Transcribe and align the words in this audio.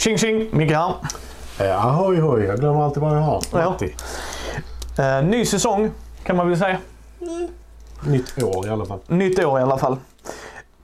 Tjing 0.00 0.18
tjing! 0.18 0.48
Micke 0.52 0.70
här. 0.70 0.94
Eh, 1.60 1.86
ahoy 1.86 2.20
hoj, 2.20 2.44
jag 2.44 2.60
glömmer 2.60 2.82
alltid 2.82 3.02
vad 3.02 3.16
jag 3.16 3.20
har. 3.20 3.42
Ja. 3.52 3.62
Alltid. 3.62 3.94
Eh, 4.98 5.24
ny 5.24 5.44
säsong 5.44 5.90
kan 6.22 6.36
man 6.36 6.48
väl 6.48 6.58
säga. 6.58 6.78
Nytt 8.06 8.42
år 8.42 8.66
i 8.66 8.70
alla 8.70 8.84
fall. 8.84 8.98
Nytt 9.06 9.44
år 9.44 9.58
i 9.60 9.62
alla 9.62 9.78
fall. 9.78 9.96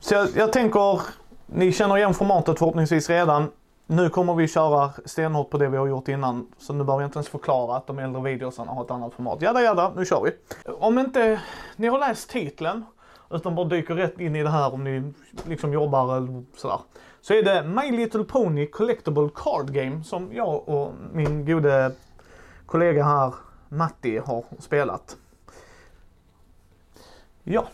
Så 0.00 0.14
jag, 0.14 0.28
jag 0.36 0.52
tänker, 0.52 1.00
ni 1.46 1.72
känner 1.72 1.96
igen 1.96 2.14
formatet 2.14 2.58
förhoppningsvis 2.58 3.10
redan. 3.10 3.50
Nu 3.86 4.08
kommer 4.08 4.34
vi 4.34 4.48
köra 4.48 4.90
stenhårt 5.04 5.50
på 5.50 5.58
det 5.58 5.68
vi 5.68 5.76
har 5.76 5.86
gjort 5.86 6.08
innan. 6.08 6.46
Så 6.58 6.72
nu 6.72 6.84
behöver 6.84 7.02
jag 7.02 7.08
inte 7.08 7.18
ens 7.18 7.28
förklara 7.28 7.76
att 7.76 7.86
de 7.86 7.98
äldre 7.98 8.22
videosarna 8.22 8.72
har 8.72 8.84
ett 8.84 8.90
annat 8.90 9.14
format. 9.14 9.42
Jada 9.42 9.62
jada, 9.62 9.92
nu 9.96 10.04
kör 10.04 10.22
vi. 10.24 10.30
Om 10.72 10.98
inte 10.98 11.40
ni 11.76 11.86
har 11.86 11.98
läst 11.98 12.30
titeln, 12.30 12.84
utan 13.30 13.54
bara 13.54 13.66
dyker 13.66 13.94
rätt 13.94 14.20
in 14.20 14.36
i 14.36 14.42
det 14.42 14.50
här 14.50 14.74
om 14.74 14.84
ni 14.84 15.12
liksom 15.48 15.72
jobbar 15.72 16.16
eller 16.16 16.44
sådär. 16.56 16.78
Så 17.26 17.34
är 17.34 17.42
det 17.42 17.62
My 17.62 17.90
Little 17.96 18.24
Pony 18.24 18.66
Collectible 18.66 19.28
Card 19.34 19.70
Game 19.72 20.04
som 20.04 20.32
jag 20.32 20.68
och 20.68 20.92
min 21.12 21.46
gode 21.46 21.92
kollega 22.66 23.04
här, 23.04 23.34
Matti, 23.68 24.18
har 24.18 24.44
spelat. 24.58 25.16
Ja. 27.42 27.66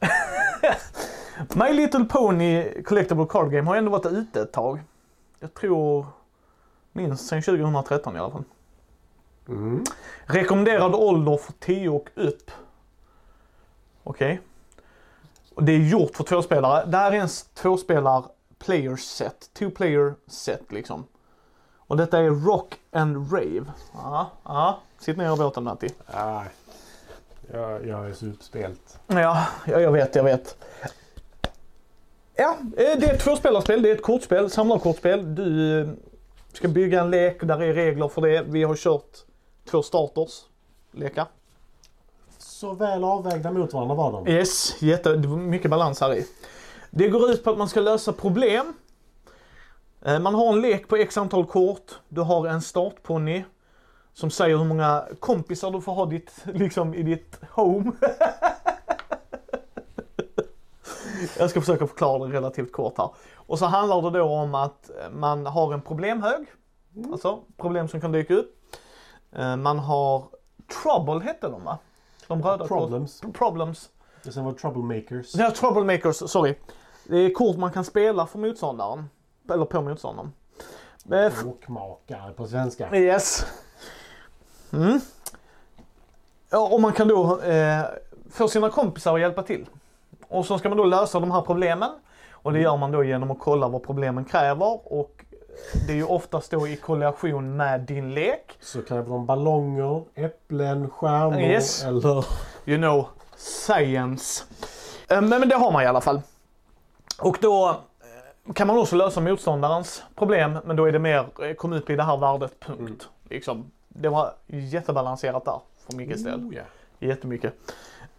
My 1.54 1.72
Little 1.72 2.04
Pony 2.04 2.82
Collectible 2.82 3.26
Card 3.28 3.50
Game 3.50 3.68
har 3.68 3.76
ändå 3.76 3.90
varit 3.90 4.06
ute 4.06 4.40
ett 4.42 4.52
tag. 4.52 4.80
Jag 5.40 5.54
tror 5.54 6.06
minst 6.92 7.26
sedan 7.26 7.42
2013 7.42 8.16
i 8.16 8.18
alla 8.18 8.30
fall. 8.30 8.44
Mm. 9.48 9.84
Rekommenderad 10.26 10.94
ålder 10.94 11.36
för 11.36 11.52
10 11.52 11.88
och 11.88 12.08
upp. 12.14 12.50
Okej. 14.04 14.40
Och 15.54 15.64
det 15.64 15.72
är 15.72 15.78
gjort 15.78 16.16
för 16.16 16.24
två 16.24 16.42
spelare. 16.42 16.84
Det 16.86 16.96
här 16.96 17.12
är 17.12 17.16
en 17.16 17.24
s- 17.24 17.48
tvåspelar 17.54 18.24
player 18.64 18.96
set. 18.96 19.50
Two 19.52 19.70
player 19.70 20.14
set 20.26 20.72
liksom. 20.72 21.06
Och 21.86 21.96
detta 21.96 22.18
är 22.18 22.30
Rock 22.30 22.74
and 22.92 23.32
Rave. 23.32 23.64
Ja, 23.92 24.30
ja. 24.44 24.78
Sitt 24.98 25.16
ner 25.16 25.34
i 25.34 25.36
båten 25.36 25.64
Matti. 25.64 25.88
Nej. 26.14 26.46
Jag, 27.52 27.86
jag 27.86 28.10
är 28.10 28.12
så 28.12 28.26
utspelt. 28.26 28.98
Ja, 29.06 29.46
ja, 29.66 29.80
jag 29.80 29.92
vet, 29.92 30.14
jag 30.14 30.24
vet. 30.24 30.56
Ja, 32.34 32.56
eh, 32.62 32.98
det 32.98 33.06
är 33.06 33.14
ett 33.14 33.20
tvåspelarspel. 33.20 33.82
Det 33.82 33.90
är 33.90 33.94
ett 33.94 34.02
kortspel, 34.02 34.50
samlarkortspel. 34.50 35.34
Du 35.34 35.80
eh, 35.80 35.88
ska 36.52 36.68
bygga 36.68 37.00
en 37.00 37.10
lek, 37.10 37.40
där 37.40 37.62
är 37.62 37.74
regler 37.74 38.08
för 38.08 38.22
det. 38.22 38.42
Vi 38.42 38.62
har 38.62 38.76
kört 38.76 39.16
två 39.70 39.82
starters 39.82 40.42
lekar. 40.92 41.26
Så 42.38 42.72
väl 42.72 43.04
avvägda 43.04 43.50
mot 43.50 43.72
varandra 43.72 43.94
var 43.94 44.12
de. 44.12 44.28
Yes, 44.28 44.82
jätte, 44.82 45.16
det 45.16 45.28
var 45.28 45.36
mycket 45.36 45.70
balans 45.70 46.00
här 46.00 46.14
i. 46.14 46.26
Det 46.96 47.08
går 47.08 47.30
ut 47.30 47.44
på 47.44 47.50
att 47.50 47.58
man 47.58 47.68
ska 47.68 47.80
lösa 47.80 48.12
problem. 48.12 48.74
Eh, 50.02 50.18
Man 50.18 50.34
har 50.34 50.52
en 50.52 50.60
lek 50.60 50.88
på 50.88 50.96
x 50.96 51.18
antal 51.18 51.46
kort. 51.46 51.92
Du 52.08 52.20
har 52.20 52.46
en 52.46 52.62
startponny 52.62 53.44
som 54.12 54.30
säger 54.30 54.56
hur 54.56 54.64
många 54.64 55.04
kompisar 55.20 55.70
du 55.70 55.80
får 55.80 55.92
ha 55.92 56.06
ditt, 56.06 56.32
liksom, 56.44 56.94
i 56.94 57.02
ditt 57.02 57.40
home. 57.50 57.92
Jag 61.38 61.50
ska 61.50 61.60
försöka 61.60 61.86
förklara 61.86 62.26
det 62.28 62.34
relativt 62.36 62.72
kort 62.72 62.98
här. 62.98 63.10
Och 63.34 63.58
så 63.58 63.66
handlar 63.66 64.10
det 64.10 64.18
då 64.18 64.24
om 64.24 64.54
att 64.54 64.90
man 65.12 65.46
har 65.46 65.72
en 65.74 65.80
problemhög. 65.82 66.46
Alltså 67.12 67.40
problem 67.56 67.88
som 67.88 68.00
kan 68.00 68.12
dyka 68.12 68.34
upp. 68.34 68.56
Eh, 69.32 69.56
Man 69.56 69.78
har 69.78 70.24
Trouble 70.82 71.20
hette 71.24 71.48
de 71.48 71.64
va? 71.64 71.78
De 72.28 72.42
röda 72.42 72.66
Problems. 72.66 73.22
Problems. 73.34 73.90
Det 74.22 74.32
sen 74.32 74.44
var 74.44 74.52
Troublemakers. 74.52 75.34
Ja, 75.34 75.50
troublemakers, 75.50 76.16
sorry. 76.30 76.54
Det 77.04 77.16
är 77.18 77.34
kort 77.34 77.56
man 77.56 77.72
kan 77.72 77.84
spela 77.84 78.26
för 78.26 78.38
motståndaren. 78.38 79.08
Eller 79.52 79.64
på 79.64 79.80
motståndaren. 79.82 80.32
Eh, 81.12 81.32
Bråkmakare 81.42 82.32
på 82.32 82.46
svenska. 82.46 82.96
Yes. 82.96 83.46
Mm. 84.72 85.00
Ja, 86.50 86.68
och 86.72 86.80
man 86.80 86.92
kan 86.92 87.08
då 87.08 87.40
eh, 87.40 87.80
få 88.30 88.48
sina 88.48 88.70
kompisar 88.70 89.14
att 89.14 89.20
hjälpa 89.20 89.42
till. 89.42 89.66
Och 90.28 90.46
så 90.46 90.58
ska 90.58 90.68
man 90.68 90.78
då 90.78 90.84
lösa 90.84 91.20
de 91.20 91.30
här 91.30 91.40
problemen. 91.42 91.90
Och 92.32 92.52
det 92.52 92.60
gör 92.60 92.76
man 92.76 92.92
då 92.92 93.04
genom 93.04 93.30
att 93.30 93.38
kolla 93.40 93.68
vad 93.68 93.82
problemen 93.82 94.24
kräver. 94.24 94.92
Och 94.92 95.24
det 95.86 95.92
är 95.92 95.96
ju 95.96 96.04
oftast 96.04 96.50
då 96.50 96.68
i 96.68 96.76
korrelation 96.76 97.56
med 97.56 97.80
din 97.80 98.14
lek. 98.14 98.58
Så 98.60 98.82
kräver 98.82 99.10
de 99.10 99.26
ballonger, 99.26 100.04
äpplen, 100.14 100.90
stjärnor 100.90 101.40
Yes. 101.40 101.84
eller... 101.84 102.24
You 102.64 102.78
know, 102.78 103.08
science. 103.36 104.44
Eh, 105.08 105.20
Men, 105.20 105.40
men 105.40 105.48
det 105.48 105.54
har 105.56 105.72
man 105.72 105.82
i 105.82 105.86
alla 105.86 106.00
fall. 106.00 106.20
Och 107.20 107.38
då 107.40 107.68
eh, 108.46 108.52
kan 108.52 108.66
man 108.66 108.78
också 108.78 108.96
lösa 108.96 109.20
motståndarens 109.20 110.02
problem, 110.14 110.58
men 110.64 110.76
då 110.76 110.84
är 110.84 110.92
det 110.92 110.98
mer, 110.98 111.26
eh, 111.42 111.54
kom 111.54 111.72
upp 111.72 111.90
i 111.90 111.96
det 111.96 112.02
här 112.02 112.16
värdet, 112.16 112.60
punkt. 112.60 113.08
Liksom, 113.30 113.70
det 113.88 114.08
var 114.08 114.34
jättebalanserat 114.46 115.44
där, 115.44 115.60
för 115.86 115.96
Mickes 115.96 116.24
del. 116.24 116.40
Oh, 116.40 116.54
ja. 116.54 116.62
Jättemycket. 116.98 117.54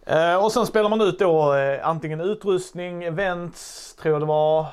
Eh, 0.06 0.44
och 0.44 0.52
sen 0.52 0.66
spelar 0.66 0.88
man 0.88 1.00
ut 1.00 1.18
då 1.18 1.54
eh, 1.54 1.88
antingen 1.88 2.20
utrustning, 2.20 3.04
events, 3.04 3.94
tror 3.94 4.14
jag 4.14 4.22
det 4.22 4.26
var. 4.26 4.66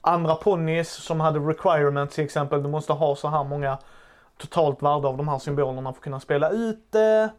Andra 0.00 0.34
ponnys 0.34 0.90
som 0.90 1.20
hade 1.20 1.38
requirements 1.38 2.14
till 2.14 2.24
exempel. 2.24 2.62
Du 2.62 2.68
måste 2.68 2.92
ha 2.92 3.16
så 3.16 3.28
här 3.28 3.44
många 3.44 3.78
totalt 4.36 4.82
värde 4.82 5.08
av 5.08 5.16
de 5.16 5.28
här 5.28 5.38
symbolerna 5.38 5.92
för 5.92 5.98
att 5.98 6.04
kunna 6.04 6.20
spela 6.20 6.50
ut 6.50 6.92
det. 6.92 7.30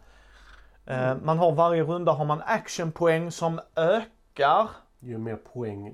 Eh, 0.85 1.16
man 1.23 1.39
har 1.39 1.51
varje 1.51 1.83
runda 1.83 2.11
har 2.11 2.25
man 2.25 2.41
actionpoäng 2.45 3.31
som 3.31 3.59
ökar. 3.75 4.67
Ju 4.99 5.17
mer 5.17 5.35
poäng 5.35 5.93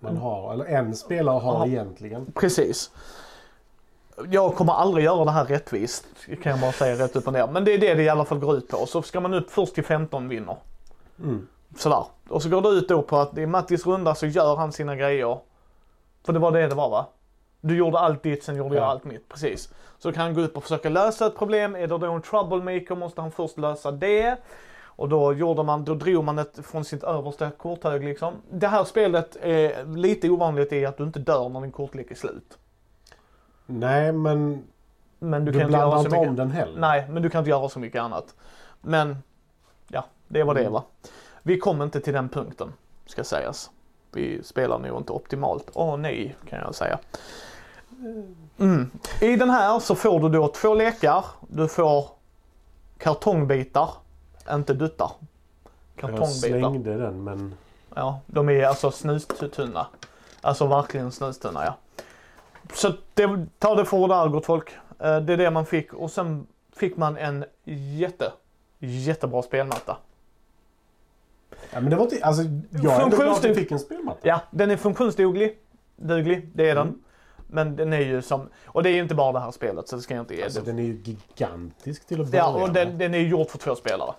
man 0.00 0.16
har, 0.16 0.52
eller 0.52 0.64
en 0.64 0.96
spelare 0.96 1.38
har 1.38 1.54
Ja. 1.58 1.66
egentligen. 1.66 2.32
Precis. 2.34 2.90
Jag 4.30 4.54
kommer 4.54 4.72
aldrig 4.72 5.04
göra 5.04 5.24
det 5.24 5.30
här 5.30 5.44
rättvist, 5.44 6.06
kan 6.42 6.52
jag 6.52 6.60
bara 6.60 6.72
säga 6.72 7.04
rätt 7.04 7.16
upp 7.16 7.26
och 7.26 7.32
ner. 7.32 7.46
Men 7.46 7.64
det 7.64 7.74
är 7.74 7.78
det 7.78 7.94
det 7.94 8.02
i 8.02 8.08
alla 8.08 8.24
fall 8.24 8.38
går 8.38 8.56
ut 8.56 8.68
på. 8.68 8.86
Så 8.86 9.02
ska 9.02 9.20
man 9.20 9.34
upp 9.34 9.50
först 9.50 9.74
till 9.74 9.84
15 9.84 10.28
vinner. 10.28 10.56
Mm. 11.22 11.46
Sådär. 11.76 12.04
Och 12.28 12.42
så 12.42 12.48
går 12.48 12.62
det 12.62 12.68
ut 12.68 12.88
då 12.88 13.02
på 13.02 13.16
att 13.16 13.38
i 13.38 13.46
Mattis 13.46 13.86
runda 13.86 14.14
så 14.14 14.26
gör 14.26 14.56
han 14.56 14.72
sina 14.72 14.96
grejer. 14.96 15.38
För 16.26 16.32
det 16.32 16.38
var 16.38 16.52
det 16.52 16.66
det 16.66 16.74
var 16.74 16.90
va? 16.90 17.06
Du 17.60 17.76
gjorde 17.76 17.98
allt 17.98 18.22
ditt, 18.22 18.44
sen 18.44 18.56
gjorde 18.56 18.74
jag 18.74 18.82
Ja. 18.84 18.88
allt 18.88 19.04
mitt. 19.04 19.28
Precis. 19.28 19.72
Så 19.98 20.12
kan 20.12 20.22
han 20.22 20.34
gå 20.34 20.40
upp 20.40 20.56
och 20.56 20.62
försöka 20.62 20.88
lösa 20.88 21.26
ett 21.26 21.36
problem. 21.36 21.74
Är 21.76 21.80
det 21.86 21.98
då 21.98 22.06
en 22.12 22.22
troublemaker 22.22 22.94
måste 22.94 23.20
han 23.20 23.30
först 23.30 23.58
lösa 23.58 23.90
det. 23.90 24.36
Och 24.96 25.08
då 25.08 25.32
gjorde 25.32 25.62
man, 25.62 25.84
då 25.84 25.94
drog 25.94 26.24
man 26.24 26.38
ett 26.38 26.58
från 26.66 26.84
sitt 26.84 27.02
översta 27.02 27.50
korthög 27.50 28.04
liksom. 28.04 28.34
Det 28.50 28.66
här 28.68 28.84
spelet 28.84 29.36
är 29.42 29.84
lite 29.96 30.30
ovanligt 30.30 30.72
i 30.72 30.86
att 30.86 30.96
du 30.96 31.04
inte 31.04 31.18
dör 31.18 31.48
när 31.48 31.60
din 31.60 31.72
kortlek 31.72 32.10
är 32.10 32.14
slut. 32.14 32.58
Nej, 33.66 34.12
men 34.12 34.62
Men 35.18 35.44
du, 35.44 35.52
du, 35.52 35.58
kan 35.58 35.66
inte 35.68 35.78
göra 35.78 35.88
blandar 35.88 35.98
så 35.98 36.04
inte 36.06 36.18
mycket. 36.18 36.28
om 36.30 36.36
den 36.36 36.50
heller. 36.50 36.80
Nej, 36.80 37.06
men 37.10 37.22
du 37.22 37.30
kan 37.30 37.38
inte 37.38 37.50
göra 37.50 37.68
så 37.68 37.78
mycket 37.78 38.02
annat. 38.02 38.34
Men, 38.80 39.16
ja, 39.88 40.04
det 40.28 40.42
var 40.42 40.54
det 40.54 40.60
Mm. 40.60 40.72
va. 40.72 40.84
Vi 41.42 41.58
kom 41.58 41.82
inte 41.82 42.00
till 42.00 42.12
den 42.12 42.28
punkten, 42.28 42.72
ska 43.06 43.24
sägas. 43.24 43.70
Vi 44.12 44.42
spelar 44.42 44.78
nog 44.78 45.00
inte 45.00 45.12
optimalt. 45.12 45.70
Åh 45.74 45.96
nej, 45.96 46.36
kan 46.48 46.58
jag 46.58 46.74
säga. 46.74 46.98
Mm. 48.58 48.90
I 49.20 49.36
den 49.36 49.50
här 49.50 49.78
så 49.78 49.94
får 49.94 50.20
du 50.20 50.28
då 50.28 50.48
två 50.48 50.74
lekar. 50.74 51.24
Du 51.48 51.68
får 51.68 52.08
kartongbitar, 52.98 53.90
inte 54.52 54.74
duttar. 54.74 55.10
Jag 55.94 56.00
Kartongbitar. 56.00 56.30
slängde 56.58 56.96
den, 56.96 57.24
men... 57.24 57.54
Ja, 57.94 58.20
de 58.26 58.48
är 58.48 58.64
alltså 58.66 58.90
snustunna. 58.90 59.86
Alltså 60.40 60.66
verkligen 60.66 61.12
snustunna 61.12 61.64
ja. 61.64 61.74
Så 62.74 62.92
det, 63.14 63.46
ta 63.58 63.74
det 63.74 63.84
för 63.84 63.98
vad 63.98 64.10
det 64.10 64.14
är 64.14 64.28
gott 64.28 64.46
folk. 64.46 64.70
Eh, 64.98 65.20
Det 65.20 65.32
är 65.32 65.36
det 65.36 65.50
man 65.50 65.66
fick 65.66 65.92
och 65.94 66.10
sen 66.10 66.46
fick 66.76 66.96
man 66.96 67.16
en 67.16 67.44
jätte, 67.98 68.32
jättebra 68.78 69.42
spelmatta. 69.42 69.96
Ja, 71.72 71.80
men 71.80 71.90
det 71.90 71.96
var 71.96 72.04
inte... 72.04 72.24
Alltså, 72.24 72.42
jag 72.70 72.92
är 72.94 73.00
ändå 73.00 73.16
glad 73.16 73.28
att 73.32 73.44
jag 73.44 73.56
fick 73.56 73.70
en 73.70 73.78
spelmatta. 73.78 74.18
Ja, 74.22 74.40
den 74.50 74.70
är 74.70 74.76
funktionsduglig. 74.76 75.58
Duglig, 75.96 76.48
det 76.54 76.70
är 76.70 76.74
den. 76.74 76.86
Mm. 76.88 77.00
Men 77.48 77.76
den 77.76 77.92
är 77.92 78.00
ju 78.00 78.22
som, 78.22 78.48
och 78.66 78.82
det 78.82 78.90
är 78.90 78.94
ju 78.94 79.00
inte 79.02 79.14
bara 79.14 79.32
det 79.32 79.40
här 79.40 79.50
spelet 79.50 79.88
så 79.88 79.96
det 79.96 80.02
ska 80.02 80.14
jag 80.14 80.22
inte 80.22 80.34
ge. 80.36 80.44
Alltså, 80.44 80.60
den 80.60 80.78
är 80.78 80.82
ju 80.82 81.00
gigantisk 81.04 82.06
till 82.06 82.20
att 82.20 82.26
börja 82.30 82.42
Ja, 82.44 82.54
och 82.54 82.60
med. 82.60 82.72
den, 82.72 82.98
den 82.98 83.14
är 83.14 83.18
ju 83.18 83.28
gjord 83.28 83.48
för 83.48 83.58
två 83.58 83.74
spelare. 83.74 84.14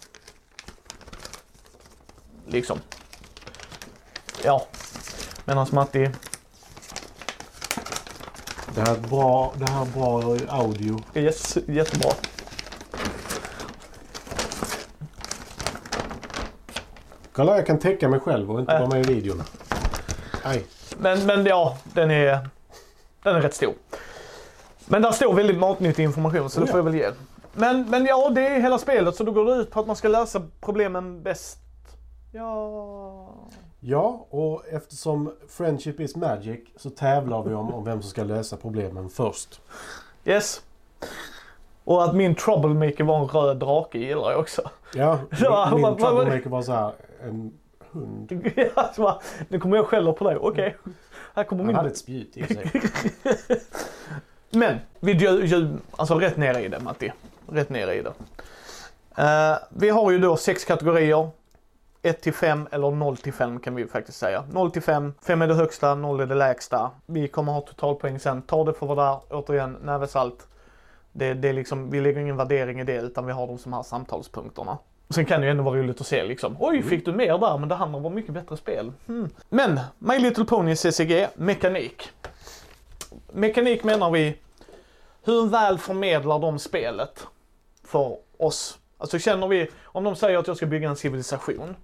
Liksom. 2.48 2.80
Ja. 4.44 4.66
Medan 5.46 5.68
Matti, 5.72 6.10
Det 8.76 8.82
här 8.82 8.96
är 8.96 9.00
bra, 9.00 9.54
det 9.56 9.70
här 9.72 9.82
är 9.82 9.86
bra 9.86 10.38
audio. 10.50 11.00
yes, 11.16 11.58
jättebra. 11.68 12.12
Kolla, 17.34 17.56
jag 17.56 17.66
kan 17.66 17.80
täcka 17.80 18.08
mig 18.10 18.20
själv 18.20 18.52
och 18.52 18.60
inte 18.60 18.74
Äh. 18.74 18.80
vara 18.80 18.90
med 18.90 19.10
i 19.10 19.14
videon. 19.14 19.44
Aj. 20.44 20.66
Men, 20.98 21.26
men 21.26 21.46
ja, 21.46 21.78
den 21.94 22.12
är, 22.12 22.48
den 23.24 23.36
är 23.36 23.42
rätt 23.42 23.54
stor. 23.56 23.74
Men 24.86 25.02
där 25.02 25.12
står 25.12 25.34
väldigt 25.34 25.58
matnyttig 25.58 26.04
information 26.04 26.50
så 26.50 26.60
det 26.60 26.66
Ja. 26.66 26.72
får 26.72 26.80
jag 26.80 26.84
väl 26.84 26.96
ge. 26.96 27.12
Men, 27.54 27.90
men 27.90 28.06
ja, 28.06 28.30
det 28.30 28.48
är 28.48 28.60
hela 28.60 28.78
spelet 28.78 29.16
så 29.16 29.24
då 29.24 29.32
går 29.32 29.46
det 29.46 29.52
ut 29.62 29.72
på 29.72 29.80
att 29.80 29.88
man 29.88 29.96
ska 29.96 30.08
lösa 30.08 30.42
problemen 30.62 31.24
bäst. 31.24 31.58
Ja... 32.38 33.34
Ja, 33.80 34.26
och 34.30 34.64
eftersom 34.72 35.34
Friendship 35.50 36.00
is 36.00 36.16
Magic 36.16 36.60
så 36.76 36.90
tävlar 36.90 37.44
vi 37.44 37.54
om, 37.54 37.74
om 37.74 37.84
vem 37.84 38.02
som 38.02 38.10
ska 38.10 38.24
lösa 38.24 38.58
problemen 38.58 39.10
först. 39.10 39.62
Yes. 40.26 40.62
Och 41.84 42.04
att 42.04 42.16
min 42.16 42.36
troublemaker 42.36 43.04
var 43.04 43.20
en 43.20 43.28
röd 43.28 43.58
drake 43.58 43.98
gillar 43.98 44.32
jag 44.32 44.40
också. 44.40 44.62
Ja, 44.94 45.20
Ja, 45.40 45.70
min, 45.74 45.82
min 45.82 45.98
troublemaker 45.98 46.50
var 46.50 46.62
så 46.62 46.72
här 46.72 46.92
en 47.24 47.54
hund. 47.92 48.52
Bara, 48.98 49.20
nu 49.50 49.60
kommer 49.60 49.78
jag 49.78 49.86
skälla 49.86 50.14
på 50.14 50.24
dig. 50.30 50.38
Okej. 50.38 50.78
Här 51.36 51.44
kommer 51.44 51.60
Han 51.64 51.68
min. 51.68 51.76
hade 51.76 51.90
ett 51.90 51.98
spjut 51.98 52.38
i 52.38 52.54
sig. 52.54 52.72
Men 54.50 54.78
vi 55.00 55.12
dju, 55.12 55.46
dju, 55.46 55.78
alltså 55.96 56.20
rätt 56.20 56.38
ner 56.38 56.60
i 56.60 56.68
det 56.68 56.80
Matti. 56.80 57.12
Rätt 57.50 57.70
ner 57.70 57.88
i 57.92 58.02
det. 58.02 58.14
Eh, 59.24 59.58
vi 59.70 59.90
har 59.90 60.12
ju 60.12 60.20
då 60.20 60.38
sex 60.38 60.66
kategorier. 60.66 61.30
1 62.08 62.22
till 62.22 62.34
5 62.34 62.68
eller 62.72 62.92
0 62.92 63.18
till 63.18 63.34
5 63.34 63.60
kan 63.60 63.76
vi 63.76 63.88
faktiskt 63.88 64.18
säga. 64.18 64.44
0 64.52 64.72
till 64.72 64.82
5, 64.82 65.14
5 65.22 65.42
är 65.42 65.48
det 65.48 65.54
högsta, 65.54 65.96
0 65.96 66.20
är 66.20 66.26
det 66.26 66.36
lägsta. 66.36 66.92
Vi 67.06 67.28
kommer 67.28 67.52
ha 67.52 67.62
totalpoäng 67.62 68.20
sen. 68.20 68.42
Ta 68.42 68.64
det 68.64 68.74
för 68.74 68.86
vad 68.86 68.98
det 68.98 69.04
är. 69.04 69.20
Återigen, 69.30 69.78
näversalt. 69.82 70.48
Det, 71.12 71.34
det 71.34 71.50
är 71.50 71.54
liksom, 71.54 71.90
vi 71.90 72.02
lägger 72.02 72.20
ingen 72.20 72.38
värdering 72.38 72.80
i 72.80 72.84
det 72.84 72.98
utan 72.98 73.26
vi 73.26 73.32
har 73.32 73.48
de 73.48 73.58
som 73.58 73.74
här 73.74 73.84
samtalspunkterna. 73.84 74.78
Sen 75.10 75.26
kan 75.26 75.42
det 75.42 75.48
ju 75.48 75.52
ändå 75.52 75.64
vara 75.64 75.80
roligt 75.80 76.02
att 76.02 76.08
se 76.08 76.24
liksom, 76.24 76.58
oj 76.60 76.84
fick 76.84 77.06
du 77.06 77.14
mer 77.14 77.38
där 77.38 77.58
men 77.58 77.70
det 77.70 77.76
andra 77.76 78.00
var 78.00 78.10
mycket 78.10 78.34
bättre 78.34 78.58
spel. 78.58 78.92
Hmm. 79.08 79.30
Men, 79.50 79.80
My 80.00 80.20
Little 80.20 80.46
Pony 80.46 80.76
CCG, 80.76 81.28
mekanik. 81.36 82.10
Mekanik 83.32 83.84
menar 83.84 84.12
vi, 84.12 84.38
hur 85.24 85.48
väl 85.48 85.78
förmedlar 85.78 86.40
de 86.40 86.60
spelet 86.60 87.28
för 87.84 88.18
oss? 88.38 88.80
Alltså 88.98 89.20
känner 89.20 89.48
vi, 89.48 89.70
om 89.84 90.04
de 90.04 90.16
säger 90.16 90.38
att 90.38 90.48
jag 90.48 90.58
ska 90.58 90.66
bygga 90.66 90.90
en 90.90 90.96
civilisation 90.96 91.76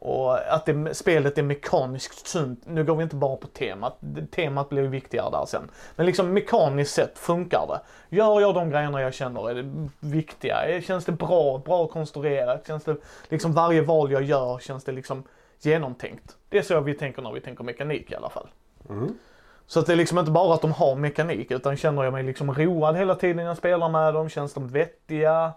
och 0.00 0.54
att 0.54 0.66
det, 0.66 0.94
spelet 0.94 1.38
är 1.38 1.42
mekaniskt 1.42 2.26
sunt, 2.26 2.66
nu 2.66 2.84
går 2.84 2.96
vi 2.96 3.02
inte 3.02 3.16
bara 3.16 3.36
på 3.36 3.46
temat, 3.46 3.98
temat 4.30 4.68
blir 4.68 4.82
viktigare 4.82 5.30
där 5.30 5.44
sen. 5.46 5.70
Men 5.96 6.06
liksom 6.06 6.32
mekaniskt 6.32 6.94
sett 6.94 7.18
funkar 7.18 7.66
det. 7.68 7.80
Gör 8.16 8.40
jag 8.40 8.54
de 8.54 8.70
grejerna 8.70 9.00
jag 9.00 9.14
känner 9.14 9.50
är 9.50 9.54
det 9.54 9.88
viktiga? 10.00 10.80
Känns 10.82 11.04
det 11.04 11.12
bra, 11.12 11.58
bra 11.58 11.86
konstruerat? 11.86 12.66
Känns 12.66 12.84
det 12.84 12.96
liksom 13.28 13.52
varje 13.52 13.82
val 13.82 14.12
jag 14.12 14.22
gör, 14.22 14.58
känns 14.58 14.84
det 14.84 14.92
liksom 14.92 15.22
genomtänkt? 15.58 16.36
Det 16.48 16.58
är 16.58 16.62
så 16.62 16.80
vi 16.80 16.94
tänker 16.94 17.22
när 17.22 17.32
vi 17.32 17.40
tänker 17.40 17.64
mekanik 17.64 18.10
i 18.10 18.14
alla 18.14 18.30
fall. 18.30 18.48
Mm. 18.88 19.18
Så 19.66 19.80
att 19.80 19.86
det 19.86 19.92
är 19.92 19.96
liksom 19.96 20.18
inte 20.18 20.30
bara 20.30 20.54
att 20.54 20.62
de 20.62 20.72
har 20.72 20.96
mekanik 20.96 21.50
utan 21.50 21.76
känner 21.76 22.04
jag 22.04 22.12
mig 22.12 22.22
liksom 22.22 22.54
road 22.54 22.96
hela 22.96 23.14
tiden 23.14 23.36
när 23.36 23.44
jag 23.44 23.56
spelar 23.56 23.88
med 23.88 24.14
dem, 24.14 24.28
känns 24.28 24.54
de 24.54 24.68
vettiga? 24.68 25.52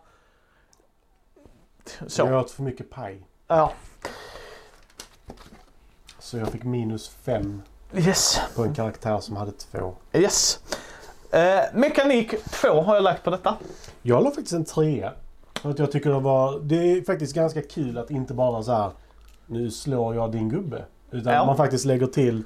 Så. 2.08 2.22
Jag 2.22 2.40
åt 2.40 2.52
för 2.52 2.64
mycket 2.64 2.90
paj. 2.90 3.28
Ja. 3.48 3.72
Så 6.24 6.38
jag 6.38 6.48
fick 6.48 6.64
minus 6.64 7.10
fem 7.10 7.62
Yes. 7.96 8.40
på 8.56 8.64
en 8.64 8.74
karaktär 8.76 9.20
som 9.20 9.36
hade 9.36 9.52
två. 9.52 9.94
Yes. 10.14 10.60
Eh, 11.32 11.60
mekanik 11.74 12.44
2 12.46 12.82
har 12.82 12.96
jag 12.96 13.04
lagt 13.04 13.24
på 13.24 13.30
detta. 13.30 13.58
Jag 14.02 14.24
la 14.24 14.30
faktiskt 14.30 14.54
en 14.54 14.66
trea. 14.66 15.14
För 15.62 15.70
att 15.70 15.80
jag 15.80 15.92
tycker 15.92 16.10
det 16.10 16.20
var... 16.20 16.60
Det 16.60 16.76
är 16.92 17.02
faktiskt 17.02 17.36
ganska 17.36 17.62
kul 17.62 17.98
att 17.98 18.12
inte 18.12 18.34
bara 18.34 18.64
så 18.64 18.72
här. 18.74 18.92
Nu 19.48 19.72
slår 19.72 20.16
jag 20.16 20.32
din 20.32 20.50
gubbe. 20.50 20.86
Utan 21.12 21.34
Ja. 21.34 21.46
man 21.46 21.58
faktiskt 21.58 21.86
lägger 21.86 22.08
till. 22.08 22.44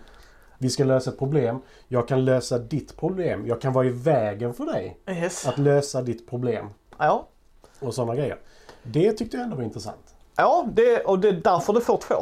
Vi 0.58 0.70
ska 0.70 0.84
lösa 0.84 1.10
ett 1.12 1.20
problem. 1.20 1.60
Jag 1.88 2.08
kan 2.08 2.26
lösa 2.26 2.60
ditt 2.60 2.98
problem. 2.98 3.48
Jag 3.48 3.62
kan 3.62 3.74
vara 3.74 3.86
i 3.86 3.90
vägen 3.90 4.54
för 4.54 4.66
dig. 4.66 4.98
Yes. 5.10 5.48
Att 5.48 5.58
lösa 5.58 6.02
ditt 6.02 6.30
problem. 6.30 6.70
Ja. 6.98 7.28
Och 7.80 7.94
sådana 7.94 8.16
grejer. 8.16 8.38
Det 8.84 9.12
tyckte 9.14 9.38
jag 9.38 9.44
ändå 9.44 9.56
var 9.56 9.64
intressant. 9.64 10.16
Ja, 10.36 10.66
det, 10.74 11.00
och 11.04 11.20
det 11.20 11.28
är 11.30 11.42
därför 11.44 11.74
det 11.74 11.82
får 11.82 11.98
två. 11.98 12.16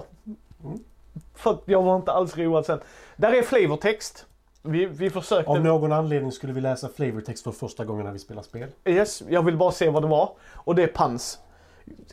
För 1.35 1.51
att 1.51 1.61
jag 1.65 1.81
var 1.81 1.95
inte 1.95 2.11
alls 2.11 2.37
road 2.37 2.65
sen. 2.65 2.79
Där 3.15 3.33
är 3.33 3.41
flavortext. 3.41 4.25
Vi, 4.61 4.85
vi 4.85 5.09
försökte... 5.09 5.51
Av 5.51 5.61
någon 5.61 5.91
anledning 5.91 6.31
skulle 6.31 6.53
vi 6.53 6.61
läsa 6.61 6.89
flavortext 6.89 7.43
för 7.43 7.51
första 7.51 7.85
gången 7.85 8.05
när 8.05 8.13
vi 8.13 8.19
spelar 8.19 8.41
spel. 8.41 8.69
Yes, 8.85 9.23
jag 9.29 9.45
vill 9.45 9.57
bara 9.57 9.71
se 9.71 9.89
vad 9.89 10.03
det 10.03 10.07
var. 10.07 10.29
Och 10.53 10.75
det 10.75 10.83
är 10.83 10.87
pans. 10.87 11.39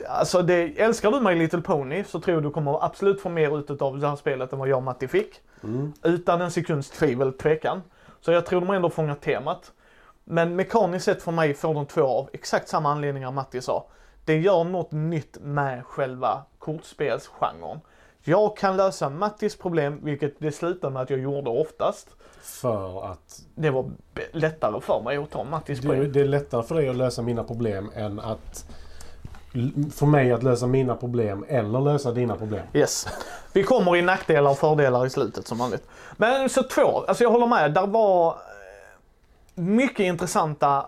Alltså 0.09 0.43
det, 0.43 0.81
älskar 0.81 1.11
du 1.11 1.21
My 1.21 1.35
Little 1.35 1.61
Pony 1.61 2.05
så 2.05 2.21
tror 2.21 2.35
jag 2.37 2.43
du 2.43 2.51
kommer 2.51 2.85
absolut 2.85 3.21
få 3.21 3.29
mer 3.29 3.59
ut 3.59 3.83
av 3.83 3.99
det 3.99 4.09
här 4.09 4.17
spelet 4.17 4.53
än 4.53 4.59
vad 4.59 4.69
jag 4.69 4.77
och 4.77 4.83
Matti 4.83 5.09
fick. 5.09 5.41
Mm. 5.63 5.93
Utan 6.03 6.41
en 6.41 6.51
sekunds 6.51 6.91
tvivel, 6.91 7.33
tvekan. 7.33 7.83
Så 8.21 8.33
jag 8.33 8.47
tror 8.47 8.61
de 8.61 8.71
ändå 8.71 8.91
fångat 8.91 9.21
temat. 9.21 9.73
Men 10.25 10.57
mekaniskt 10.57 11.05
sett 11.05 11.23
för 11.23 11.33
mig 11.33 11.55
får 11.55 11.75
de 11.75 11.87
två 11.87 12.03
av 12.03 12.31
exakt 12.33 12.69
samma 12.69 12.93
anledningar 12.93 13.31
Matti 13.31 13.61
sa. 13.61 13.87
Det 14.25 14.41
gör 14.41 14.65
något 14.65 14.93
nytt 14.93 15.39
med 15.41 15.87
själva 15.87 16.43
kortspelsgenren. 16.59 17.81
Jag 18.25 18.57
kan 18.57 18.77
lösa 18.77 19.09
Mattis 19.09 19.57
problem, 19.57 20.01
vilket 20.03 20.35
det 20.39 20.53
slutar 20.53 20.91
med 20.91 21.03
att 21.03 21.11
jag 21.11 21.19
gjorde 21.21 21.51
oftast. 21.51 22.09
För 22.43 23.13
att 23.13 23.43
Det 23.55 23.71
var 23.71 23.91
lättare 24.33 24.81
för 24.81 25.03
mig 25.03 25.17
att 25.17 25.31
ta 25.31 25.45
Mattis 25.45 25.81
det, 25.81 25.89
poäng. 25.89 26.13
det 26.13 26.21
är 26.21 26.25
lättare 26.25 26.63
för 26.63 26.75
dig 26.75 26.89
att 26.89 26.97
lösa 26.97 27.23
mina 27.23 27.45
problem 27.45 27.91
än 27.95 28.21
att... 28.21 28.65
För 29.95 30.07
mig 30.07 30.33
att 30.33 30.43
lösa 30.43 30.67
mina 30.67 30.97
problem 30.97 31.45
eller 31.49 31.81
lösa 31.81 32.13
dina 32.13 32.37
problem. 32.37 32.63
Yes. 32.73 33.07
Vi 33.53 33.63
kommer 33.65 33.97
i 33.97 34.03
nackdelar 34.03 34.51
och 34.51 34.59
fördelar 34.59 35.07
i 35.07 35.11
slutet 35.11 35.47
som 35.47 35.59
vanligt. 35.59 35.87
Men 36.17 36.49
så 36.49 36.63
två, 36.63 37.05
alltså 37.09 37.25
jag 37.25 37.31
håller 37.31 37.47
med. 37.47 37.75
Där 37.75 37.87
var 37.87 38.29
eh, 38.29 38.35
mycket 39.55 40.01
intressanta 40.01 40.87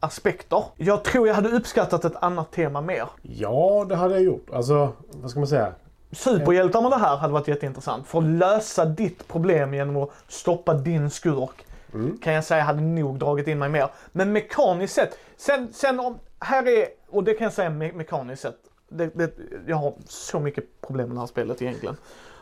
aspekter. 0.00 0.64
Jag 0.76 1.04
tror 1.04 1.28
jag 1.28 1.34
hade 1.34 1.48
uppskattat 1.48 2.04
ett 2.04 2.16
annat 2.22 2.52
tema 2.52 2.80
mer. 2.80 3.04
Ja, 3.22 3.86
det 3.88 3.96
hade 3.96 4.14
jag 4.14 4.22
gjort. 4.22 4.46
Alltså, 4.52 4.92
vad 5.10 5.30
ska 5.30 5.40
man 5.40 5.46
säga? 5.48 5.72
Superhjältar 6.16 6.82
med 6.82 6.90
det 6.90 6.96
här 6.96 7.16
hade 7.16 7.32
varit 7.32 7.48
jätteintressant. 7.48 8.06
För 8.06 8.18
att 8.18 8.24
lösa 8.24 8.84
ditt 8.84 9.28
problem 9.28 9.74
genom 9.74 9.96
att 9.96 10.10
stoppa 10.28 10.74
din 10.74 11.10
skurk. 11.10 11.66
Mm. 11.94 12.18
Kan 12.18 12.32
jag 12.32 12.44
säga 12.44 12.62
hade 12.62 12.80
nog 12.80 13.18
dragit 13.18 13.48
in 13.48 13.58
mig 13.58 13.68
mer. 13.68 13.88
Men 14.12 14.32
mekaniskt 14.32 14.94
sett. 14.94 15.18
Sen, 15.36 15.72
sen 15.72 16.00
om, 16.00 16.18
här 16.40 16.68
är, 16.68 16.86
och 17.10 17.24
det 17.24 17.34
kan 17.34 17.44
jag 17.44 17.52
säga 17.52 17.70
me 17.70 17.92
mekaniskt 17.92 18.42
sett. 18.42 18.56
Det, 18.88 19.06
det, 19.06 19.32
jag 19.66 19.76
har 19.76 19.94
så 20.06 20.40
mycket 20.40 20.80
problem 20.80 21.08
med 21.08 21.16
det 21.16 21.20
här 21.20 21.26
spelet 21.26 21.62
egentligen. 21.62 21.96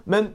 Men 0.05 0.29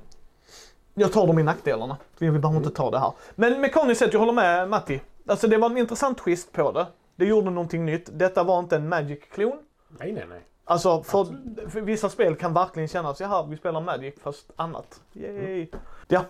jag 0.93 1.13
tar 1.13 1.27
dem 1.27 1.39
i 1.39 1.43
nackdelarna. 1.43 1.97
Vi 2.17 2.31
behöver 2.31 2.57
inte 2.57 2.69
ta 2.69 2.91
det 2.91 2.99
här. 2.99 3.11
Men 3.35 3.61
mekaniskt 3.61 3.99
sett, 3.99 4.13
jag 4.13 4.19
håller 4.19 4.33
med 4.33 4.69
Matti. 4.69 5.01
Alltså 5.27 5.47
det 5.47 5.57
var 5.57 5.69
en 5.69 5.77
intressant 5.77 6.17
twist 6.17 6.51
på 6.51 6.71
det. 6.71 6.87
Det 7.15 7.25
gjorde 7.25 7.49
någonting 7.49 7.85
nytt. 7.85 8.09
Detta 8.11 8.43
var 8.43 8.59
inte 8.59 8.75
en 8.75 8.89
Magic-klon. 8.89 9.59
Nej, 9.99 10.13
nej, 10.13 10.25
nej. 10.29 10.41
Alltså 10.69 11.03
för, 11.03 11.25
för 11.69 11.81
vissa 11.81 12.09
spel 12.09 12.35
kan 12.35 12.53
verkligen 12.53 12.87
kännas, 12.87 13.19
jaha 13.19 13.43
vi 13.43 13.57
spelar 13.57 13.81
Magic 13.81 14.15
fast 14.23 14.51
annat. 14.55 15.01
Yay. 15.13 15.67
Ja. 16.07 16.21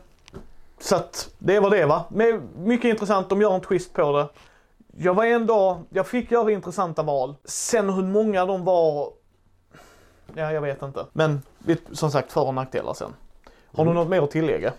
Så 0.80 0.96
att 0.96 1.30
det 1.40 1.60
var 1.60 1.70
det 1.70 1.86
va. 1.86 2.06
Men 2.10 2.50
mycket 2.56 2.90
intressant, 2.90 3.30
de 3.30 3.42
gör 3.42 3.56
en 3.56 3.62
twist 3.62 3.94
på 3.94 4.18
det. 4.18 4.28
Jag 5.04 5.14
var 5.14 5.26
ändå, 5.26 5.82
jag 5.90 6.08
fick 6.08 6.32
göra 6.32 6.52
intressanta 6.52 7.04
val. 7.04 7.36
Sen 7.44 7.90
hur 7.90 8.04
många 8.04 8.46
de 8.46 8.64
var, 8.64 9.12
ja 10.36 10.52
jag 10.52 10.62
vet 10.62 10.82
inte. 10.82 11.06
Men 11.14 11.42
som 11.92 12.12
sagt 12.12 12.32
för 12.32 12.46
och 12.46 12.54
nackdelar 12.54 12.94
sen. 12.94 13.14
Har 13.76 13.86
du 13.86 13.94
något 13.94 14.10
mer 14.10 14.22
att 14.22 14.32
tillägga? 14.32 14.74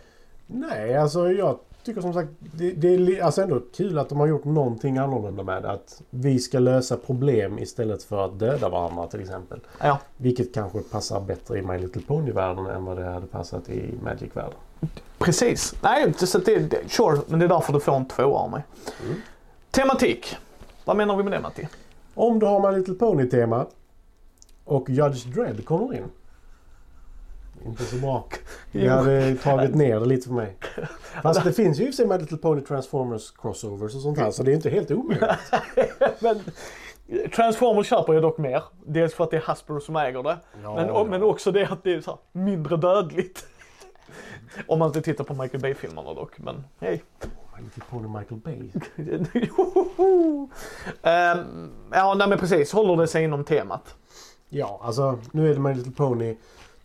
Nej, 0.46 0.96
alltså 0.96 1.30
jag 1.30 1.58
tycker 1.84 2.00
som 2.00 2.14
sagt 2.14 2.28
det, 2.40 2.70
det 2.72 2.88
är 2.88 3.22
alltså 3.22 3.42
ändå 3.42 3.60
kul 3.76 3.98
att 3.98 4.08
de 4.08 4.20
har 4.20 4.26
gjort 4.26 4.44
någonting 4.44 4.98
annorlunda 4.98 5.42
med 5.42 5.62
det. 5.62 5.70
Att 5.70 6.02
vi 6.10 6.38
ska 6.38 6.58
lösa 6.58 6.96
problem 6.96 7.58
istället 7.58 8.02
för 8.02 8.24
att 8.24 8.38
döda 8.38 8.68
varandra 8.68 9.06
till 9.06 9.20
exempel. 9.20 9.60
Ja. 9.80 9.98
Vilket 10.16 10.54
kanske 10.54 10.80
passar 10.80 11.20
bättre 11.20 11.58
i 11.58 11.62
My 11.62 11.78
Little 11.78 12.02
Pony-världen 12.02 12.66
än 12.66 12.84
vad 12.84 12.96
det 12.96 13.04
hade 13.04 13.26
passat 13.26 13.68
i 13.68 13.94
Magic-världen. 14.02 14.58
Precis. 15.18 15.74
Nej, 15.82 16.14
så 16.14 16.38
det, 16.38 16.58
det, 16.58 16.90
sure, 16.90 17.20
men 17.26 17.38
det 17.38 17.44
är 17.44 17.48
därför 17.48 17.72
du 17.72 17.80
får 17.80 17.96
en 17.96 18.08
tvåa 18.08 18.38
av 18.38 18.50
mig. 18.50 18.62
Mm. 19.04 19.20
Tematik. 19.70 20.36
Vad 20.84 20.96
menar 20.96 21.16
vi 21.16 21.22
med 21.22 21.32
det 21.32 21.40
Matti? 21.40 21.68
Om 22.14 22.38
du 22.38 22.46
har 22.46 22.70
My 22.70 22.78
Little 22.78 22.94
Pony-tema 22.94 23.66
och 24.64 24.90
Judge 24.90 25.26
Dredd 25.26 25.64
kommer 25.64 25.94
in. 25.94 26.04
Inte 27.66 27.84
så 27.84 27.96
bra. 27.96 28.24
Vi 28.72 28.84
Jo. 28.84 28.90
hade 28.90 29.36
tagit 29.36 29.74
ner 29.74 30.00
det 30.00 30.06
lite 30.06 30.28
för 30.28 30.34
mig. 30.34 30.56
Fast 31.22 31.44
det 31.44 31.52
finns 31.52 31.80
ju 31.80 31.82
i 31.82 31.90
och 31.90 31.94
för 31.94 31.96
sig 31.96 32.06
My 32.06 32.18
Little 32.18 32.36
Pony 32.36 32.60
Transformers 32.60 33.30
crossovers 33.30 33.94
och 33.94 34.00
sånt 34.00 34.18
här 34.18 34.30
så 34.30 34.42
det 34.42 34.50
är 34.52 34.54
inte 34.54 34.70
helt 34.70 34.90
omöjligt. 34.90 35.30
men 36.20 36.40
Transformers 37.34 37.86
köper 37.86 38.12
jag 38.12 38.22
dock 38.22 38.38
mer. 38.38 38.62
Dels 38.86 39.14
för 39.14 39.24
att 39.24 39.30
det 39.30 39.36
är 39.36 39.40
Hasbro 39.40 39.80
som 39.80 39.96
äger 39.96 40.22
det. 40.22 40.38
Ja, 40.62 40.74
men, 40.74 40.86
ja. 40.86 41.04
men 41.04 41.22
också 41.22 41.52
det 41.52 41.66
att 41.72 41.84
det 41.84 41.94
är 41.94 42.00
så 42.00 42.18
mindre 42.32 42.76
dödligt. 42.76 43.46
Om 44.66 44.78
man 44.78 44.88
inte 44.88 45.02
tittar 45.02 45.24
på 45.24 45.34
Michael 45.34 45.62
Bay-filmerna 45.62 46.14
dock, 46.14 46.38
men 46.38 46.64
hej. 46.80 47.02
My 47.56 47.64
Little 47.64 47.82
Pony 47.90 48.08
Michael 48.08 48.40
Bay. 48.40 48.70
um, 51.02 51.70
ja, 51.92 52.14
nej 52.14 52.28
men 52.28 52.38
precis. 52.38 52.72
Håller 52.72 52.96
det 52.96 53.08
sig 53.08 53.24
inom 53.24 53.44
temat? 53.44 53.94
Ja, 54.48 54.80
alltså 54.82 55.18
nu 55.32 55.50
är 55.50 55.54
det 55.54 55.60
My 55.60 55.74
Little 55.74 55.92
Pony. 55.92 56.36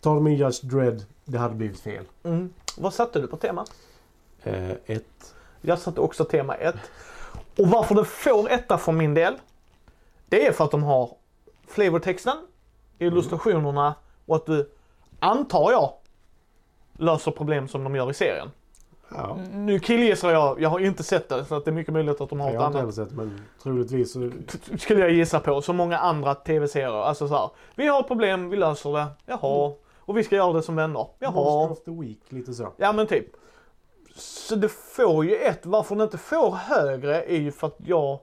Tar 0.06 0.14
de 0.14 0.26
in 0.26 0.36
Judge 0.36 0.62
Dredd, 0.62 1.04
det 1.24 1.38
hade 1.38 1.54
blivit 1.54 1.80
fel. 1.80 2.04
Mm. 2.24 2.52
Vad 2.76 2.94
satte 2.94 3.20
du 3.20 3.26
på 3.26 3.36
tema? 3.36 3.64
Eh, 4.42 4.70
ett. 4.70 5.34
Jag 5.60 5.78
satte 5.78 6.00
också 6.00 6.24
tema 6.24 6.54
1. 6.54 6.74
Och 7.58 7.68
varför 7.68 7.94
det 7.94 8.04
får 8.04 8.50
etta 8.50 8.78
för 8.78 8.92
min 8.92 9.14
del, 9.14 9.34
det 10.28 10.46
är 10.46 10.52
för 10.52 10.64
att 10.64 10.70
de 10.70 10.82
har 10.82 11.10
flavortexten, 11.68 12.36
illustrationerna 12.98 13.94
och 14.26 14.36
att 14.36 14.46
du, 14.46 14.70
antar 15.18 15.70
jag, 15.72 15.92
löser 16.96 17.30
problem 17.30 17.68
som 17.68 17.84
de 17.84 17.96
gör 17.96 18.10
i 18.10 18.14
serien. 18.14 18.50
Ja. 19.08 19.38
Nu 19.52 19.78
killgissar 19.78 20.30
jag, 20.30 20.60
jag 20.60 20.68
har 20.68 20.80
inte 20.80 21.02
sett 21.02 21.28
det 21.28 21.44
så 21.44 21.54
att 21.54 21.64
det 21.64 21.70
är 21.70 21.74
mycket 21.74 21.92
möjligt 21.92 22.20
att 22.20 22.30
de 22.30 22.40
har 22.40 22.46
Jag 22.50 22.54
ett 22.54 22.60
har 22.60 22.66
inte 22.66 22.78
annat. 22.78 22.96
heller 22.96 23.08
sett 23.08 23.16
men 23.16 23.40
troligtvis 23.62 24.12
så... 24.12 24.30
Skulle 24.78 25.00
jag 25.00 25.10
gissa 25.10 25.40
på. 25.40 25.62
Så 25.62 25.72
många 25.72 25.98
andra 25.98 26.34
tv-serier. 26.34 27.02
Alltså 27.04 27.28
så 27.28 27.34
här, 27.34 27.50
vi 27.74 27.86
har 27.86 28.00
ett 28.00 28.08
problem, 28.08 28.50
vi 28.50 28.56
löser 28.56 28.92
det. 28.92 29.06
Jaha. 29.26 29.72
Och 30.06 30.16
vi 30.16 30.24
ska 30.24 30.36
göra 30.36 30.52
det 30.52 30.62
som 30.62 30.76
vänner. 30.76 30.98
Monster 30.98 31.16
Jaha. 31.20 31.70
of 31.70 31.84
the 31.84 31.90
Week, 31.90 32.20
lite 32.28 32.54
så. 32.54 32.72
Ja 32.76 32.92
men 32.92 33.06
typ. 33.06 33.26
Så 34.16 34.56
det 34.56 34.68
får 34.68 35.24
ju 35.24 35.36
ett, 35.36 35.66
varför 35.66 35.96
det 35.96 36.04
inte 36.04 36.18
får 36.18 36.50
högre 36.50 37.22
är 37.22 37.38
ju 37.38 37.52
för 37.52 37.66
att 37.66 37.76
jag... 37.86 38.18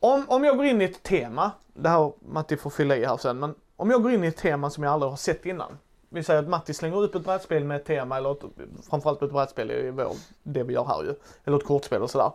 Om, 0.00 0.24
om 0.28 0.44
jag 0.44 0.56
går 0.56 0.66
in 0.66 0.80
i 0.80 0.84
ett 0.84 1.02
tema, 1.02 1.50
det 1.74 1.88
här 1.88 2.12
Matti 2.20 2.56
får 2.56 2.70
fylla 2.70 2.96
i 2.96 3.04
här 3.04 3.16
sen, 3.16 3.38
men 3.38 3.54
om 3.76 3.90
jag 3.90 4.02
går 4.02 4.12
in 4.12 4.24
i 4.24 4.26
ett 4.26 4.36
tema 4.36 4.70
som 4.70 4.84
jag 4.84 4.92
aldrig 4.92 5.10
har 5.10 5.16
sett 5.16 5.46
innan. 5.46 5.78
Vi 6.08 6.22
säger 6.22 6.42
att 6.42 6.48
Matti 6.48 6.74
slänger 6.74 7.02
upp 7.02 7.14
ett 7.14 7.24
brädspel 7.24 7.64
med 7.64 7.76
ett 7.76 7.84
tema, 7.84 8.16
eller 8.16 8.32
ett, 8.32 8.42
framförallt 8.90 9.22
ett 9.22 9.32
brädspel 9.32 9.90
vår, 9.90 10.12
det 10.42 10.62
vi 10.62 10.74
gör 10.74 10.84
här 10.84 11.02
ju. 11.02 11.14
Eller 11.44 11.56
ett 11.56 11.64
kortspel 11.64 12.02
och 12.02 12.10
sådär. 12.10 12.32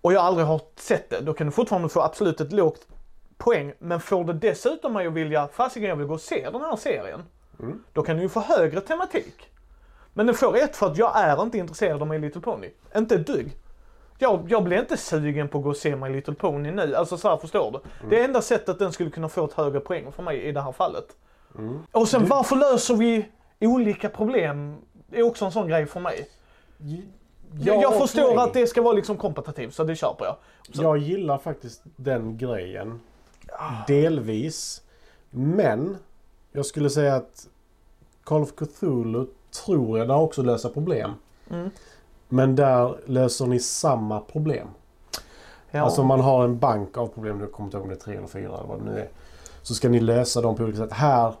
Och 0.00 0.12
jag 0.12 0.22
aldrig 0.22 0.46
har 0.46 0.60
sett 0.76 1.10
det, 1.10 1.20
då 1.20 1.34
kan 1.34 1.46
du 1.46 1.50
fortfarande 1.50 1.88
få 1.88 2.00
absolut 2.00 2.40
ett 2.40 2.52
lågt 2.52 2.86
poäng. 3.38 3.72
Men 3.78 4.00
får 4.00 4.24
det 4.24 4.32
dessutom 4.32 4.92
mig 4.92 5.06
att 5.06 5.12
vilja, 5.12 5.48
fasiken 5.48 5.88
jag 5.88 5.96
vill 5.96 6.06
gå 6.06 6.14
och 6.14 6.20
se 6.20 6.50
den 6.50 6.60
här 6.60 6.76
serien. 6.76 7.22
Mm. 7.60 7.84
Då 7.92 8.02
kan 8.02 8.16
du 8.16 8.22
ju 8.22 8.28
få 8.28 8.40
högre 8.40 8.80
tematik. 8.80 9.50
Men 10.14 10.26
den 10.26 10.34
får 10.34 10.56
ett 10.56 10.76
för 10.76 10.86
att 10.86 10.98
jag 10.98 11.12
är 11.16 11.42
inte 11.42 11.58
intresserad 11.58 12.02
av 12.02 12.08
My 12.08 12.18
Little 12.18 12.40
Pony. 12.40 12.70
Inte 12.96 13.14
ett 13.14 13.26
dugg. 13.26 13.56
Jag, 14.18 14.46
jag 14.48 14.64
blir 14.64 14.78
inte 14.80 14.96
sugen 14.96 15.48
på 15.48 15.58
att 15.58 15.64
gå 15.64 15.70
och 15.70 15.76
se 15.76 15.96
My 15.96 16.08
Little 16.08 16.34
Pony 16.34 16.70
nu. 16.70 16.94
Alltså 16.94 17.16
så 17.16 17.28
här, 17.28 17.36
förstår 17.36 17.72
du? 17.72 18.08
Det 18.08 18.20
är 18.20 18.24
enda 18.24 18.42
sättet 18.42 18.78
den 18.78 18.92
skulle 18.92 19.10
kunna 19.10 19.28
få 19.28 19.44
ett 19.44 19.52
högre 19.52 19.80
poäng 19.80 20.12
för 20.12 20.22
mig 20.22 20.42
i 20.42 20.52
det 20.52 20.60
här 20.60 20.72
fallet. 20.72 21.16
Mm. 21.58 21.78
Och 21.92 22.08
sen 22.08 22.26
varför 22.26 22.56
löser 22.56 22.94
vi 22.94 23.28
olika 23.60 24.08
problem? 24.08 24.76
Det 25.06 25.18
är 25.18 25.22
också 25.22 25.44
en 25.44 25.52
sån 25.52 25.68
grej 25.68 25.86
för 25.86 26.00
mig. 26.00 26.28
Jag, 27.60 27.82
jag 27.82 27.98
förstår 27.98 28.34
nej. 28.34 28.44
att 28.44 28.54
det 28.54 28.66
ska 28.66 28.82
vara 28.82 28.92
liksom 28.92 29.16
kompetitivt, 29.16 29.74
så 29.74 29.84
det 29.84 29.96
köper 29.96 30.24
jag. 30.24 30.36
Så- 30.72 30.82
Jag 30.82 30.98
gillar 30.98 31.38
faktiskt 31.38 31.82
den 31.96 32.38
grejen. 32.38 33.00
Delvis. 33.86 34.82
Men 35.30 35.96
jag 36.52 36.66
skulle 36.66 36.90
säga 36.90 37.14
att 37.14 37.48
Call 38.24 38.42
of 38.42 38.52
Cthulhu 38.52 39.26
tror 39.64 39.98
jag 39.98 40.08
där 40.08 40.16
också 40.16 40.42
löser 40.42 40.68
problem. 40.68 41.10
Mm. 41.50 41.70
Men 42.28 42.56
där 42.56 43.00
löser 43.06 43.46
ni 43.46 43.60
samma 43.60 44.20
problem. 44.20 44.68
Ja. 45.70 45.80
Alltså 45.80 46.02
man 46.02 46.20
har 46.20 46.44
en 46.44 46.58
bank 46.58 46.96
av 46.96 47.06
problem, 47.06 47.40
jag 47.40 47.52
kommer 47.52 47.66
inte 47.66 47.76
ihåg 47.76 47.84
om 47.84 47.88
det 47.88 47.94
är 47.94 48.00
tre 48.00 48.16
eller 48.16 48.26
fyra 48.26 48.58
eller 48.58 48.68
vad 48.68 48.78
det 48.78 48.84
nu 48.84 48.98
är. 48.98 49.08
Så 49.62 49.74
ska 49.74 49.88
ni 49.88 50.00
lösa 50.00 50.40
dem 50.40 50.56
på 50.56 50.62
olika 50.62 50.78
sätt. 50.78 50.92
Här, 50.92 51.34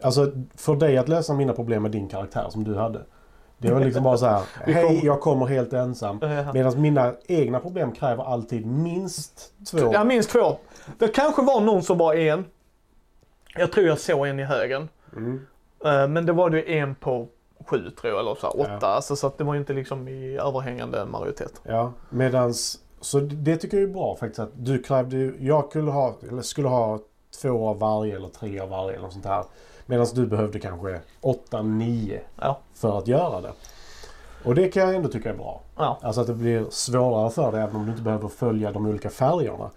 alltså 0.00 0.32
för 0.54 0.76
dig 0.76 0.98
att 0.98 1.08
lösa 1.08 1.34
mina 1.34 1.52
problem 1.52 1.82
med 1.82 1.90
din 1.90 2.08
karaktär 2.08 2.46
som 2.50 2.64
du 2.64 2.76
hade. 2.76 3.04
Det 3.60 3.72
var 3.72 3.80
liksom 3.80 4.02
bara 4.02 4.16
så 4.16 4.26
här, 4.26 4.42
hej 4.72 5.00
jag 5.04 5.20
kommer 5.20 5.46
helt 5.46 5.72
ensam. 5.72 6.20
Medan 6.54 6.80
mina 6.80 7.14
egna 7.26 7.60
problem 7.60 7.92
kräver 7.92 8.24
alltid 8.24 8.66
minst 8.66 9.52
två. 9.70 9.90
Ja, 9.92 10.04
minst 10.04 10.30
två. 10.30 10.56
Det 10.98 11.08
kanske 11.08 11.42
var 11.42 11.60
någon 11.60 11.82
som 11.82 11.98
var 11.98 12.14
en. 12.14 12.44
Jag 13.54 13.72
tror 13.72 13.86
jag 13.86 13.98
såg 13.98 14.26
en 14.26 14.40
i 14.40 14.44
högen. 14.44 14.88
Mm. 15.16 15.46
Eh, 15.84 16.08
Men 16.08 16.26
det 16.26 16.32
var 16.32 16.50
det 16.50 16.78
en 16.78 16.94
på 16.94 17.26
sju 17.66 17.90
tror 17.90 18.12
jag, 18.12 18.20
eller 18.20 18.34
så 18.34 18.46
här, 18.46 18.60
åtta. 18.60 18.78
Ja. 18.80 18.88
Alltså, 18.88 19.16
så 19.16 19.26
att 19.26 19.38
det 19.38 19.44
var 19.44 19.54
ju 19.54 19.60
inte 19.60 19.72
liksom 19.72 20.08
i 20.08 20.38
överhängande 20.38 21.04
majoritet. 21.04 21.60
Ja, 21.62 21.92
medans... 22.08 22.78
Så 23.00 23.20
det 23.20 23.56
tycker 23.56 23.76
jag 23.76 23.88
är 23.88 23.92
bra 23.92 24.16
faktiskt 24.16 24.38
att 24.38 24.50
du 24.54 24.82
krävde 24.82 25.16
ju... 25.16 25.36
Jag 25.40 25.68
skulle 25.68 25.90
ha, 25.90 26.14
eller 26.28 26.42
skulle 26.42 26.68
ha 26.68 26.98
två 27.42 27.68
av 27.68 27.78
varje 27.78 28.16
eller 28.16 28.28
tre 28.28 28.60
av 28.60 28.68
varje 28.68 28.96
eller 28.98 29.08
sånt 29.08 29.24
här. 29.24 29.44
Medan 29.90 30.06
du 30.14 30.26
behövde 30.26 30.58
kanske 30.60 31.00
åtta, 31.20 31.62
nio 31.62 32.20
Ja. 32.40 32.58
för 32.74 32.98
att 32.98 33.08
göra 33.08 33.40
det. 33.40 33.52
Och 34.44 34.54
det 34.54 34.68
kan 34.68 34.82
jag 34.82 34.94
ändå 34.94 35.08
tycka 35.08 35.30
är 35.30 35.34
bra. 35.34 35.60
Ja. 35.76 35.98
Alltså 36.02 36.20
att 36.20 36.26
det 36.26 36.34
blir 36.34 36.64
svårare 36.70 37.30
för 37.30 37.52
dig 37.52 37.60
även 37.60 37.76
om 37.76 37.84
du 37.84 37.90
inte 37.90 38.02
behöver 38.02 38.28
följa 38.28 38.72
de 38.72 38.86
olika 38.86 39.10
färgerna. 39.10 39.70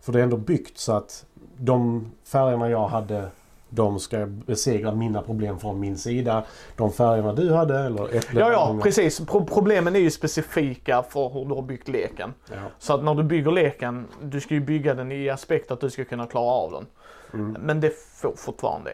För 0.00 0.12
det 0.12 0.18
är 0.18 0.22
ändå 0.22 0.36
byggt 0.36 0.78
så 0.78 0.92
att 0.92 1.24
de 1.56 2.10
färgerna 2.24 2.70
jag 2.70 2.88
hade 2.88 3.28
de 3.70 3.98
ska 3.98 4.26
besegra 4.26 4.94
mina 4.94 5.22
problem 5.22 5.58
från 5.58 5.80
min 5.80 5.98
sida. 5.98 6.44
De 6.76 6.92
färgerna 6.92 7.32
du 7.32 7.52
hade 7.52 7.78
eller 7.78 8.16
äpplen. 8.16 8.40
Ja, 8.46 8.52
ja, 8.52 8.78
precis. 8.82 9.20
Pro- 9.20 9.44
problemen 9.44 9.96
är 9.96 10.00
ju 10.00 10.10
specifika 10.10 11.02
för 11.02 11.28
hur 11.28 11.44
du 11.44 11.54
har 11.54 11.62
byggt 11.62 11.88
leken. 11.88 12.34
Ja. 12.50 12.56
Så 12.78 12.94
att 12.94 13.04
när 13.04 13.14
du 13.14 13.22
bygger 13.22 13.50
leken, 13.50 14.06
du 14.22 14.40
ska 14.40 14.54
ju 14.54 14.60
bygga 14.60 14.94
den 14.94 15.12
i 15.12 15.28
aspekt 15.30 15.70
att 15.70 15.80
du 15.80 15.90
ska 15.90 16.04
kunna 16.04 16.26
klara 16.26 16.50
av 16.50 16.70
den. 16.72 16.86
Mm. 17.32 17.56
Men 17.62 17.80
det 17.80 17.90
får 18.20 18.32
fortfarande 18.36 18.92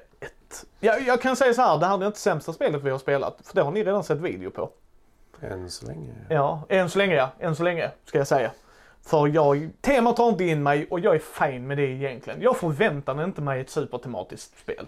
Jag, 0.80 1.02
jag 1.02 1.20
kan 1.22 1.36
säga 1.36 1.54
så 1.54 1.62
här, 1.62 1.78
det 1.78 1.86
här 1.86 2.02
är 2.02 2.06
inte 2.06 2.18
sämsta 2.18 2.52
spelet 2.52 2.82
vi 2.82 2.90
har 2.90 2.98
spelat. 2.98 3.36
För 3.44 3.54
det 3.54 3.62
har 3.62 3.70
ni 3.72 3.84
redan 3.84 4.04
sett 4.04 4.18
video 4.18 4.50
på. 4.50 4.70
Än 5.40 5.70
så 5.70 5.86
länge. 5.86 6.12
Ja, 6.28 6.62
än 6.68 6.90
så 6.90 6.98
länge 6.98 7.14
ja. 7.14 7.30
Än 7.40 7.56
så 7.56 7.62
länge, 7.62 7.90
ska 8.04 8.18
jag 8.18 8.26
säga. 8.26 8.50
För 9.02 9.26
jag, 9.28 9.68
temat 9.80 10.16
tar 10.16 10.28
inte 10.28 10.44
in 10.44 10.62
mig 10.62 10.86
och 10.90 11.00
jag 11.00 11.14
är 11.14 11.18
fin 11.18 11.66
med 11.66 11.76
det 11.78 11.82
egentligen. 11.86 12.42
Jag 12.42 12.56
förväntar 12.56 13.14
mig 13.14 13.24
inte 13.24 13.40
mig 13.40 13.60
ett 13.60 13.70
supertematiskt 13.70 14.58
spel. 14.60 14.86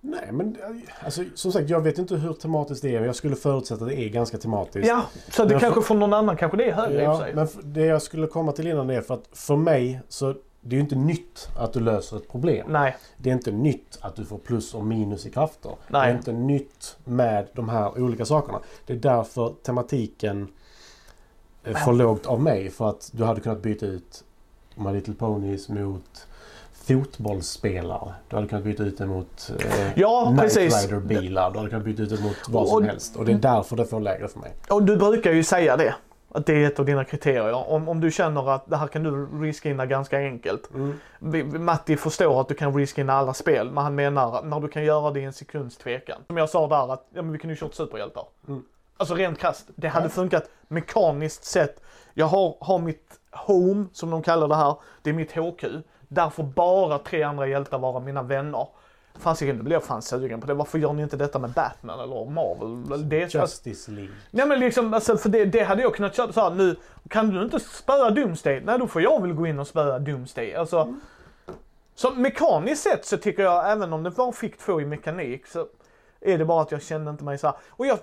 Nej, 0.00 0.28
men 0.32 0.56
alltså, 1.04 1.22
som 1.34 1.52
sagt, 1.52 1.68
jag 1.70 1.80
vet 1.80 1.98
inte 1.98 2.14
hur 2.14 2.32
tematiskt 2.32 2.82
det 2.82 2.88
är. 2.88 2.98
men 2.98 3.04
Jag 3.06 3.16
skulle 3.16 3.36
förutsätta 3.36 3.84
att 3.84 3.90
det 3.90 4.00
är 4.00 4.08
ganska 4.08 4.38
tematiskt. 4.38 4.88
Ja, 4.88 5.02
så 5.30 5.42
det 5.44 5.48
Men 5.50 5.60
för- 5.60 5.66
kanske 5.66 5.82
för 5.82 5.94
någon 5.94 6.12
annan 6.12 6.36
kanske 6.36 6.56
det 6.58 6.64
är 6.68 6.72
högre 6.72 7.00
i 7.00 7.04
Ja, 7.04 7.18
för 7.18 7.24
sig. 7.24 7.34
men 7.34 7.48
det 7.62 7.80
jag 7.84 8.02
skulle 8.02 8.26
komma 8.26 8.52
till 8.52 8.66
innan 8.66 8.86
det 8.86 8.94
är 8.94 9.00
för 9.00 9.14
att 9.14 9.28
för 9.32 9.56
mig 9.56 10.00
så 10.08 10.34
det 10.64 10.74
är 10.74 10.78
ju 10.78 10.80
inte 10.82 10.94
nytt 10.94 11.48
att 11.56 11.72
du 11.72 11.80
löser 11.80 12.16
ett 12.16 12.28
problem. 12.30 12.66
Nej, 12.70 12.96
Det 13.16 13.30
är 13.30 13.34
inte 13.34 13.50
nytt 13.52 13.98
att 14.00 14.16
du 14.16 14.24
får 14.24 14.38
plus 14.38 14.74
och 14.74 14.84
minus 14.84 15.26
i 15.26 15.30
krafter. 15.30 15.72
Nej. 15.88 16.06
Det 16.06 16.12
är 16.12 16.16
inte 16.16 16.32
nytt 16.32 16.96
med 17.04 17.46
de 17.54 17.68
här 17.68 17.98
olika 18.02 18.24
sakerna. 18.24 18.58
Det 18.86 18.92
är 18.92 18.96
därför 18.96 19.54
tematiken 19.62 20.48
är 21.64 21.74
för 21.74 21.92
lågt 21.92 22.26
av 22.26 22.40
mig. 22.40 22.70
För 22.70 22.88
att 22.90 23.10
du 23.12 23.24
hade 23.24 23.40
kunnat 23.40 23.62
byta 23.62 23.86
ut 23.86 24.24
My 24.74 24.92
Little 24.92 25.14
Ponies 25.14 25.68
mot 25.68 26.26
fotbollsspelare. 26.72 28.12
Du 28.28 28.36
hade 28.36 28.48
kunnat 28.48 28.64
byta 28.64 28.82
ut 28.82 28.98
det 28.98 29.06
mot 29.06 29.50
eh, 29.60 29.88
Ja. 29.96 30.34
Rider-bilar. 30.40 31.50
Du 31.50 31.58
hade 31.58 31.70
kunnat 31.70 31.84
byta 31.84 32.02
ut 32.02 32.10
det 32.10 32.20
mot 32.22 32.36
vad 32.48 32.62
Och- 32.62 32.68
som 32.68 32.84
helst. 32.84 33.16
Och 33.16 33.24
det 33.24 33.32
är 33.32 33.36
därför 33.38 33.76
det 33.76 33.84
får 33.86 34.00
lägre 34.00 34.28
för 34.28 34.40
mig. 34.40 34.52
och 34.70 34.82
du 34.82 34.96
brukar 34.96 35.32
ju 35.32 35.44
säga 35.44 35.76
det. 35.76 35.94
Att 36.34 36.46
det 36.46 36.52
är 36.64 36.66
ett 36.66 36.78
av 36.78 36.84
dina 36.84 37.04
kriterier. 37.04 37.68
Om, 37.70 37.88
om 37.88 38.00
du 38.00 38.10
känner 38.10 38.50
att 38.54 38.70
det 38.70 38.76
här 38.76 38.86
kan 38.86 39.02
du 39.02 39.26
riskinna 39.46 39.86
ganska 39.86 40.18
enkelt. 40.18 40.70
Vi- 41.18 41.44
Matti 41.44 41.96
förstår 41.96 42.40
att 42.40 42.48
du 42.48 42.54
kan 42.54 42.74
riskinna 42.74 43.12
alla 43.12 43.34
spel, 43.34 43.70
men 43.70 43.84
han 43.84 43.94
menar 43.94 44.42
när 44.42 44.60
du 44.60 44.68
kan 44.68 44.84
göra 44.84 45.10
det 45.10 45.20
i 45.20 45.24
en 45.24 45.32
sekunds 45.32 45.76
tvekan. 45.76 46.18
Som 46.26 46.36
jag 46.36 46.48
sa 46.48 46.68
där, 46.68 46.92
att 46.92 47.06
ja, 47.14 47.22
men 47.22 47.32
vi 47.32 47.38
kan 47.38 47.50
ju 47.50 47.56
kört 47.56 47.74
superhjältar. 47.74 48.24
Mm. 48.48 48.62
Alltså 48.96 49.14
rent 49.14 49.38
krasst, 49.38 49.66
det 49.74 49.88
hade 49.88 50.08
funkat 50.08 50.44
mekaniskt 50.68 51.44
sett. 51.44 51.80
Jag 52.14 52.26
har, 52.26 52.56
har 52.60 52.78
mitt 52.78 53.20
home, 53.32 53.86
som 53.92 54.10
de 54.10 54.22
kallar 54.22 54.48
det 54.48 54.56
här, 54.56 54.74
det 55.02 55.10
är 55.10 55.14
mitt 55.14 55.32
HQ. 55.32 55.64
Där 56.08 56.30
får 56.30 56.44
bara 56.44 56.98
tre 56.98 57.22
andra 57.22 57.46
hjältar 57.46 57.78
vara 57.78 58.00
mina 58.00 58.22
vänner. 58.22 58.66
Fasiken, 59.22 59.58
då 59.58 59.64
blir 59.64 59.72
jag 59.76 59.84
fan 59.84 60.02
sugen 60.02 60.40
på 60.40 60.46
det. 60.46 60.54
Varför 60.54 60.78
gör 60.78 60.92
ni 60.92 61.02
inte 61.02 61.16
detta 61.16 61.38
med 61.38 61.50
Batman 61.50 62.00
eller 62.00 62.30
Marvel? 62.30 63.08
Det, 63.08 63.34
Justice 63.34 63.90
League. 63.90 64.10
Nej 64.30 64.46
men 64.46 64.60
liksom, 64.60 64.94
alltså, 64.94 65.16
för 65.16 65.28
det, 65.28 65.44
det 65.44 65.62
hade 65.62 65.82
jag 65.82 65.94
kunnat 65.94 66.16
köpa 66.16 66.32
såhär 66.32 66.50
nu. 66.50 66.76
Kan 67.08 67.30
du 67.30 67.42
inte 67.42 67.60
spöa 67.60 68.10
Doomsday? 68.10 68.60
Nej 68.64 68.78
då 68.78 68.86
får 68.86 69.02
jag 69.02 69.22
väl 69.22 69.32
gå 69.32 69.46
in 69.46 69.58
och 69.58 69.66
spöa 69.66 69.98
Doomsday. 69.98 70.54
Alltså, 70.54 70.94
Så 71.94 72.10
mekaniskt 72.10 72.82
sett 72.82 73.04
så 73.04 73.16
tycker 73.16 73.42
jag, 73.42 73.72
även 73.72 73.92
om 73.92 74.02
det 74.02 74.10
bara 74.10 74.32
fick 74.32 74.58
två 74.58 74.80
i 74.80 74.84
mekanik, 74.86 75.46
så 75.46 75.66
är 76.24 76.38
det 76.38 76.44
bara 76.44 76.62
att 76.62 76.72
jag 76.72 76.82
kände 76.82 77.10
inte 77.10 77.24
mig 77.24 77.38
så 77.38 77.46
här. 77.46 77.56
Och 77.68 77.86
jag, 77.86 77.98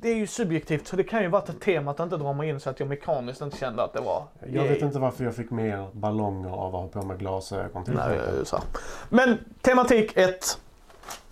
det 0.00 0.08
är 0.08 0.14
ju 0.14 0.26
subjektivt 0.26 0.86
så 0.86 0.96
det 0.96 1.04
kan 1.04 1.22
ju 1.22 1.28
vara 1.28 1.42
ett 1.42 1.60
tema 1.60 1.90
att 1.90 2.00
inte 2.00 2.16
dra 2.16 2.32
mig 2.32 2.48
in 2.48 2.60
så 2.60 2.70
att 2.70 2.80
jag 2.80 2.88
mekaniskt 2.88 3.40
inte 3.40 3.56
kände 3.56 3.82
att 3.82 3.92
det 3.92 4.00
var... 4.00 4.24
Jag 4.52 4.64
vet 4.64 4.82
inte 4.82 4.98
varför 4.98 5.24
jag 5.24 5.34
fick 5.34 5.50
mer 5.50 5.88
ballonger 5.92 6.50
av 6.50 6.76
att 6.76 6.94
ha 6.94 7.00
på 7.00 7.06
mig 7.06 7.18
glasögon 7.18 7.84
till 7.84 7.94
Nej, 7.94 8.18
så 8.44 8.56
här. 8.56 8.64
Men 9.08 9.38
tematik 9.60 10.16
1 10.16 10.58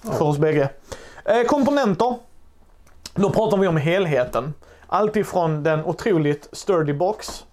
för 0.02 0.24
oss 0.24 0.38
bägge. 0.38 0.70
Eh, 1.24 1.42
komponenter. 1.46 2.14
Då 3.14 3.30
pratar 3.30 3.56
vi 3.56 3.66
om 3.66 3.76
helheten. 3.76 4.54
Allt 4.86 5.16
ifrån 5.16 5.62
den 5.62 5.84
otroligt 5.84 6.48
sturdy 6.52 6.92
box. 6.92 7.46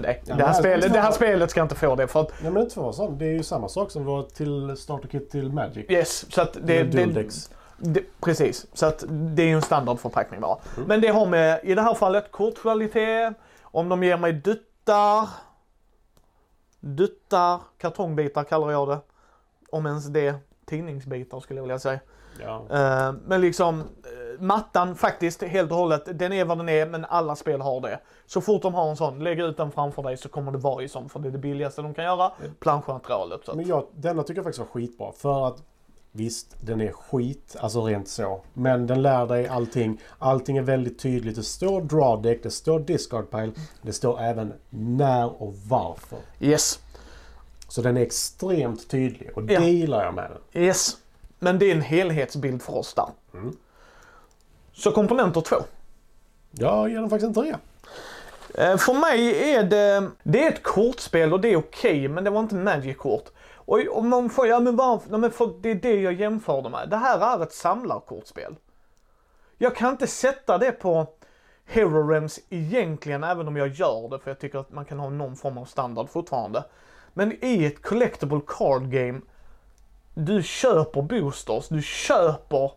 Nej, 0.00 0.22
Ja, 0.24 0.34
det, 0.36 0.44
här 0.44 0.52
spelet, 0.52 0.92
det 0.92 1.00
här 1.00 1.12
spelet 1.12 1.50
ska 1.50 1.62
inte 1.62 1.74
få 1.74 1.94
det 1.96 2.06
för 2.08 2.20
att 2.20 2.32
Nej 2.42 2.52
men 2.52 2.62
inte 2.62 2.80
vara 2.80 2.92
sån. 2.92 3.18
Det 3.18 3.24
är 3.26 3.32
ju 3.32 3.42
samma 3.42 3.68
sak 3.68 3.90
som 3.90 4.04
var 4.04 4.22
till 4.22 4.76
starterkit 4.76 5.30
till 5.30 5.52
Magic. 5.52 5.86
yes, 5.90 6.32
så 6.34 6.42
att 6.42 6.52
det, 6.52 6.60
Med 6.60 6.86
det, 6.86 6.98
Dualdex. 6.98 7.50
det, 7.78 8.02
Precis, 8.20 8.66
så 8.72 8.86
att 8.86 9.04
det 9.08 9.42
är 9.42 9.46
ju 9.46 9.54
en 9.54 9.62
standardförpackning 9.62 10.40
bara. 10.40 10.56
Mm. 10.76 10.88
Men 10.88 11.00
det 11.00 11.08
har 11.08 11.26
med, 11.26 11.60
i 11.62 11.74
det 11.74 11.82
här 11.82 11.94
fallet, 11.94 12.30
kortkvalitet, 12.30 13.34
om 13.62 13.88
de 13.88 14.02
ger 14.02 14.16
mig 14.16 14.32
duttar, 14.32 15.28
duttar, 16.80 17.60
kartongbitar 17.78 18.44
kallar 18.44 18.70
jag 18.70 18.88
det. 18.88 18.98
Om 19.70 19.86
ens 19.86 20.06
det, 20.06 20.34
tidningsbitar 20.66 21.40
skulle 21.40 21.58
jag 21.58 21.62
vilja 21.62 21.78
säga. 21.78 22.00
Ja. 22.42 22.66
Eh, 22.70 23.12
men 23.26 23.40
liksom 23.40 23.84
mattan 24.40 24.96
faktiskt 24.96 25.42
helt 25.42 25.70
och 25.70 25.76
hållet, 25.76 26.18
den 26.18 26.32
är 26.32 26.44
vad 26.44 26.58
den 26.58 26.68
är 26.68 26.86
men 26.86 27.04
alla 27.04 27.36
spel 27.36 27.60
har 27.60 27.80
det. 27.80 28.00
Så 28.26 28.40
fort 28.40 28.62
de 28.62 28.74
har 28.74 28.90
en 28.90 28.96
sån, 28.96 29.24
lägg 29.24 29.40
ut 29.40 29.56
den 29.56 29.70
framför 29.70 30.02
dig 30.02 30.16
så 30.16 30.28
kommer 30.28 30.52
det 30.52 30.58
vara 30.58 30.82
i 30.82 30.88
sån 30.88 31.08
för 31.08 31.18
det 31.20 31.28
är 31.28 31.32
det 31.32 31.38
billigaste 31.38 31.82
de 31.82 31.94
kan 31.94 32.04
göra. 32.04 32.32
Planschmaterialet. 32.60 33.40
Men 33.54 33.66
jag, 33.66 33.86
denna 33.94 34.22
tycker 34.22 34.34
jag 34.38 34.44
faktiskt 34.44 34.58
var 34.58 34.66
skitbra. 34.66 35.12
För 35.12 35.46
att 35.46 35.62
Visst, 36.12 36.56
den 36.60 36.80
är 36.80 36.92
skit, 36.92 37.56
alltså 37.60 37.86
rent 37.86 38.08
så. 38.08 38.40
Men 38.54 38.86
den 38.86 39.02
lär 39.02 39.26
dig 39.26 39.48
allting. 39.48 40.00
Allting 40.18 40.56
är 40.56 40.62
väldigt 40.62 40.98
tydligt. 40.98 41.36
Det 41.36 41.42
står 41.42 41.80
draw 41.80 42.28
deck, 42.28 42.42
det 42.42 42.50
står 42.50 42.80
discard 42.80 43.30
pile. 43.30 43.52
Det 43.82 43.92
står 43.92 44.20
även 44.20 44.52
när 44.70 45.42
och 45.42 45.54
varför. 45.68 46.18
Yes. 46.40 46.80
Så 47.68 47.82
den 47.82 47.96
är 47.96 48.00
extremt 48.00 48.90
tydlig 48.90 49.30
och 49.34 49.42
det 49.42 49.52
Ja. 49.54 49.60
gillar 49.60 50.04
jag 50.04 50.14
med 50.14 50.30
den. 50.30 50.62
Yes. 50.62 50.96
Men 51.38 51.58
det 51.58 51.66
är 51.70 51.74
en 51.74 51.80
helhetsbild 51.80 52.62
för 52.62 52.78
oss 52.78 52.94
där. 52.94 53.08
Mm. 53.34 53.56
Så 54.80 54.92
komponenter 54.92 55.40
två. 55.40 55.56
Jag 56.50 56.90
ger 56.90 57.00
den 57.00 57.10
faktiskt 57.10 57.28
en 57.28 57.34
trea. 57.34 57.58
Eh, 58.54 58.76
För 58.76 58.94
mig 58.94 59.50
är 59.54 59.62
det, 59.62 60.10
det 60.22 60.44
är 60.44 60.52
ett 60.52 60.62
kortspel 60.62 61.32
och 61.32 61.40
det 61.40 61.48
är 61.48 61.56
okej, 61.56 62.08
men 62.08 62.24
det 62.24 62.30
var 62.30 62.40
inte 62.40 62.54
Magic-kort. 62.54 63.28
Och 63.54 63.80
om 63.90 64.08
man 64.08 64.30
får, 64.30 64.46
ja 64.46 64.60
men 64.60 64.76
varför, 64.76 65.10
nej, 65.10 65.20
men 65.20 65.30
för 65.30 65.52
det 65.60 65.70
är 65.70 65.74
det 65.74 66.00
jag 66.00 66.12
jämförde 66.12 66.68
med. 66.68 66.88
Det 66.90 66.96
här 66.96 67.38
är 67.38 67.42
ett 67.42 67.52
samlarkortspel. 67.52 68.56
Jag 69.58 69.76
kan 69.76 69.90
inte 69.90 70.06
sätta 70.06 70.58
det 70.58 70.72
på 70.72 71.06
Hero 71.66 72.08
Realms 72.08 72.40
egentligen, 72.50 73.24
även 73.24 73.48
om 73.48 73.56
jag 73.56 73.68
gör 73.68 74.08
det, 74.08 74.18
för 74.18 74.30
jag 74.30 74.38
tycker 74.38 74.58
att 74.58 74.72
man 74.72 74.84
kan 74.84 74.98
ha 74.98 75.10
någon 75.10 75.36
form 75.36 75.58
av 75.58 75.64
standard 75.64 76.08
fortfarande. 76.08 76.64
Men 77.14 77.44
i 77.44 77.64
ett 77.64 77.82
collectible 77.82 78.40
card 78.46 78.90
game, 78.90 79.20
du 80.14 80.42
köper 80.42 81.02
boosters, 81.02 81.68
du 81.68 81.82
köper 81.82 82.72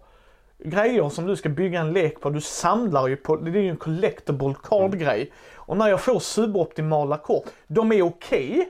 grejer 0.64 1.10
som 1.10 1.26
du 1.28 1.36
ska 1.36 1.50
bygga 1.50 1.80
en 1.80 1.94
lek 1.94 2.22
på. 2.22 2.30
Du 2.30 2.42
samlar 2.42 3.08
ju 3.08 3.16
på, 3.16 3.36
det 3.36 3.52
är 3.60 3.62
ju 3.64 3.70
en 3.70 3.78
collectible 3.78 4.56
card-grej. 4.64 5.32
Och 5.56 5.78
när 5.78 5.88
jag 5.88 6.02
får 6.02 6.20
suboptimala 6.20 7.18
kort, 7.18 7.46
de 7.68 7.92
är 7.92 8.02
okej. 8.02 8.70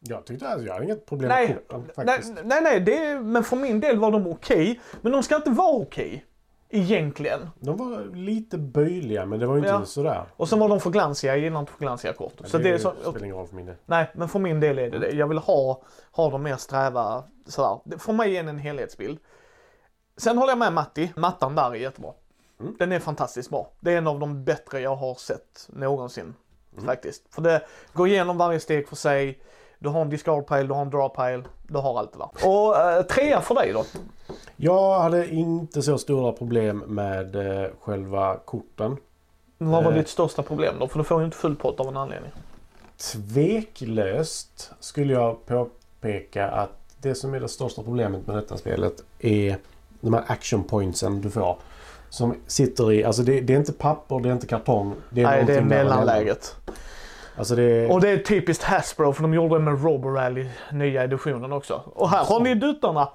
Jag 0.00 0.26
tyckte 0.26 0.48
att 0.48 0.64
jag 0.64 0.72
hade 0.72 0.84
inget 0.84 1.06
problem 1.06 1.28
Nej, 1.28 1.48
med 1.48 1.56
korten 1.56 1.84
nej, 1.96 2.06
faktiskt. 2.06 2.34
nej, 2.44 2.60
nej 2.62 2.80
det, 2.80 2.96
är- 3.04 3.20
men 3.20 3.44
för 3.44 3.56
min 3.56 3.80
del 3.80 3.98
var 3.98 4.10
de 4.10 4.26
okej. 4.26 4.80
Men 5.00 5.12
de 5.12 5.22
ska 5.22 5.36
inte 5.36 5.50
vara 5.50 5.76
okej. 5.76 6.24
Egentligen. 6.72 7.40
De 7.60 7.76
var 7.76 8.14
lite 8.16 8.58
böjliga 8.58 9.26
men 9.26 9.38
det 9.38 9.46
var 9.46 9.54
ju 9.54 9.58
inte 9.58 9.70
Ja. 9.70 9.84
sådär. 9.84 10.22
Och 10.36 10.48
sen 10.48 10.58
var 10.58 10.68
de 10.68 10.80
för 10.80 10.90
glansiga, 10.90 11.32
jag 11.36 11.44
gillar 11.44 11.60
inte 11.60 11.72
för 11.72 11.78
glansiga 11.78 12.12
kort. 12.12 12.32
Så 12.44 12.58
det 12.58 12.70
är 12.70 12.78
så, 12.78 12.92
spelar 13.02 13.24
ingen 13.24 13.36
roll 13.36 13.46
för 13.46 13.56
min 13.56 13.66
del. 13.66 13.74
nej, 13.86 14.10
men 14.14 14.28
för 14.28 14.38
min 14.38 14.60
del 14.60 14.78
är 14.78 14.90
det 14.90 14.98
det. 14.98 15.10
Jag 15.10 15.26
vill 15.26 15.38
ha, 15.38 15.82
ha 16.12 16.30
dem 16.30 16.42
mer 16.42 16.56
sträva 16.56 17.24
sådär. 17.46 17.80
Det- 17.84 17.98
För 17.98 18.12
mig 18.12 18.36
är 18.36 18.42
det 18.42 18.50
en 18.50 18.58
helhetsbild. 18.58 19.18
Sen 20.20 20.38
håller 20.38 20.50
jag 20.50 20.58
med 20.58 20.72
Matti, 20.72 21.12
mattan 21.16 21.54
där 21.54 21.70
är 21.70 21.74
jättebra. 21.74 22.12
Mm. 22.60 22.76
Den 22.78 22.92
är 22.92 22.98
fantastiskt 23.00 23.50
bra. 23.50 23.70
Det 23.80 23.92
är 23.92 23.98
en 23.98 24.06
av 24.06 24.18
de 24.18 24.44
bättre 24.44 24.80
jag 24.80 24.96
har 24.96 25.14
sett 25.14 25.68
någonsin. 25.68 26.34
Faktiskt. 26.84 27.22
För 27.30 27.42
det 27.42 27.62
går 27.92 28.08
igenom 28.08 28.38
varje 28.38 28.60
steg 28.60 28.88
för 28.88 28.96
sig. 28.96 29.38
Du 29.78 29.88
har 29.88 30.00
en 30.02 30.10
discard 30.10 30.46
pile, 30.46 30.62
du 30.62 30.72
har 30.74 30.82
en 30.82 30.90
draw 30.90 31.08
pile, 31.08 31.42
du 31.62 31.78
har 31.78 31.98
allt 31.98 32.12
det 32.12 32.18
där. 32.18 32.48
Och 32.48 32.76
eh, 32.76 33.02
trea 33.02 33.40
för 33.40 33.54
dig 33.54 33.72
då? 33.72 33.84
Jag 34.56 35.00
hade 35.00 35.28
inte 35.30 35.82
så 35.82 35.98
stora 35.98 36.32
problem 36.32 36.78
med 36.78 37.36
eh, 37.36 37.70
själva 37.80 38.36
korten. 38.44 38.96
Vad 39.58 39.84
var 39.84 39.90
Eh. 39.92 39.98
ditt 39.98 40.08
största 40.08 40.42
problem 40.42 40.74
då? 40.80 40.88
För 40.88 40.98
du 40.98 41.04
får 41.04 41.18
ju 41.20 41.24
inte 41.24 41.36
full 41.36 41.56
pott 41.56 41.80
av 41.80 41.88
en 41.88 41.96
anledning. 41.96 42.30
Tveklöst 42.96 44.70
skulle 44.80 45.12
jag 45.12 45.46
påpeka 45.46 46.48
att 46.48 46.70
det 46.98 47.14
som 47.14 47.34
är 47.34 47.40
det 47.40 47.48
största 47.48 47.82
problemet 47.82 48.26
med 48.26 48.36
detta 48.36 48.56
spelet 48.56 49.04
är 49.18 49.58
de 50.00 50.14
här 50.14 50.24
action 50.26 50.64
pointsen 50.64 51.20
du 51.20 51.30
får. 51.30 51.56
Som 52.08 52.34
sitter 52.46 52.92
i, 52.92 53.04
alltså 53.04 53.22
det, 53.22 53.40
det 53.40 53.52
är 53.54 53.56
inte 53.58 53.72
papper, 53.72 54.20
det 54.20 54.28
är 54.28 54.32
inte 54.32 54.46
kartong. 54.46 54.94
Det 55.10 55.22
är 55.22 55.26
Nej, 55.26 55.44
det 55.44 55.54
är 55.54 55.60
mellanläget. 55.62 56.56
Alltså 57.36 57.54
det. 57.56 57.88
Och 57.90 58.00
det 58.00 58.08
är 58.08 58.18
typiskt 58.18 58.62
Hasbro 58.64 59.12
för 59.12 59.22
de 59.22 59.34
gjorde 59.34 59.54
det 59.54 59.60
med 59.60 59.84
Roborally 59.84 60.48
nya 60.72 61.04
editionen 61.04 61.52
också. 61.52 61.82
Och 61.94 62.08
här 62.10 62.24
har 62.24 62.40
ni 62.40 62.54
duttarna. 62.54 63.08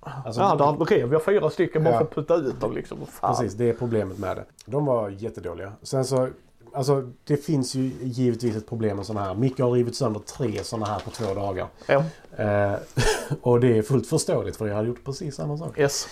alltså, 0.00 0.40
Ja, 0.40 0.54
där 0.76 0.84
rev 0.84 1.12
jag 1.12 1.24
fyra 1.24 1.50
stycken 1.50 1.84
bara 1.84 1.94
Ja. 1.94 1.98
för 1.98 2.04
att 2.04 2.14
putta 2.14 2.34
ut 2.34 2.60
dem 2.60 2.72
liksom. 2.74 2.98
Fan. 3.06 3.34
Precis, 3.36 3.54
det 3.54 3.68
är 3.68 3.72
problemet 3.72 4.18
med 4.18 4.36
det. 4.36 4.44
De 4.66 4.86
var 4.86 5.08
jättedåliga. 5.08 5.72
Sen 5.82 6.04
så, 6.04 6.28
alltså 6.74 7.10
det 7.24 7.36
finns 7.36 7.74
ju 7.74 7.90
givetvis 8.02 8.56
ett 8.56 8.68
problem 8.68 8.96
med 8.96 9.06
sådana 9.06 9.26
här. 9.26 9.34
Micke 9.34 9.58
har 9.60 9.70
rivit 9.70 9.96
sönder 9.96 10.20
tre 10.20 10.64
sådana 10.64 10.86
här 10.86 11.00
på 11.00 11.10
två 11.10 11.34
dagar. 11.34 11.66
Ja, 11.86 12.04
Eh, 12.36 12.74
och 13.42 13.60
det 13.60 13.78
är 13.78 13.82
fullt 13.82 14.06
förståeligt 14.06 14.56
för 14.56 14.66
jag 14.66 14.74
hade 14.74 14.88
gjort 14.88 15.04
precis 15.04 15.34
samma 15.34 15.58
sak. 15.58 15.78
yes. 15.78 16.08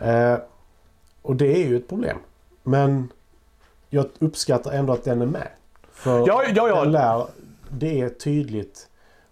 Eh, 0.00 0.38
och 1.22 1.36
det 1.36 1.62
är 1.62 1.68
ju 1.68 1.76
ett 1.76 1.88
problem. 1.88 2.18
Men 2.62 3.12
jag 3.90 4.06
uppskattar 4.18 4.72
ändå 4.72 4.92
att 4.92 5.04
den 5.04 5.22
är 5.22 5.26
med. 5.26 5.48
För 5.92 6.26
Ja, 6.26 6.44
ja, 6.54 6.68
ja. 6.68 6.84
Lär, 6.84 7.26
det 7.70 8.00
är 8.00 8.08
tydligt 8.08 8.88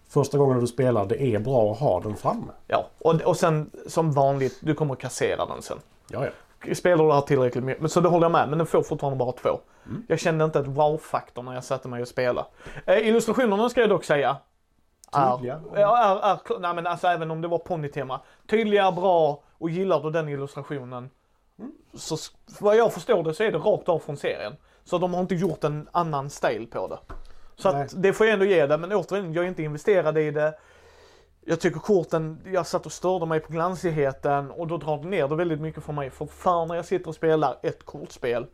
första 0.09 0.37
gången 0.37 0.59
du 0.59 0.67
spelar, 0.67 1.05
det 1.05 1.21
är 1.21 1.39
bra 1.39 1.71
att 1.71 1.79
ha 1.79 1.99
den 1.99 2.15
framme. 2.15 2.51
Ja, 2.67 2.87
och, 2.99 3.21
och 3.21 3.37
sen 3.37 3.69
som 3.87 4.11
vanligt, 4.11 4.57
du 4.59 4.73
kommer 4.73 4.93
att 4.93 4.99
kassera 4.99 5.45
den 5.45 5.61
sen. 5.61 5.77
Ja, 6.07 6.25
ja. 6.25 6.31
Spelar 6.75 7.05
du 7.05 7.13
här 7.13 7.21
tillräckligt 7.21 7.63
mycket, 7.63 7.81
men 7.81 7.89
så 7.89 8.01
det 8.01 8.09
håller 8.09 8.25
jag 8.25 8.31
med, 8.31 8.49
men 8.49 8.57
den 8.57 8.67
får 8.67 8.83
fortfarande 8.83 9.17
bara 9.17 9.31
två. 9.31 9.59
Mm. 9.85 10.03
Jag 10.07 10.19
kände 10.19 10.45
inte 10.45 10.59
ett 10.59 10.67
wow-faktor 10.67 11.43
när 11.43 11.53
jag 11.53 11.63
satte 11.63 11.87
mig 11.87 12.01
och 12.01 12.07
spelade. 12.07 12.47
Eh, 12.85 13.07
illustrationerna 13.07 13.69
ska 13.69 13.81
jag 13.81 13.89
dock 13.89 14.03
säga. 14.03 14.37
Tydliga. 15.11 15.61
Är, 15.73 15.81
ja, 15.81 16.19
är, 16.23 16.55
är, 16.55 16.59
nej 16.59 16.75
men 16.75 16.87
alltså 16.87 17.07
även 17.07 17.31
om 17.31 17.41
det 17.41 17.47
var 17.47 17.57
ponnytema. 17.57 18.21
Tydliga, 18.49 18.91
bra 18.91 19.43
och 19.57 19.69
gillar 19.69 20.03
du 20.03 20.09
den 20.09 20.29
illustrationen. 20.29 21.09
Mm. 21.59 21.71
Så 21.93 22.17
vad 22.59 22.75
jag 22.75 22.93
förstår 22.93 23.23
det 23.23 23.33
så 23.33 23.43
är 23.43 23.51
det 23.51 23.57
rakt 23.57 23.89
av 23.89 23.99
från 23.99 24.17
serien. 24.17 24.53
Så 24.83 24.97
de 24.97 25.13
har 25.13 25.21
inte 25.21 25.35
gjort 25.35 25.63
en 25.63 25.89
annan 25.91 26.29
stil 26.29 26.67
på 26.71 26.87
det. 26.87 26.97
Så 27.55 27.69
att 27.69 28.01
det 28.01 28.13
får 28.13 28.25
jag 28.25 28.33
ändå 28.33 28.45
ge 28.45 28.65
det, 28.65 28.77
men 28.77 28.93
återigen, 28.93 29.33
jag 29.33 29.43
är 29.43 29.49
inte 29.49 29.63
investerad 29.63 30.17
i 30.17 30.31
det. 30.31 30.53
Jag 31.49 31.59
tycker 31.59 31.79
korten, 31.79 32.39
jag 32.45 32.67
satt 32.67 32.85
och 32.85 32.91
störde 32.91 33.25
mig 33.25 33.39
på 33.39 33.53
glansigheten 33.53 34.51
och 34.51 34.67
då 34.67 34.77
drar 34.77 34.97
det 34.97 35.07
ner 35.07 35.27
det 35.27 35.35
väldigt 35.35 35.61
mycket 35.61 35.83
för 35.83 35.93
mig. 35.93 36.09
För 36.09 36.25
fan 36.25 36.67
när 36.67 36.75
jag 36.75 36.85
sitter 36.85 37.07
och 37.07 37.15
spelar 37.15 37.57
ett 37.63 37.85
kortspel 37.85 38.45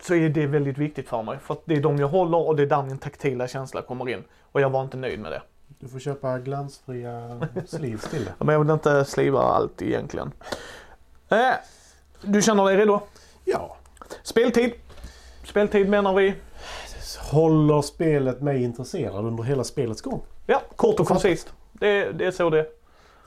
så 0.00 0.14
är 0.14 0.28
det 0.28 0.46
väldigt 0.46 0.78
viktigt 0.78 1.08
för 1.08 1.22
mig. 1.22 1.38
För 1.38 1.54
att 1.54 1.62
det 1.64 1.74
är 1.74 1.80
de 1.80 1.96
jag 1.96 2.08
håller 2.08 2.38
och 2.38 2.56
det 2.56 2.62
är 2.62 2.66
där 2.66 2.82
min 2.82 2.98
taktila 2.98 3.48
känsla 3.48 3.82
kommer 3.82 4.08
in. 4.08 4.24
Och 4.52 4.60
jag 4.60 4.70
var 4.70 4.82
inte 4.82 4.96
nöjd 4.96 5.20
med 5.20 5.32
det. 5.32 5.42
Du 5.78 5.88
får 5.88 5.98
köpa 5.98 6.38
glansfria 6.38 7.40
sleeves 7.66 8.10
till 8.10 8.24
det. 8.24 8.32
Men 8.38 8.52
jag 8.52 8.60
vill 8.60 8.70
inte 8.70 9.04
sliva 9.04 9.40
allt 9.40 9.82
egentligen. 9.82 10.32
Eh, 11.28 11.38
du 12.22 12.42
känner 12.42 12.64
dig 12.64 12.76
redo? 12.76 13.00
Ja. 13.44 13.76
Speltid. 14.22 14.72
Speltid 15.44 15.88
menar 15.88 16.14
vi. 16.14 16.34
Håller 17.30 17.82
spelet 17.82 18.40
mig 18.40 18.62
intresserad 18.62 19.24
under 19.24 19.42
hela 19.42 19.64
spelets 19.64 20.02
gång? 20.02 20.22
Ja, 20.46 20.62
kort 20.76 21.00
och 21.00 21.06
koncist. 21.06 21.52
Det, 21.80 22.12
det 22.12 22.26
är 22.26 22.30
så 22.30 22.50
det. 22.50 22.66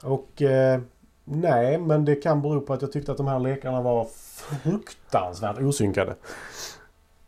Och 0.02 0.42
eh, 0.42 0.80
nej, 1.24 1.78
men 1.78 2.04
det 2.04 2.14
kan 2.14 2.42
bero 2.42 2.60
på 2.60 2.72
att 2.72 2.82
jag 2.82 2.92
tyckte 2.92 3.12
att 3.12 3.16
de 3.16 3.26
här 3.26 3.38
lekarna 3.38 3.82
var 3.82 4.04
fruktansvärt 4.04 5.58
osynkade. 5.58 6.14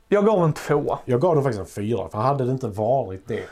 Jag 0.09 0.27
gav 0.27 0.45
en 0.45 0.53
tvåa. 0.53 0.99
Jag 1.05 1.21
gav 1.21 1.35
dem 1.35 1.45
faktiskt 1.45 1.61
en 1.61 1.85
fyra, 1.85 2.09
för 2.09 2.19
hade 2.19 2.45
det 2.45 2.51
inte 2.53 2.69
varit 2.69 3.29
det. 3.29 3.45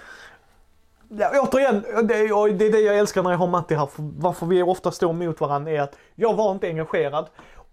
Ja, 1.08 1.30
återigen, 1.42 1.82
det 1.82 2.14
är, 2.14 2.52
det 2.52 2.66
är 2.66 2.72
det 2.72 2.80
jag 2.80 2.98
älskar 2.98 3.22
när 3.22 3.30
jag 3.30 3.38
har 3.38 3.46
Matti 3.46 3.74
här. 3.74 3.86
För 3.86 4.02
varför 4.18 4.46
vi 4.46 4.62
ofta 4.62 4.90
står 4.90 5.12
mot 5.12 5.40
varandra 5.40 5.70
är 5.70 5.80
att 5.80 5.96
jag 6.14 6.34
var 6.34 6.52
inte 6.52 6.66
engagerad. 6.66 7.26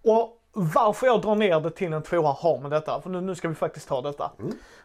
Och 0.04 0.38
varför 0.54 1.08
jag 1.08 1.22
drar 1.22 1.36
ner 1.36 1.60
det 1.60 1.72
till 1.72 1.94
en 1.94 2.04
tvåa 2.04 2.32
har 2.32 2.60
med 2.60 2.72
detta. 2.72 3.02
För 3.02 3.10
nu, 3.10 3.22
nu 3.22 3.36
ska 3.36 3.48
vi 3.48 3.56
faktiskt 3.56 3.88
ta 3.88 4.02
detta. 4.02 4.32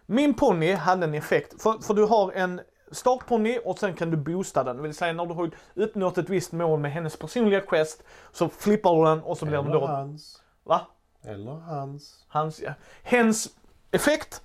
Min 0.06 0.34
ponny 0.34 0.72
hade 0.72 1.04
en 1.04 1.14
effekt. 1.14 1.62
För, 1.62 1.72
för 1.82 1.94
du 1.94 2.04
har 2.04 2.32
en 2.32 2.60
startponny 2.90 3.58
och 3.64 3.78
sen 3.78 3.94
kan 3.94 4.10
du 4.10 4.16
boosta 4.16 4.64
den. 4.64 4.76
Det 4.76 4.82
vill 4.82 4.94
säga 4.94 5.12
när 5.12 5.26
du 5.26 5.34
har 5.34 5.50
uppnått 5.74 6.18
ett 6.18 6.28
visst 6.28 6.52
mål 6.52 6.80
med 6.80 6.92
hennes 6.92 7.16
personliga 7.16 7.60
quest 7.60 8.02
så 8.32 8.48
flippar 8.48 8.96
du 8.96 9.04
den 9.04 9.22
och 9.22 9.38
så 9.38 9.46
blir 9.46 9.56
den 9.56 9.70
då... 9.70 9.86
hans. 9.86 10.42
Va? 10.64 10.80
Eller 11.22 11.52
hans. 11.52 12.24
Hans, 12.28 12.60
ja. 12.60 12.72
Hens 13.02 13.48
effekt. 13.90 14.42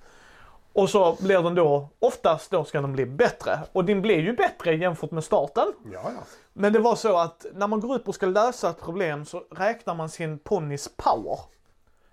Och 0.72 0.90
så 0.90 1.16
blir 1.20 1.42
den 1.42 1.54
då, 1.54 1.88
oftast 1.98 2.50
då 2.50 2.64
ska 2.64 2.80
den 2.80 2.92
bli 2.92 3.06
bättre. 3.06 3.58
Och 3.72 3.84
den 3.84 4.02
blir 4.02 4.18
ju 4.18 4.32
bättre 4.32 4.74
jämfört 4.74 5.10
med 5.10 5.24
starten. 5.24 5.72
Ja, 5.84 6.00
ja. 6.04 6.22
Men 6.52 6.72
det 6.72 6.78
var 6.78 6.96
så 6.96 7.18
att 7.18 7.46
när 7.54 7.66
man 7.66 7.80
går 7.80 7.94
upp 7.94 8.08
och 8.08 8.14
ska 8.14 8.26
lösa 8.26 8.70
ett 8.70 8.80
problem 8.80 9.24
så 9.24 9.44
räknar 9.50 9.94
man 9.94 10.08
sin 10.08 10.38
ponnys 10.38 10.90
power. 10.96 11.38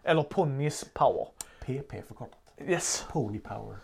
Eller 0.04 0.24
ponnys 0.24 0.86
power. 0.94 1.28
PP 1.60 2.08
förkortat. 2.08 2.40
Yes. 2.68 3.06
Pony 3.12 3.40
power. 3.40 3.78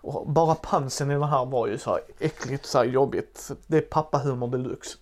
Och 0.00 0.26
bara 0.30 0.54
pansen 0.54 1.10
i 1.10 1.14
det 1.18 1.26
här 1.26 1.44
var 1.44 1.66
ju 1.66 1.78
så 1.78 1.90
här 1.90 2.00
äckligt, 2.18 2.66
så 2.66 2.78
här 2.78 2.84
jobbigt. 2.84 3.50
Det 3.66 3.76
är 3.76 3.80
pappahumor 3.80 4.48
deluxe. 4.48 4.98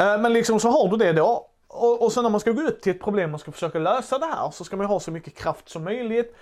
Eh, 0.00 0.18
Men 0.18 0.32
liksom 0.32 0.60
så 0.60 0.68
har 0.70 0.88
du 0.88 0.96
det 0.96 1.12
då. 1.12 1.46
Och, 1.68 2.02
och 2.02 2.12
sen 2.12 2.22
när 2.22 2.30
man 2.30 2.40
ska 2.40 2.52
gå 2.52 2.62
upp 2.62 2.80
till 2.82 2.92
ett 2.92 3.00
problem 3.02 3.34
och 3.34 3.40
ska 3.40 3.52
försöka 3.52 3.78
lösa 3.78 4.18
det 4.18 4.26
här 4.26 4.50
så 4.50 4.64
ska 4.64 4.76
man 4.76 4.84
ju 4.84 4.88
ha 4.88 5.00
så 5.00 5.10
mycket 5.10 5.34
kraft 5.34 5.68
som 5.68 5.84
möjligt. 5.84 6.36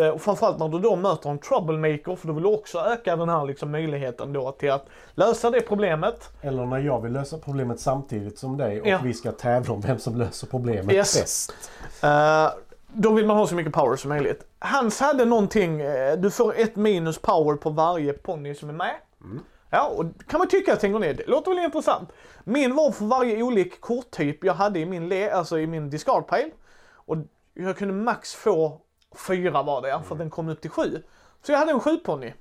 Eh, 0.00 0.08
Och 0.08 0.22
framförallt 0.22 0.58
när 0.58 0.68
du 0.68 0.78
då 0.78 0.96
möter 0.96 1.30
en 1.30 1.38
troublemaker 1.38 2.16
för 2.16 2.28
du 2.28 2.34
vill 2.34 2.46
också 2.46 2.78
öka 2.78 3.16
den 3.16 3.28
här 3.28 3.44
liksom 3.44 3.70
möjligheten 3.70 4.32
då 4.32 4.52
till 4.52 4.70
att 4.72 4.86
lösa 5.14 5.50
det 5.50 5.60
problemet. 5.60 6.28
Eller 6.40 6.66
när 6.66 6.78
jag 6.78 7.00
vill 7.00 7.12
lösa 7.12 7.38
problemet 7.38 7.80
samtidigt 7.80 8.38
som 8.38 8.56
dig 8.56 8.80
och 8.80 8.86
Ja. 8.86 8.98
vi 9.04 9.14
ska 9.14 9.32
tävla 9.32 9.74
om 9.74 9.80
vem 9.80 9.98
som 9.98 10.16
löser 10.16 10.46
problemet 10.46 10.94
Yes. 10.94 11.20
bäst. 11.20 11.52
Eh, 12.02 12.46
då 12.94 13.12
vill 13.12 13.26
man 13.26 13.36
ha 13.36 13.46
så 13.46 13.54
mycket 13.54 13.72
power 13.72 13.96
som 13.96 14.08
möjligt. 14.08 14.46
Hans 14.58 15.00
hade 15.00 15.24
någonting, 15.24 15.80
eh, 15.80 16.16
du 16.16 16.30
får 16.30 16.54
ett 16.56 16.76
minus 16.76 17.18
power 17.18 17.56
på 17.56 17.70
varje 17.70 18.12
ponny 18.12 18.54
som 18.54 18.68
är 18.68 18.72
med. 18.72 18.94
Ja, 19.70 19.86
och 19.86 20.04
kan 20.28 20.38
man 20.38 20.48
tycka 20.48 20.88
går 20.88 20.98
ner. 20.98 21.14
Det 21.14 21.26
låter 21.26 21.54
väl 21.54 21.64
intressant. 21.64 22.08
Min 22.44 22.74
var 22.74 22.90
för 22.90 23.04
varje 23.04 23.42
olik 23.42 23.80
korttyp 23.80 24.44
jag 24.44 24.54
hade 24.54 24.78
i 24.78 24.86
min, 24.86 25.08
le, 25.08 25.30
alltså 25.30 25.58
i 25.58 25.66
min 25.66 25.90
discard 25.90 26.28
pile. 26.28 26.50
Och 26.94 27.16
jag 27.54 27.76
kunde 27.76 27.94
max 27.94 28.34
få 28.34 28.80
fyra 29.26 29.62
var 29.62 29.82
det, 29.82 30.02
för 30.04 30.14
att 30.14 30.18
den 30.18 30.30
kom 30.30 30.48
upp 30.48 30.60
till 30.60 30.70
sju. 30.70 31.02
Så 31.42 31.52
jag 31.52 31.58
hade 31.58 31.70
en 31.72 31.80
sjuponny. 31.80 32.32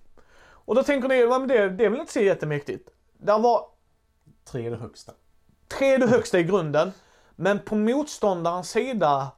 Och 0.66 0.76
då 0.76 0.84
tänker 0.84 1.08
ni, 1.08 1.28
men 1.28 1.48
det, 1.48 1.70
det 1.70 1.86
är 1.86 1.90
väl 1.90 2.00
inte 2.00 2.14
så 2.14 2.20
jättemäktigt. 2.20 2.90
Där 3.18 3.40
var 3.40 3.66
Tre 4.46 4.66
är 4.66 4.72
det 4.72 4.78
högsta. 4.78 5.12
tre 5.68 5.98
det 5.98 6.08
högsta 6.08 6.40
i 6.40 6.44
grunden. 6.44 6.92
Men 7.36 7.60
på 7.60 7.76
motståndarens 7.76 8.70
sida, 8.70 9.32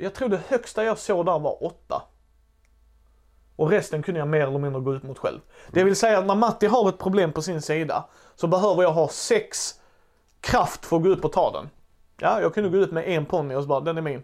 jag 0.00 0.14
tror 0.14 0.28
det 0.28 0.40
högsta 0.48 0.84
jag 0.84 0.98
såg 0.98 1.26
där 1.26 1.38
var 1.38 1.64
åtta. 1.64 2.02
Och 3.56 3.70
resten 3.70 4.02
kunde 4.02 4.20
jag 4.20 4.28
mer 4.28 4.46
eller 4.46 4.58
mindre 4.58 4.80
gå 4.80 4.94
ut 4.94 5.02
mot 5.02 5.18
själv. 5.18 5.40
Det 5.70 5.84
vill 5.84 5.96
säga 5.96 6.18
att 6.18 6.26
när 6.26 6.34
Matti 6.34 6.66
har 6.66 6.88
ett 6.88 6.98
problem 6.98 7.32
på 7.32 7.42
sin 7.42 7.62
sida 7.62 8.04
så 8.34 8.46
behöver 8.46 8.82
jag 8.82 8.92
ha 8.92 9.08
sex 9.08 9.74
kraft 10.40 10.86
för 10.86 10.96
att 10.96 11.02
gå 11.02 11.08
ut 11.08 11.24
och 11.24 11.32
ta 11.32 11.52
den. 11.52 11.70
Ja, 12.20 12.40
jag 12.40 12.54
kunde 12.54 12.70
gå 12.70 12.76
ut 12.76 12.92
med 12.92 13.08
en 13.08 13.26
ponny 13.26 13.54
och 13.54 13.62
så 13.62 13.68
bara, 13.68 13.80
den 13.80 13.98
är 13.98 14.02
min. 14.02 14.22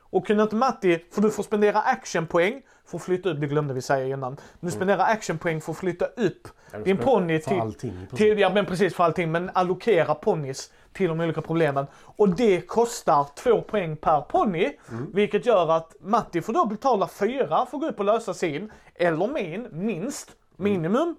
Och 0.00 0.26
kunde 0.26 0.42
inte 0.42 0.56
Matti, 0.56 1.04
för 1.12 1.22
du 1.22 1.30
får 1.30 1.42
spendera 1.42 1.80
actionpoäng 1.80 2.62
för 2.84 2.96
att 2.96 3.04
flytta 3.04 3.30
upp, 3.30 3.40
det 3.40 3.46
glömde 3.46 3.74
vi 3.74 3.82
säga 3.82 4.06
innan. 4.06 4.36
Du 4.60 4.70
spenderar 4.70 5.04
actionpoäng 5.04 5.60
för 5.60 5.72
att 5.72 5.78
flytta 5.78 6.04
upp 6.04 6.48
Ja, 6.72 6.78
din 6.78 6.96
ponny 6.96 7.40
till, 7.40 7.60
allting 7.60 8.06
till, 8.14 8.38
ja 8.38 8.50
men 8.50 8.66
precis 8.66 8.94
för 8.94 9.04
allting, 9.04 9.32
men 9.32 9.50
allokera 9.54 10.14
ponnys 10.14 10.72
till 10.96 11.08
de 11.08 11.20
olika 11.20 11.42
problemen. 11.42 11.86
Och 12.16 12.28
det 12.28 12.60
kostar 12.60 13.26
två 13.36 13.60
poäng 13.62 13.96
per 13.96 14.20
ponny, 14.20 14.76
Mm. 14.88 15.10
vilket 15.12 15.46
gör 15.46 15.68
att 15.70 15.94
Matti 16.00 16.42
får 16.42 16.52
då 16.52 16.66
betala 16.66 17.08
fyra 17.08 17.66
för 17.66 17.76
att 17.76 17.80
gå 17.82 17.88
upp 17.88 17.98
och 17.98 18.04
lösa 18.04 18.34
sin, 18.34 18.72
eller 18.94 19.26
min, 19.28 19.68
minst, 19.72 20.30
minimum. 20.56 21.16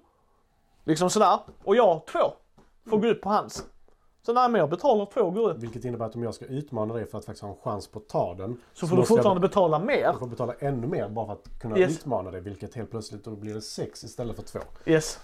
Liksom 0.84 1.10
sådär. 1.10 1.38
Och 1.64 1.76
jag 1.76 2.06
två, 2.06 2.18
att 2.96 3.00
gå 3.02 3.08
upp 3.08 3.20
på 3.22 3.28
hans. 3.28 3.64
Så 4.22 4.32
nej 4.32 4.48
men 4.48 4.58
jag 4.58 4.70
betalar 4.70 5.06
två 5.06 5.30
går 5.30 5.50
upp. 5.50 5.56
Vilket 5.58 5.84
innebär 5.84 6.06
att 6.06 6.14
om 6.14 6.22
jag 6.22 6.34
ska 6.34 6.44
utmana 6.44 6.94
dig 6.94 7.06
för 7.06 7.18
att 7.18 7.24
faktiskt 7.24 7.42
ha 7.42 7.50
en 7.50 7.56
chans 7.64 7.86
på 7.88 7.98
att 7.98 8.08
ta 8.08 8.34
den. 8.34 8.60
Så 8.74 8.86
får 8.86 8.96
du 8.96 9.00
måste 9.00 9.12
jag 9.12 9.18
fortfarande 9.18 9.40
betala 9.40 9.78
mer. 9.78 9.98
Jag 10.00 10.18
får 10.18 10.26
betala 10.26 10.54
ännu 10.58 10.86
mer 10.86 11.08
bara 11.08 11.26
för 11.26 11.32
att 11.32 11.60
kunna 11.60 11.78
Yes. 11.78 11.90
utmana 11.98 12.30
dig. 12.30 12.40
Vilket 12.40 12.74
helt 12.74 12.90
plötsligt 12.90 13.24
då 13.24 13.30
blir 13.30 13.54
det 13.54 13.60
sex 13.60 14.04
istället 14.04 14.36
för 14.36 14.42
två. 14.42 14.58
Yes. 14.86 15.18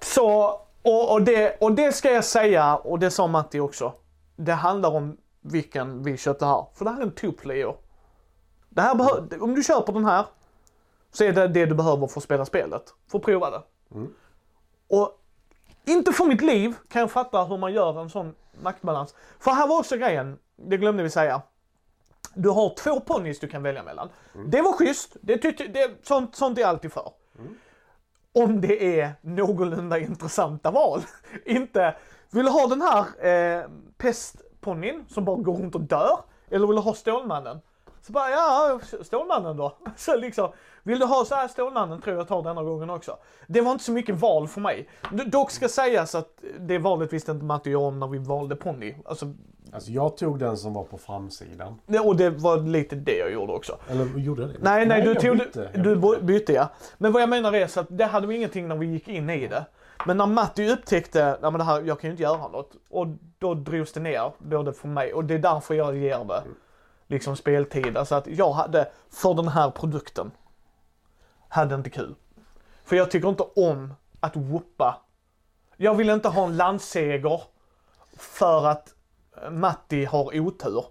Så, 0.00 0.60
och, 0.82 1.12
och, 1.12 1.22
det, 1.22 1.56
och 1.60 1.72
det 1.72 1.92
ska 1.92 2.10
jag 2.10 2.24
säga, 2.24 2.76
och 2.76 2.98
det 2.98 3.10
sa 3.10 3.26
Matti 3.26 3.60
också. 3.60 3.92
Det 4.36 4.52
handlar 4.52 4.90
om 4.90 5.16
vilken 5.40 6.02
vi 6.02 6.16
köpte 6.16 6.46
här. 6.46 6.66
För 6.74 6.84
det 6.84 6.90
här 6.90 6.98
är 6.98 7.02
en 7.02 7.12
two-player. 7.12 7.74
Det 8.68 8.80
här 8.80 8.94
behö- 8.94 9.40
om 9.40 9.54
du 9.54 9.62
köper 9.62 9.92
den 9.92 10.04
här 10.04 10.26
så 11.12 11.24
är 11.24 11.32
det 11.32 11.48
det 11.48 11.66
du 11.66 11.74
behöver 11.74 12.06
för 12.06 12.20
att 12.20 12.24
spela 12.24 12.44
spelet. 12.44 12.82
För 13.10 13.18
att 13.18 13.24
prova 13.24 13.50
det. 13.50 13.62
Och 14.88 15.20
inte 15.84 16.12
för 16.12 16.24
mitt 16.24 16.40
liv 16.42 16.74
kan 16.88 17.00
jag 17.00 17.10
fatta 17.10 17.44
hur 17.44 17.58
man 17.58 17.72
gör 17.72 18.00
en 18.00 18.10
sån 18.10 18.34
maktbalans. 18.62 19.14
För 19.38 19.50
här 19.50 19.66
var 19.68 19.78
också 19.78 19.96
grejen, 19.96 20.38
det 20.56 20.76
glömde 20.76 21.02
vi 21.02 21.10
säga. 21.10 21.42
Du 22.34 22.48
har 22.48 22.74
två 22.74 23.00
ponnys 23.00 23.40
du 23.40 23.48
kan 23.48 23.62
välja 23.62 23.82
mellan. 23.82 24.08
Det 24.46 24.62
var 24.62 24.72
schysst, 24.72 25.16
det 25.20 25.36
det, 25.74 25.90
sånt, 26.06 26.36
sånt 26.36 26.58
är 26.58 26.62
jag 26.62 26.68
alltid 26.70 26.92
för. 26.92 27.10
Om 28.44 28.60
det 28.60 29.00
är 29.00 29.12
någorlunda 29.20 29.98
intressanta 29.98 30.70
val. 30.70 31.00
Inte, 31.44 31.96
vill 32.30 32.44
du 32.44 32.50
ha 32.50 32.66
den 32.66 32.82
här 32.82 33.26
eh, 33.26 33.70
pestponnyn 33.98 35.04
som 35.08 35.24
bara 35.24 35.36
går 35.36 35.56
runt 35.56 35.74
och 35.74 35.80
dör? 35.80 36.18
Eller 36.50 36.66
vill 36.66 36.76
du 36.76 36.82
ha 36.82 36.94
Stålmannen? 36.94 37.60
Så 38.08 38.12
bara, 38.12 38.30
ja, 38.30 38.80
Stålmannen 39.02 39.56
då. 39.56 39.76
Så 39.96 40.16
liksom, 40.16 40.48
vill 40.82 40.98
du 40.98 41.04
ha 41.06 41.24
så 41.24 41.34
här 41.34 41.48
Stålmannen 41.48 42.00
tror 42.00 42.16
jag 42.16 42.28
tar 42.28 42.42
denna 42.42 42.62
gången 42.62 42.90
också. 42.90 43.16
Det 43.46 43.60
var 43.60 43.72
inte 43.72 43.84
så 43.84 43.92
mycket 43.92 44.14
val 44.14 44.48
för 44.48 44.60
mig. 44.60 44.88
Dock 45.26 45.50
ska 45.50 45.68
sägas 45.68 46.14
att 46.14 46.42
det 46.58 46.78
valet 46.78 47.12
visste 47.12 47.32
inte 47.32 47.44
Matti 47.44 47.70
och 47.70 47.72
jag 47.72 47.82
om 47.82 47.98
när 48.00 48.06
vi 48.06 48.18
valde 48.18 48.56
ponny. 48.56 48.94
Alltså, 49.04 49.26
Alltså 49.72 49.90
jag 49.90 50.16
tog 50.16 50.38
den 50.38 50.56
som 50.56 50.74
var 50.74 50.84
på 50.84 50.98
framsidan. 50.98 51.80
och 52.04 52.16
det 52.16 52.30
var 52.30 52.56
lite 52.58 52.96
det 52.96 53.16
jag 53.18 53.32
gjorde 53.32 53.52
också. 53.52 53.78
Eller 53.88 54.06
gjorde 54.18 54.42
jag 54.42 54.50
det? 54.50 54.56
Nej, 54.60 54.86
nej, 54.86 55.02
du 55.02 55.12
jag 55.12 55.20
tog 55.22 55.38
bytte. 55.38 55.70
Du 55.74 55.96
bytte. 55.96 56.16
by- 56.20 56.22
bytte 56.26 56.52
ja. 56.52 56.68
Men 56.98 57.12
vad 57.12 57.22
jag 57.22 57.28
menar 57.28 57.52
är 57.52 57.66
så 57.66 57.80
att 57.80 57.86
det 57.90 58.04
hade 58.04 58.26
vi 58.26 58.36
ingenting 58.36 58.68
när 58.68 58.76
vi 58.76 58.86
gick 58.86 59.08
in 59.08 59.30
i 59.30 59.46
det. 59.46 59.64
Men 60.06 60.16
när 60.16 60.26
Matti 60.26 60.70
upptäckte, 60.72 61.24
nej 61.24 61.50
men 61.50 61.58
det 61.58 61.64
här, 61.64 61.82
jag 61.82 62.00
kan 62.00 62.08
ju 62.08 62.12
inte 62.12 62.22
göra 62.22 62.48
något. 62.48 62.70
Och 62.90 63.06
då 63.38 63.54
drogs 63.54 63.92
det 63.92 64.00
ner, 64.00 64.32
både 64.38 64.72
för 64.72 64.88
mig, 64.88 65.12
och 65.14 65.24
det 65.24 65.34
är 65.34 65.38
därför 65.38 65.74
jag 65.74 65.96
ger 65.96 66.24
det 66.24 66.42
liksom 67.08 67.36
speltid. 67.36 67.96
Alltså 67.96 68.14
att 68.14 68.26
jag 68.26 68.52
hade, 68.52 68.88
för 69.10 69.34
den 69.34 69.48
här 69.48 69.70
produkten, 69.70 70.30
hade 71.48 71.74
inte 71.74 71.90
kul. 71.90 72.14
För 72.84 72.96
jag 72.96 73.10
tycker 73.10 73.28
inte 73.28 73.42
om 73.42 73.94
att 74.20 74.36
whoopa. 74.36 75.00
Jag 75.76 75.94
vill 75.94 76.10
inte 76.10 76.28
ha 76.28 76.44
en 76.46 76.56
landseger 76.56 77.42
för 78.16 78.66
att 78.66 78.94
Matti 79.50 80.04
har 80.04 80.40
otur. 80.40 80.84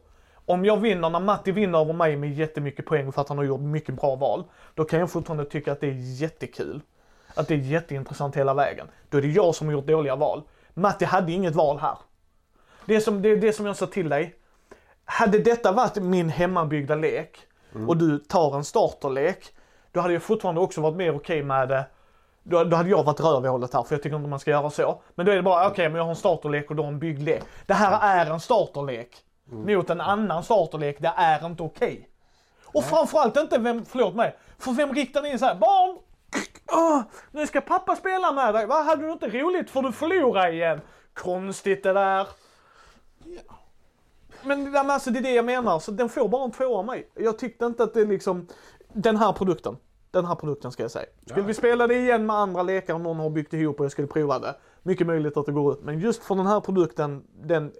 Om 0.45 0.65
jag 0.65 0.77
vinner, 0.77 1.09
när 1.09 1.19
Matti 1.19 1.51
vinner 1.51 1.79
över 1.79 1.93
mig 1.93 2.15
med 2.15 2.33
jättemycket 2.33 2.85
poäng 2.85 3.11
för 3.11 3.21
att 3.21 3.29
han 3.29 3.37
har 3.37 3.45
gjort 3.45 3.61
mycket 3.61 3.95
bra 3.95 4.15
val, 4.15 4.43
då 4.73 4.85
kan 4.85 4.99
jag 4.99 5.11
fortfarande 5.11 5.45
tycka 5.45 5.71
att 5.71 5.81
det 5.81 5.87
är 5.87 6.21
jättekul. 6.21 6.81
Att 7.35 7.47
det 7.47 7.53
är 7.53 7.57
jätteintressant 7.57 8.35
hela 8.35 8.53
vägen. 8.53 8.87
Då 9.09 9.17
är 9.17 9.21
det 9.21 9.27
jag 9.27 9.55
som 9.55 9.67
har 9.67 9.73
gjort 9.73 9.87
dåliga 9.87 10.15
val. 10.15 10.43
Matti 10.73 11.05
hade 11.05 11.31
inget 11.31 11.55
val 11.55 11.79
här. 11.79 11.97
Det 12.85 12.95
är 12.95 12.99
som, 12.99 13.21
det, 13.21 13.35
det 13.35 13.53
som 13.53 13.65
jag 13.65 13.75
sa 13.75 13.85
till 13.85 14.09
dig. 14.09 14.35
Hade 15.09 15.39
detta 15.39 15.71
varit 15.71 15.95
min 15.95 16.29
hemmabyggda 16.29 16.95
lek 16.95 17.39
och 17.87 17.97
du 17.97 18.19
tar 18.19 18.55
en 18.55 18.63
starterlek, 18.63 19.45
då 19.91 19.99
hade 19.99 20.13
jag 20.13 20.23
fortfarande 20.23 20.61
också 20.61 20.81
varit 20.81 20.95
mer 20.95 21.15
okej 21.15 21.43
med 21.43 21.69
det. 21.69 21.85
Då, 22.43 22.63
då 22.63 22.77
hade 22.77 22.89
jag 22.89 23.03
varit 23.03 23.19
rövhålet 23.19 23.73
här 23.73 23.83
för 23.83 23.95
jag 23.95 24.03
tycker 24.03 24.15
inte 24.15 24.29
man 24.29 24.39
ska 24.39 24.51
göra 24.51 24.69
så. 24.69 25.01
Men 25.15 25.25
då 25.25 25.31
är 25.31 25.35
det 25.35 25.41
bara, 25.41 25.67
okej 25.67 25.89
men 25.89 25.95
jag 25.95 26.03
har 26.03 26.09
en 26.09 26.15
starterlek 26.15 26.69
och 26.69 26.75
du 26.75 26.81
har 26.81 26.89
en 26.89 26.99
byggd 26.99 27.21
lek. 27.21 27.43
Det 27.65 27.73
här 27.73 27.99
är 28.01 28.31
en 28.31 28.39
starterlek. 28.39 29.17
Mot 29.49 29.89
en 29.89 30.01
annan 30.01 30.43
starterlek, 30.43 30.97
det 30.99 31.13
är 31.17 31.45
inte 31.45 31.63
okej. 31.63 32.09
Och 32.65 32.83
framförallt 32.83 33.37
inte, 33.37 33.57
vem, 33.57 33.85
förlåt 33.85 34.15
mig, 34.15 34.35
för 34.57 34.71
vem 34.71 34.93
riktar 34.93 35.21
ni 35.21 35.29
in 35.29 35.39
så 35.39 35.45
här, 35.45 35.55
barn, 35.55 35.97
åh, 36.71 37.01
nu 37.31 37.47
ska 37.47 37.61
pappa 37.61 37.95
spela 37.95 38.31
med 38.31 38.53
dig, 38.53 38.65
vad 38.65 38.85
hade 38.85 39.05
du 39.05 39.11
inte 39.11 39.27
roligt 39.27 39.69
för 39.69 39.81
du 39.81 39.91
förlorar 39.91 40.53
igen? 40.53 40.81
Konstigt 41.13 41.83
det 41.83 41.93
där. 41.93 42.27
Men 44.47 44.65
det, 44.65 44.71
med, 44.71 44.91
alltså, 44.91 45.11
det 45.11 45.19
är 45.19 45.23
det 45.23 45.33
jag 45.33 45.45
menar, 45.45 45.79
så 45.79 45.91
den 45.91 46.09
får 46.09 46.29
bara 46.29 46.43
en 46.45 46.51
tvåa 46.51 46.77
av 46.79 46.85
mig. 46.85 47.09
Jag 47.15 47.39
tyckte 47.39 47.65
inte 47.65 47.83
att 47.83 47.93
det 47.93 48.05
liksom, 48.05 48.47
den 48.93 49.17
här 49.17 49.33
produkten, 49.33 49.77
den 50.11 50.25
här 50.25 50.35
produkten 50.35 50.71
ska 50.71 50.83
jag 50.83 50.91
säga. 50.91 51.05
Skulle 51.25 51.41
Ja. 51.41 51.47
vi 51.47 51.53
spela 51.53 51.87
det 51.87 51.95
igen 51.95 52.25
med 52.25 52.35
andra 52.35 52.63
lekar 52.63 52.93
om 52.93 53.03
någon 53.03 53.17
har 53.17 53.29
byggt 53.29 53.53
ihop 53.53 53.79
och 53.79 53.85
jag 53.85 53.91
skulle 53.91 54.07
prova 54.07 54.39
det, 54.39 54.55
mycket 54.83 55.07
möjligt 55.07 55.37
att 55.37 55.45
det 55.45 55.51
går 55.51 55.73
ut. 55.73 55.83
Men 55.83 55.99
just 55.99 56.23
för 56.23 56.35
den 56.35 56.47
här 56.47 56.59
produkten, 56.59 57.23
den 57.41 57.71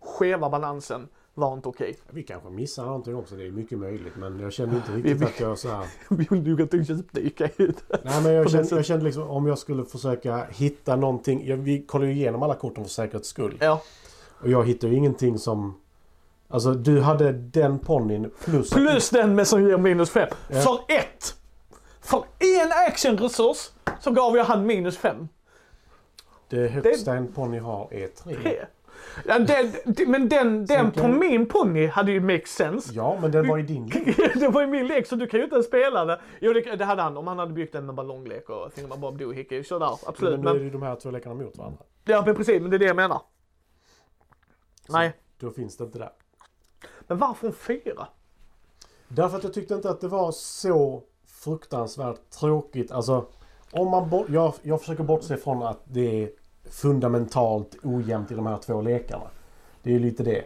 skeva 0.00 0.50
balansen 0.50 1.08
var 1.34 1.54
inte 1.54 1.68
okej. 1.68 1.96
Vi 2.10 2.22
kanske 2.22 2.50
missar 2.50 2.84
någonting 2.84 3.16
också. 3.16 3.36
Det 3.36 3.46
är 3.46 3.50
mycket 3.50 3.78
möjligt. 3.78 4.16
Men 4.16 4.40
jag 4.40 4.52
kände 4.52 4.76
inte 4.76 4.92
riktigt 4.92 5.28
att 5.28 5.40
jag 5.40 5.58
så 5.58 5.68
här... 5.68 5.86
Vi 6.16 6.26
vill 6.30 6.42
nog 6.42 6.68
du 6.70 6.84
köpte 6.84 7.20
gick 7.20 7.40
ut. 7.40 7.84
Nej 8.04 8.22
men 8.22 8.32
jag 8.32 8.46
det 8.46 8.50
kände, 8.50 8.76
jag 8.76 8.84
kände 8.84 9.04
liksom 9.04 9.30
om 9.30 9.46
jag 9.46 9.58
skulle 9.58 9.84
försöka 9.84 10.44
hitta 10.50 10.96
någonting. 10.96 11.46
Jag, 11.46 11.56
vi 11.56 11.86
kollade 11.86 12.10
ju 12.10 12.16
igenom 12.16 12.42
alla 12.42 12.54
korten 12.54 12.84
för 12.84 12.90
säkerhets 12.90 13.28
skull. 13.28 13.58
Ja. 13.60 13.82
Och 14.40 14.48
jag 14.48 14.66
hittade 14.66 14.92
ju 14.92 14.98
ingenting 14.98 15.38
som... 15.38 15.80
Alltså 16.48 16.72
du 16.74 17.00
hade 17.00 17.32
den 17.32 17.78
ponnyn 17.78 18.30
plus... 18.44 18.70
Plus 18.70 19.10
den 19.10 19.34
med 19.34 19.46
som 19.48 19.62
ger 19.68 19.78
minus 19.78 20.10
fem. 20.10 20.28
Ja. 20.48 20.60
För 20.60 20.78
ett! 20.88 21.34
För 22.00 22.18
en 22.38 22.72
actionresurs 22.88 23.70
så 24.00 24.10
gav 24.10 24.36
jag 24.36 24.44
han 24.44 24.66
minus 24.66 24.96
fem. 24.98 25.28
Det 26.48 26.68
högsta 26.68 27.14
en 27.14 27.32
ponny 27.32 27.58
har 27.58 27.88
är 27.94 28.08
tre. 28.08 28.64
Ja, 29.26 29.38
den, 29.38 29.72
den- 29.84 30.10
men 30.10 30.28
den, 30.28 30.66
den 30.66 30.90
på 30.90 31.00
kan- 31.00 31.18
min 31.18 31.46
ponny 31.46 31.86
hade 31.86 32.12
ju 32.12 32.20
make 32.20 32.46
sense. 32.46 32.92
Ja 32.94 33.18
men 33.22 33.30
den 33.30 33.48
var 33.48 33.58
i 33.58 33.62
din 33.72 33.86
lek. 33.86 34.34
det 34.34 34.48
var 34.48 34.60
ju 34.60 34.66
min 34.66 34.86
lek 34.86 35.06
så 35.06 35.16
du 35.16 35.26
kan 35.26 35.40
ju 35.40 35.44
inte 35.44 35.62
spela 35.62 36.04
det. 36.04 36.20
Jo 36.40 36.52
det, 36.52 36.76
det 36.76 36.84
hade 36.84 37.02
han 37.02 37.16
om 37.16 37.26
han 37.26 37.38
hade 37.38 37.52
byggt 37.52 37.74
en 37.74 37.86
med 37.86 37.94
ballonglek 37.94 38.48
och 38.50 38.74
Thingamabob 38.74 39.18
Doohickey. 39.18 39.64
Sådär, 39.64 39.98
absolut. 40.06 40.40
Men 40.40 40.44
nu 40.44 40.50
är 40.50 40.54
det 40.54 40.64
ju 40.64 40.70
de 40.70 40.82
här 40.82 40.96
två 40.96 41.10
lekarna 41.10 41.34
mot 41.34 41.56
varandra. 41.58 41.78
ja 42.04 42.22
men 42.26 42.34
precis, 42.36 42.60
men 42.62 42.70
det 42.70 42.76
är 42.76 42.78
det 42.78 42.84
jag 42.86 42.96
menar. 42.96 43.20
Nej. 44.88 45.12
Då 45.40 45.50
finns 45.50 45.76
det 45.76 45.84
inte 45.84 45.98
där. 45.98 46.10
Men 47.06 47.18
varför 47.18 47.46
en 47.46 47.52
fyra? 47.52 48.08
Därför 49.08 49.36
att 49.36 49.44
jag 49.44 49.54
tyckte 49.54 49.74
inte 49.74 49.90
att 49.90 50.00
det 50.00 50.08
var 50.08 50.32
så 50.32 51.02
fruktansvärt 51.26 52.30
tråkigt. 52.30 52.90
Alltså, 52.92 53.24
om 53.72 53.90
man 53.90 54.10
bort, 54.10 54.28
jag, 54.28 54.52
jag 54.62 54.80
försöker 54.80 55.04
bortse 55.04 55.36
från 55.36 55.62
att 55.62 55.80
det 55.84 56.22
är 56.24 56.30
fundamentalt 56.70 57.76
ojämnt 57.82 58.30
i 58.30 58.34
de 58.34 58.46
här 58.46 58.56
två 58.58 58.80
lekarna. 58.80 59.30
Det 59.82 59.90
är 59.90 59.94
ju 59.94 59.98
lite 60.00 60.22
det. 60.22 60.44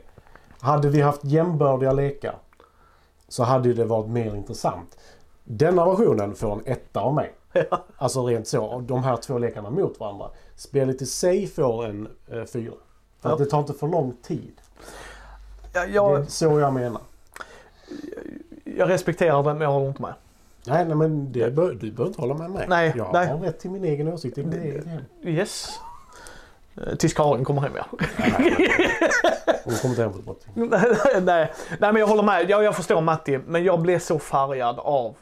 Hade 0.61 0.88
vi 0.88 1.01
haft 1.01 1.25
jämbördiga 1.25 1.92
lekar 1.92 2.38
så 3.29 3.42
hade 3.42 3.73
det 3.75 3.85
varit 3.85 4.09
mer 4.09 4.35
intressant. 4.37 4.99
Denna 5.44 5.87
versionen 5.87 6.35
får 6.35 6.53
en 6.53 6.62
etta 6.64 7.01
av 7.01 7.14
mig. 7.14 7.35
Ja. 7.53 7.85
Alltså 7.96 8.27
rent 8.27 8.46
så. 8.49 8.81
De 8.81 9.03
här 9.05 9.16
två 9.16 9.38
lekarna 9.38 9.70
mot 9.70 10.01
varandra. 10.01 10.31
Spelet 10.57 11.03
i 11.03 11.07
sig 11.07 11.46
får 11.46 11.85
en 11.87 12.09
eh, 12.29 12.44
fyra. 12.44 12.75
För 13.20 13.29
Ja. 13.29 13.33
att 13.33 13.38
det 13.38 13.46
tar 13.46 13.59
inte 13.59 13.73
för 13.73 13.88
lång 13.88 14.12
tid. 14.23 14.53
Ja, 15.72 15.80
Det 15.87 15.87
jag, 15.92 16.20
är 16.20 16.24
så 16.24 16.61
jag 16.61 16.72
menar. 16.72 17.00
jag 18.64 18.88
respekterar 18.88 19.42
det 19.42 19.52
men 19.54 19.61
jag 19.61 19.70
håller 19.70 19.88
inte 19.88 20.02
med. 20.02 20.14
Nej, 20.66 20.85
nej 20.85 20.96
men 20.96 21.33
det 21.33 21.44
du 21.44 21.50
behöver 21.50 22.06
inte 22.06 22.20
hålla 22.20 22.35
med 22.35 22.50
mig. 22.50 22.66
Nej, 22.68 22.92
jag 22.96 23.12
nej. 23.12 23.26
har 23.26 23.38
rätt 23.38 23.61
till 23.61 23.70
min 23.70 23.85
egen 23.85 24.09
åsikt 24.09 24.38
i 24.38 24.44
mitt 24.44 24.62
eget 24.64 24.87
hem. 24.87 25.02
Yes. 25.24 25.68
Eh, 26.76 26.94
Tills 26.94 27.14
Karin 27.14 27.44
kommer 27.44 27.61
hem 27.62 27.72
ja. 27.76 27.87
Hon 29.64 29.74
kommer 29.74 29.90
inte 29.92 30.02
hem 30.02 30.12
för 30.12 30.22
bort. 30.22 30.40
nej, 31.22 31.52
nej, 31.78 31.92
men 31.92 31.96
jag 31.96 32.06
håller 32.06 32.22
med. 32.22 32.50
Jag, 32.50 32.62
jag 32.64 32.76
förstår 32.76 33.00
Matti, 33.00 33.38
men 33.38 33.64
jag 33.64 33.80
blev 33.80 33.98
så 33.98 34.18
färgad 34.18 34.78
av 34.78 35.16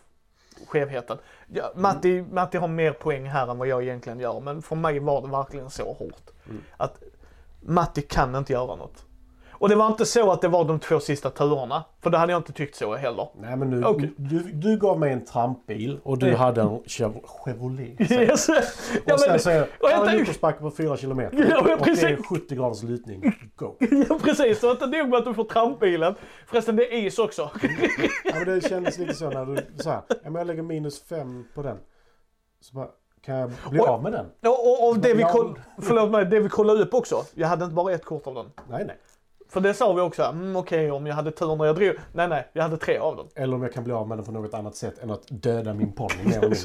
skevheten. 0.66 1.18
Ja, 1.46 1.72
Matti, 1.74 2.24
Matti 2.30 2.58
har 2.58 2.68
mer 2.68 2.92
poäng 2.92 3.28
här 3.28 3.50
än 3.50 3.58
vad 3.58 3.68
jag 3.68 3.82
egentligen 3.82 4.20
gör, 4.20 4.40
men 4.40 4.62
för 4.62 4.76
mig 4.76 4.98
var 4.98 5.22
det 5.22 5.28
verkligen 5.28 5.70
så 5.70 5.92
hårt. 5.92 6.30
Mm. 6.48 6.62
Att 6.76 7.02
Matti 7.60 8.02
kan 8.02 8.34
inte 8.36 8.52
göra 8.52 8.76
något. 8.76 9.04
Och 9.58 9.68
det 9.68 9.74
var 9.74 9.86
inte 9.86 10.06
så 10.06 10.30
att 10.32 10.40
det 10.40 10.48
var 10.48 10.64
de 10.64 10.78
två 10.80 11.00
sista 11.00 11.30
turerna, 11.30 11.84
för 12.00 12.10
det 12.10 12.18
hade 12.18 12.32
jag 12.32 12.38
inte 12.38 12.52
tyckt 12.52 12.76
så 12.76 12.94
heller. 12.96 13.28
Nej 13.40 13.56
men 13.56 13.70
nu, 13.70 13.84
Okej. 13.84 14.12
du, 14.16 14.38
du 14.38 14.76
gav 14.78 14.98
mig 15.00 15.12
en 15.12 15.24
trampbil 15.24 16.00
och 16.02 16.18
du 16.18 16.34
hade 16.34 16.60
en 16.60 16.68
Chev- 16.68 17.20
Chevrolet. 17.26 18.10
Yes. 18.12 18.48
Ja, 19.06 19.14
och 19.14 19.20
sen 19.20 19.30
men, 19.30 19.40
säger 19.40 19.62
och 19.62 19.68
jag, 19.80 19.90
jag 20.06 20.14
en 20.14 20.20
utförsbacke 20.20 20.58
på 20.60 20.70
4 20.70 20.96
kilometer. 20.96 21.38
Ja, 21.38 21.44
men 21.48 21.58
och 21.58 21.64
det 21.66 21.72
är 21.72 21.76
precis. 21.76 22.26
70 22.26 22.54
graders 22.54 22.82
lutning. 22.82 23.32
Go! 23.56 23.74
ja, 24.08 24.18
precis, 24.22 24.60
så 24.60 24.70
inte 24.70 24.86
nog 24.86 25.08
med 25.08 25.18
att 25.18 25.24
du 25.24 25.34
får 25.34 25.44
trampbilen. 25.44 26.14
Förresten, 26.46 26.76
det 26.76 26.94
är 26.94 27.06
is 27.06 27.18
också. 27.18 27.50
Ja, 28.24 28.32
men 28.34 28.44
det 28.44 28.68
kändes 28.68 28.98
lite 28.98 29.14
så 29.14 29.30
när 29.30 29.46
du 29.46 29.56
sa 29.82 30.04
ja, 30.08 30.16
men 30.24 30.34
jag 30.34 30.46
lägger 30.46 30.62
minus 30.62 31.02
5 31.02 31.44
på 31.54 31.62
den. 31.62 31.76
Så 32.60 32.74
bara, 32.76 32.88
kan 33.24 33.34
jag 33.36 33.50
bli 33.70 33.80
Oj. 33.80 33.86
av 33.88 34.02
med 34.02 34.12
den? 34.12 34.26
Och, 34.46 34.70
och, 34.70 34.88
och 34.88 34.98
det, 34.98 35.14
vi 35.14 35.22
koll, 35.22 35.60
förlåt 35.82 36.10
mig, 36.10 36.24
det 36.24 36.40
vi 36.40 36.48
kollade 36.48 36.82
upp 36.82 36.94
också. 36.94 37.24
Jag 37.34 37.48
hade 37.48 37.64
inte 37.64 37.74
bara 37.74 37.92
ett 37.92 38.04
kort 38.04 38.26
av 38.26 38.34
den. 38.34 38.46
Nej, 38.70 38.84
nej. 38.86 38.96
För 39.48 39.60
det 39.60 39.74
sa 39.74 39.92
vi 39.92 40.00
också, 40.00 40.22
mm, 40.22 40.56
okej 40.56 40.90
om 40.90 41.06
jag 41.06 41.14
hade 41.14 41.30
tur 41.30 41.56
när 41.56 41.64
jag 41.64 41.76
drog. 41.76 41.94
Nej, 42.12 42.28
nej, 42.28 42.48
jag 42.52 42.62
hade 42.62 42.76
tre 42.76 42.98
av 42.98 43.16
dem. 43.16 43.26
Eller 43.34 43.56
om 43.56 43.62
jag 43.62 43.72
kan 43.72 43.84
bli 43.84 43.92
av 43.92 44.08
med 44.08 44.18
den 44.18 44.24
på 44.24 44.32
något 44.32 44.54
annat 44.54 44.76
sätt 44.76 45.02
än 45.02 45.10
att 45.10 45.22
döda 45.28 45.74
min 45.74 45.92
ponny. 45.92 46.34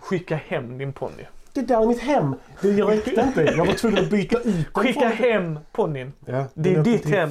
Skicka 0.00 0.36
hem 0.36 0.78
din 0.78 0.92
ponny. 0.92 1.26
Det 1.52 1.62
där 1.62 1.82
är 1.82 1.86
mitt 1.86 2.00
hem! 2.00 2.34
Det 2.60 2.82
räckte 2.82 3.10
inte. 3.20 3.42
Jag 3.56 3.66
var 3.66 3.72
tvungen 3.72 4.04
att 4.04 4.10
byta 4.10 4.38
ut. 4.40 4.66
Skicka 4.74 5.08
hem 5.08 5.58
ponnyn. 5.72 6.12
Ja, 6.26 6.44
Det 6.54 6.74
är 6.74 6.82
ditt 6.82 7.06
hem. 7.06 7.30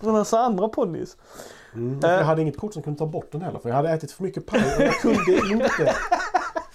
På 0.00 0.12
massa 0.12 0.38
andra 0.40 0.68
ponnys. 0.68 1.16
Mm, 1.74 1.98
och 1.98 2.04
jag 2.04 2.24
hade 2.24 2.42
inget 2.42 2.58
kort 2.58 2.72
som 2.74 2.82
kunde 2.82 2.98
ta 2.98 3.06
bort 3.06 3.32
den 3.32 3.42
heller 3.42 3.58
för 3.58 3.68
jag 3.68 3.76
hade 3.76 3.90
ätit 3.90 4.12
för 4.12 4.22
mycket 4.22 4.46
paj 4.46 4.62
och 4.76 4.82
jag 4.82 4.94
kunde 4.94 5.32
inte. 5.52 5.94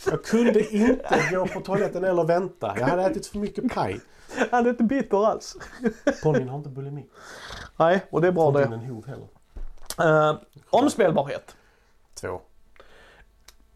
Jag 0.10 0.24
kunde 0.24 0.76
inte 0.76 1.30
gå 1.32 1.48
på 1.48 1.60
toaletten 1.60 2.04
eller 2.04 2.24
vänta. 2.24 2.76
Jag 2.80 2.88
hade 2.88 3.04
ätit 3.04 3.28
för 3.28 3.38
mycket 3.38 3.74
paj. 3.74 4.00
Han 4.52 4.66
är 4.66 4.70
inte 4.70 4.84
bitter 4.84 5.28
alls. 5.28 5.56
Ponnyn 6.24 6.50
har 6.50 6.58
inte 6.58 6.70
bulimi. 6.70 7.06
Nej, 7.78 8.06
och 8.10 8.22
det 8.22 8.28
är 8.28 8.32
bra 8.32 8.52
det. 8.52 8.64
en 8.64 8.86
hov 8.86 9.06
heller. 9.08 9.28
Uh, 10.32 10.40
omspelbarhet. 10.70 11.56
Två. 12.22 12.42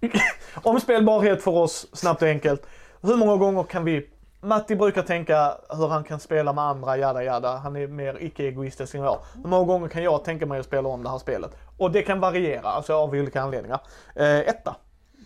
Omspelbarhet 0.63 1.44
för 1.44 1.52
oss, 1.52 1.88
snabbt 1.94 2.22
och 2.22 2.28
enkelt. 2.28 2.68
Hur 3.02 3.18
många 3.18 3.36
gånger 3.36 3.63
kan 3.63 3.86
vi... 3.86 4.10
Matti 4.41 4.76
brukar 4.76 5.02
tänka 5.02 5.58
hur 5.70 5.88
han 5.88 6.04
kan 6.04 6.20
spela 6.20 6.54
med 6.54 6.63
andra, 6.63 6.98
jada 6.98 7.24
jada. 7.24 7.56
Han 7.56 7.76
är 7.76 7.88
mer 7.88 8.18
icke-egoistisk 8.20 8.96
än 8.96 9.02
jag. 9.02 9.20
Hur 9.44 9.50
många 9.50 9.65
gånger 9.65 9.88
kan 9.88 10.04
jag 10.04 10.24
tänka 10.24 10.46
mig 10.46 10.60
att 10.60 10.65
spela 10.65 10.89
om 10.89 11.04
det 11.04 11.10
här 11.10 11.18
spelet? 11.18 11.52
Och 11.78 11.91
det 11.91 12.02
kan 12.02 12.20
variera, 12.20 12.68
alltså 12.68 12.94
av 12.94 13.10
olika 13.10 13.41
anledningar. 13.41 13.80
Eh, 14.15 14.39
etta. 14.39 14.76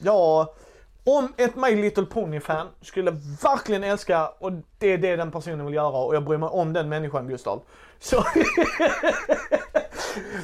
Ja, 0.01 0.53
om 1.03 1.33
ett 1.37 1.55
My 1.55 1.75
Little 1.75 2.05
Pony-fan 2.05 2.67
skulle 2.81 3.11
verkligen 3.43 3.83
älska, 3.83 4.27
och 4.27 4.51
det 4.79 4.87
är 4.93 4.97
det 4.97 5.15
den 5.15 5.31
personen 5.31 5.65
vill 5.65 5.75
göra, 5.75 5.97
och 5.97 6.15
jag 6.15 6.23
bryr 6.23 6.37
mig 6.37 6.49
om 6.49 6.73
den 6.73 6.89
människan 6.89 7.27
Gustav. 7.27 7.61
Så, 7.99 8.23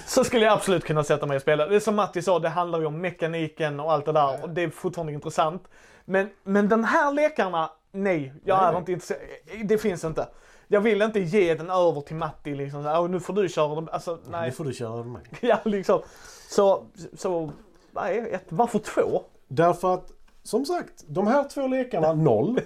så 0.07 0.23
skulle 0.23 0.45
jag 0.45 0.53
absolut 0.53 0.83
kunna 0.83 1.03
sätta 1.03 1.25
mig 1.25 1.35
och 1.35 1.41
spela. 1.41 1.67
Det 1.67 1.75
är 1.75 1.79
som 1.79 1.95
Matti 1.95 2.21
sa, 2.21 2.39
det 2.39 2.49
handlar 2.49 2.79
ju 2.79 2.85
om 2.85 3.01
mekaniken 3.01 3.79
och 3.79 3.91
allt 3.91 4.05
det 4.05 4.11
där, 4.11 4.43
och 4.43 4.49
det 4.49 4.61
är 4.61 4.69
fortfarande 4.69 5.13
intressant. 5.13 5.63
Men, 6.05 6.29
men 6.43 6.69
den 6.69 6.83
här 6.83 7.13
lekarna, 7.13 7.71
nej, 7.91 8.33
jag 8.43 8.57
Nej, 8.57 8.67
är 8.67 8.71
nej. 8.71 8.79
inte 8.79 8.91
intresserad. 8.91 9.19
Det 9.65 9.77
finns 9.77 10.03
inte. 10.03 10.27
Jag 10.67 10.81
vill 10.81 11.01
inte 11.01 11.19
ge 11.19 11.53
den 11.55 11.69
över 11.69 12.01
till 12.01 12.15
Matti 12.15 12.55
liksom, 12.55 12.83
så, 12.83 12.89
"Åh, 12.99 13.09
nu 13.09 13.19
får 13.19 13.33
du 13.33 13.49
köra 13.49 13.75
den. 13.75 13.89
Alltså, 13.91 14.11
Nu 14.11 14.19
nej. 14.31 14.51
får 14.51 14.63
du 14.65 14.73
köra 14.73 14.95
med 14.97 15.07
mig. 15.07 15.21
Ja, 15.41 15.57
liksom. 15.63 16.01
Så, 16.49 16.83
så, 17.17 17.51
nej, 17.91 18.29
ett, 18.31 18.45
varför 18.49 18.79
två? 18.79 19.23
Därför 19.47 19.93
att, 19.93 20.11
som 20.45 20.65
sagt, 20.65 21.03
de 21.07 21.27
här 21.27 21.43
två 21.43 21.67
lekarna, 21.67 22.13
noll. 22.13 22.59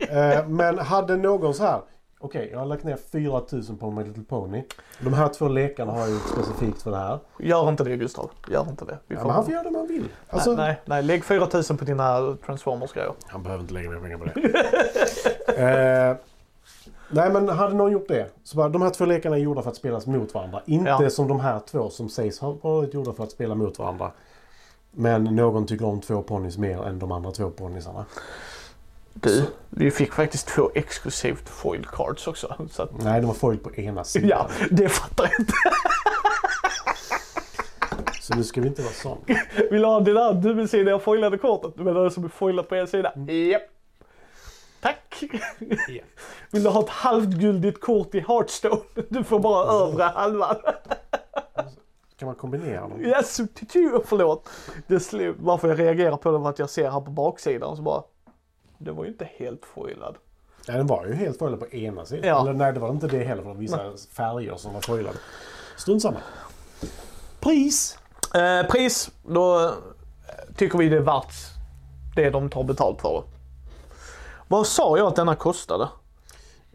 eh, 0.00 0.46
men 0.48 0.78
hade 0.78 1.16
någon 1.16 1.54
så 1.54 1.62
här, 1.62 1.80
okej, 2.18 2.48
jag 2.52 2.58
har 2.58 2.66
lagt 2.66 2.84
ner 2.84 2.96
4000 3.12 3.78
på 3.78 3.90
My 3.90 4.04
Little 4.04 4.22
Pony. 4.22 4.62
De 5.00 5.12
här 5.14 5.28
två 5.28 5.48
lekarna 5.48 5.92
har 5.92 6.00
jag 6.00 6.10
gjort 6.10 6.28
specifikt 6.32 6.82
för 6.82 6.90
det 6.90 6.96
här. 6.96 7.18
Gör 7.38 7.68
inte 7.68 7.84
det 7.84 7.96
Gustav. 7.96 8.30
Gör 8.48 8.68
inte 8.70 8.84
det. 8.84 8.98
Vi 9.06 9.14
Ja, 9.14 9.20
får- 9.20 9.26
men 9.26 9.34
han 9.34 9.44
får 9.44 9.52
göra 9.52 9.62
det 9.62 9.70
man 9.70 9.86
vill. 9.86 10.08
Alltså, 10.30 10.50
nej, 10.50 10.66
nej, 10.66 10.76
nej, 10.84 11.02
lägg 11.02 11.24
4000 11.24 11.76
på 11.76 11.84
dina 11.84 12.36
Transformers-grejer. 12.46 13.12
Han 13.26 13.42
behöver 13.42 13.62
inte 13.62 13.74
lägga 13.74 13.90
mer 13.90 13.98
pengar 14.00 14.18
på 14.18 14.24
det. 14.24 14.40
eh, 16.10 16.16
nej 17.10 17.30
men 17.30 17.48
hade 17.48 17.74
någon 17.74 17.92
gjort 17.92 18.08
det. 18.08 18.26
Så 18.44 18.56
bara, 18.56 18.68
de 18.68 18.82
här 18.82 18.90
två 18.90 19.04
lekarna 19.04 19.36
är 19.36 19.40
gjorda 19.40 19.62
för 19.62 19.70
att 19.70 19.76
spelas 19.76 20.06
mot 20.06 20.34
varandra. 20.34 20.60
Inte 20.66 20.90
Ja. 21.00 21.10
som 21.10 21.28
de 21.28 21.40
här 21.40 21.60
två 21.70 21.90
som 21.90 22.08
sägs 22.08 22.38
ha 22.38 22.56
varit 22.62 22.94
gjorda 22.94 23.12
för 23.12 23.24
att 23.24 23.30
spela 23.30 23.54
mot 23.54 23.78
varandra. 23.78 24.10
Men 24.94 25.24
någon 25.24 25.66
tycker 25.66 25.86
om 25.86 26.00
två 26.00 26.22
ponnys 26.22 26.58
mer 26.58 26.84
än 26.86 26.98
de 26.98 27.12
andra 27.12 27.30
två 27.30 27.50
ponnysarna. 27.50 28.04
Du, 29.14 29.46
vi 29.70 29.90
fick 29.90 30.12
faktiskt 30.12 30.46
två 30.48 30.70
exklusivt 30.74 31.48
foil 31.48 31.86
cards 31.92 32.26
också. 32.26 32.66
Så 32.70 32.82
att, 32.82 33.02
Nej, 33.02 33.20
de 33.20 33.26
var 33.26 33.34
foil 33.34 33.58
på 33.58 33.74
ena 33.74 34.04
sidan. 34.04 34.28
ja, 34.28 34.48
det 34.70 34.88
fattar 34.88 35.24
jag 35.24 35.40
inte. 35.40 35.52
Så 38.20 38.34
nu 38.34 38.44
ska 38.44 38.60
vi 38.60 38.68
inte 38.68 38.82
vara 38.82 38.92
sån. 38.92 39.18
Vill 39.70 39.80
du 39.82 39.86
ha 39.86 40.00
det 40.00 40.12
där 40.12 40.32
dubbelsidiga 40.34 40.98
foilade 40.98 41.38
kortet? 41.38 41.72
Du 41.76 41.84
menar 41.84 42.04
det 42.04 42.10
som 42.10 42.24
är 42.24 42.28
foilat 42.28 42.68
på 42.68 42.74
en 42.74 42.86
sida? 42.86 43.12
Japp. 43.28 43.62
Tack. 44.80 45.24
Vill 46.50 46.62
du 46.62 46.68
ha 46.68 46.80
ett 46.82 46.88
halvguldigt 46.88 47.80
kort 47.80 48.14
i 48.14 48.20
Hearthstone? 48.20 48.80
Du 49.08 49.24
får 49.24 49.38
bara 49.38 49.84
övre 49.86 50.02
halvan. 50.02 50.56
Kan 52.16 52.26
man 52.26 52.34
kombinera 52.34 52.80
dem? 52.80 53.00
Yes, 53.04 53.36
tutu, 53.36 54.00
förlåt. 54.04 54.48
Det 54.86 55.34
varför 55.38 55.68
jag 55.68 55.78
reagerar 55.78 56.16
på 56.16 56.30
det 56.30 56.38
var 56.38 56.50
att 56.50 56.58
jag 56.58 56.70
ser 56.70 56.90
här 56.90 57.00
på 57.00 57.10
baksidan 57.10 57.76
så 57.76 57.82
bara. 57.82 58.02
Det 58.78 58.92
var 58.92 59.04
ju 59.04 59.10
inte 59.10 59.28
helt 59.36 59.64
foilad. 59.64 60.16
Nej, 60.68 60.76
den 60.76 60.86
var 60.86 61.06
ju 61.06 61.14
helt 61.14 61.38
foilad 61.38 61.60
på 61.60 61.66
ena 61.66 62.04
sidan. 62.04 62.28
Ja. 62.28 62.40
Eller 62.40 62.52
nej, 62.52 62.72
det 62.72 62.80
var 62.80 62.90
inte 62.90 63.06
det 63.06 63.24
heller. 63.24 63.42
För 63.42 63.48
det 63.48 63.54
var 63.54 63.60
vissa 63.60 64.06
färger 64.12 64.56
som 64.56 64.74
var 64.74 64.80
foilade. 64.80 65.18
Strunt 65.76 66.02
samma. 66.02 66.20
Pris! 67.40 67.98
Eh, 68.34 68.66
pris, 68.66 69.10
då 69.26 69.64
eh, 69.64 69.70
tycker 70.56 70.78
vi 70.78 70.88
det 70.88 70.96
är 70.96 71.00
värt 71.00 71.34
det 72.16 72.30
de 72.30 72.50
tar 72.50 72.64
betalt 72.64 73.00
för. 73.00 73.24
Vad 74.48 74.66
sa 74.66 74.98
jag 74.98 75.06
att 75.06 75.16
denna 75.16 75.34
kostade? 75.34 75.88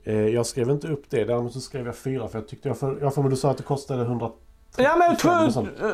Eh, 0.04 0.28
jag 0.28 0.46
skrev 0.46 0.70
inte 0.70 0.88
upp 0.88 1.10
det. 1.10 1.24
Däremot 1.24 1.54
så 1.54 1.62
skrev 1.62 1.86
jag 1.86 1.96
fyra 1.96 2.28
för 2.28 2.40
jag 2.40 2.48
tyckte 2.48 2.68
jag 2.68 2.78
för, 2.78 2.98
jag 3.02 3.14
för 3.14 3.24
du 3.24 3.36
sa 3.36 3.52
att 3.52 3.58
det 3.58 3.64
kostade 3.64 4.02
100. 4.02 4.32
Ja 4.78 4.96
men 4.96 5.18
två... 5.18 5.30
och 5.30 5.54
sånt. 5.54 5.82
eh, 5.82 5.88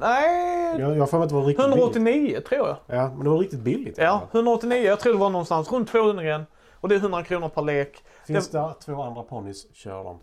nej... 0.00 0.80
Jag, 0.80 0.96
jag 0.96 1.02
att 1.02 1.28
det 1.28 1.34
var 1.34 1.44
riktigt 1.44 1.66
billigt. 1.66 1.78
189 1.78 2.40
tror 2.48 2.68
jag. 2.68 2.76
Ja, 2.86 3.10
men 3.14 3.24
det 3.24 3.30
var 3.30 3.38
riktigt 3.38 3.60
billigt. 3.60 3.98
Ja, 3.98 4.22
189. 4.32 4.82
Jag 4.86 5.00
tror 5.00 5.12
det 5.12 5.18
var 5.18 5.30
någonstans 5.30 5.72
runt 5.72 5.88
200 5.88 6.24
igen. 6.24 6.46
Och 6.72 6.88
det 6.88 6.94
är 6.94 6.98
100 6.98 7.22
kronor 7.24 7.48
per 7.48 7.62
lek. 7.62 8.04
Finns 8.26 8.48
det 8.48 8.74
två 8.84 9.02
andra 9.02 9.22
ponnys, 9.22 9.74
kör 9.74 10.04
dem. 10.04 10.18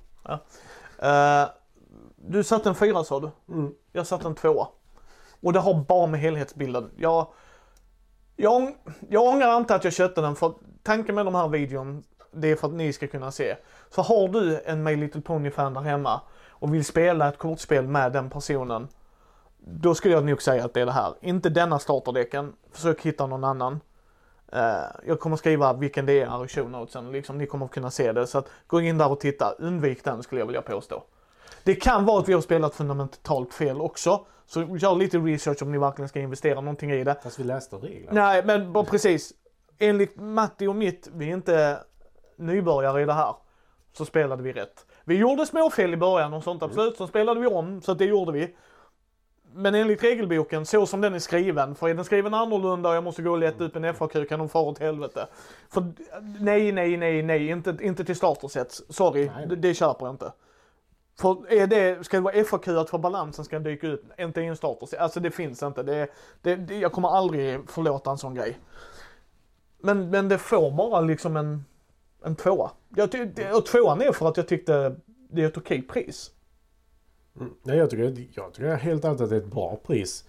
Eh, 1.00 1.50
du 2.16 2.44
satte 2.44 2.70
en 2.70 2.76
fyra 2.76 3.04
sa 3.04 3.20
du? 3.20 3.54
Mm. 3.54 3.72
Jag 3.92 4.08
satte 4.08 4.28
en 4.28 4.36
tvåa. 4.36 4.68
Och 5.42 5.54
det 5.54 5.60
har 5.60 5.74
bara 5.74 6.08
med 6.08 6.20
helhetsbilden. 6.20 6.92
Jag, 6.98 7.28
jag, 8.36 8.76
jag 9.10 9.24
ångrar 9.24 9.58
inte 9.58 9.76
att 9.76 9.84
jag 9.84 9.94
köpte 9.94 10.22
den 10.22 10.36
för 10.36 10.54
tanken 10.84 11.16
med 11.16 11.26
de 11.26 11.36
här 11.36 11.48
videon, 11.48 12.04
det 12.32 12.52
är 12.52 12.56
för 12.56 12.68
att 12.68 12.74
ni 12.74 12.94
ska 12.94 13.08
kunna 13.08 13.32
se. 13.32 13.56
Så 13.90 14.02
har 14.02 14.28
du 14.28 14.62
en 14.66 14.84
My 14.84 14.96
Little 14.96 15.22
Pony-fan 15.22 15.74
där 15.74 15.82
hemma 15.82 16.22
och 16.60 16.74
vill 16.74 16.86
spela 16.86 17.30
ett 17.30 17.38
kortspel 17.38 17.88
med 17.88 18.12
den 18.12 18.30
personen. 18.30 18.88
Då 19.58 19.96
skulle 19.96 20.14
jag 20.14 20.26
nog 20.26 20.42
säga 20.42 20.66
att 20.66 20.74
det 20.74 20.82
är 20.82 20.86
det 20.86 20.92
här. 20.92 21.14
Inte 21.22 21.50
denna 21.50 21.80
starterdeken. 21.80 22.54
Försök 22.72 23.02
hitta 23.02 23.28
någon 23.28 23.44
annan. 23.44 23.80
Eh, 24.52 24.84
jag 25.06 25.20
kommer 25.20 25.38
skriva 25.38 25.74
vilken 25.74 26.06
det 26.06 26.22
är 26.22 26.46
i 26.46 26.48
show 26.48 26.70
notesen. 26.70 27.12
Liksom, 27.12 27.38
ni 27.38 27.46
kommer 27.46 27.68
kunna 27.68 27.92
se 27.92 28.12
det. 28.12 28.28
Så 28.28 28.38
att, 28.38 28.50
gå 28.68 28.82
in 28.82 28.98
där 28.98 29.12
och 29.12 29.20
titta. 29.20 29.56
Undvik 29.60 30.04
den 30.04 30.24
skulle 30.24 30.42
jag 30.42 30.46
vilja 30.46 30.62
påstå. 30.62 31.04
Det 31.64 31.76
kan 31.76 32.06
vara 32.06 32.20
att 32.20 32.30
vi 32.30 32.34
har 32.34 32.42
spelat 32.42 32.76
fundamentalt 32.76 33.54
fel 33.54 33.82
också. 33.82 34.26
Så 34.46 34.62
gör 34.62 34.96
lite 34.96 35.18
research 35.18 35.62
om 35.62 35.72
ni 35.72 35.78
verkligen 35.78 36.10
ska 36.10 36.20
investera 36.20 36.62
någonting 36.62 36.92
i 36.92 37.04
det. 37.04 37.16
Fast 37.24 37.40
vi 37.40 37.44
läste 37.44 37.76
reglerna. 37.76 38.22
Nej, 38.22 38.46
men 38.46 38.74
bara 38.74 38.84
precis. 38.84 39.34
Enligt 39.80 40.16
Matti 40.16 40.68
och 40.68 40.76
mitt, 40.76 41.10
vi 41.14 41.30
är 41.30 41.34
inte 41.34 41.80
nybörjare 42.38 43.02
i 43.02 43.06
det 43.06 43.14
här. 43.14 43.36
Så 43.94 44.06
spelade 44.06 44.44
vi 44.44 44.54
rätt. 44.54 44.86
Vi 45.08 45.16
gjorde 45.16 45.46
småfel 45.46 45.94
i 45.94 45.98
början 45.98 46.34
och 46.34 46.44
sånt 46.44 46.64
absolut. 46.64 46.98
Så 46.98 47.08
spelade 47.08 47.40
vi 47.40 47.48
om, 47.48 47.82
så 47.82 47.92
att 47.92 47.98
det 47.98 48.06
gjorde 48.06 48.32
vi. 48.32 48.56
Men 49.54 49.76
enligt 49.76 50.04
regelboken, 50.04 50.66
så 50.66 50.86
som 50.86 51.02
den 51.02 51.14
är 51.14 51.20
skriven, 51.20 51.76
för 51.76 51.90
är 51.90 51.94
den 51.94 52.06
skriven 52.06 52.34
annorlunda 52.34 52.90
och 52.90 52.96
jag 52.96 53.04
måste 53.04 53.22
gå 53.22 53.32
och 53.32 53.38
leta 53.38 53.64
upp 53.64 53.76
en 53.76 53.94
FAQ 53.94 54.30
kan 54.30 54.40
de 54.40 54.50
fara 54.50 54.64
åt 54.64 54.80
helvete. 54.80 55.28
För 55.70 55.84
nej, 56.40 56.72
nej, 56.72 56.98
nej, 56.98 57.24
nej, 57.24 57.48
inte, 57.50 57.78
inte 57.82 58.06
till 58.06 58.16
startersets. 58.16 58.84
Sorry, 58.90 59.30
Nej. 59.36 59.48
det, 59.48 59.56
det 59.56 59.74
köper 59.74 60.06
jag 60.06 60.14
inte. 60.14 60.32
För 61.20 61.54
är 61.54 61.68
det, 61.68 62.06
ska 62.06 62.18
det 62.18 62.24
vara 62.24 62.44
FAQ 62.44 62.66
för 62.90 62.98
balansen 62.98 63.46
ska 63.46 63.60
dyka 63.60 63.88
ut, 63.88 64.04
inte 64.18 64.42
i 64.42 64.46
en 64.46 64.56
starter. 64.56 64.98
Alltså 64.98 65.20
det 65.20 65.32
finns 65.32 65.64
inte. 65.64 65.84
Det, 65.84 66.08
det, 66.42 66.56
det, 66.56 66.78
jag 66.78 66.92
kommer 66.92 67.10
aldrig 67.10 67.70
förlåta 67.70 68.12
en 68.12 68.18
sån 68.18 68.36
grej. 68.36 68.58
Men, 69.80 70.10
men 70.10 70.30
det 70.30 70.38
får 70.38 70.72
bara 70.72 71.02
liksom 71.02 71.38
en, 71.38 71.66
en 72.26 72.36
tvåa. 72.36 72.72
Jag, 72.96 73.10
och 73.54 73.66
tvåan 73.66 74.02
är 74.02 74.12
för 74.12 74.28
att 74.28 74.38
jag 74.38 74.48
tyckte 74.48 74.96
det 75.30 75.44
är 75.44 75.48
ett 75.48 75.58
okej 75.58 75.82
pris. 75.82 76.32
Mm. 77.40 77.54
Nej, 77.64 77.78
jag 77.78 77.90
tycker, 77.90 78.04
jag 78.34 78.54
tycker 78.54 78.76
helt 78.76 79.06
ärligt 79.06 79.22
att 79.22 79.30
det 79.30 79.36
är 79.36 79.40
ett 79.40 79.52
bra 79.52 79.80
pris. 79.86 80.24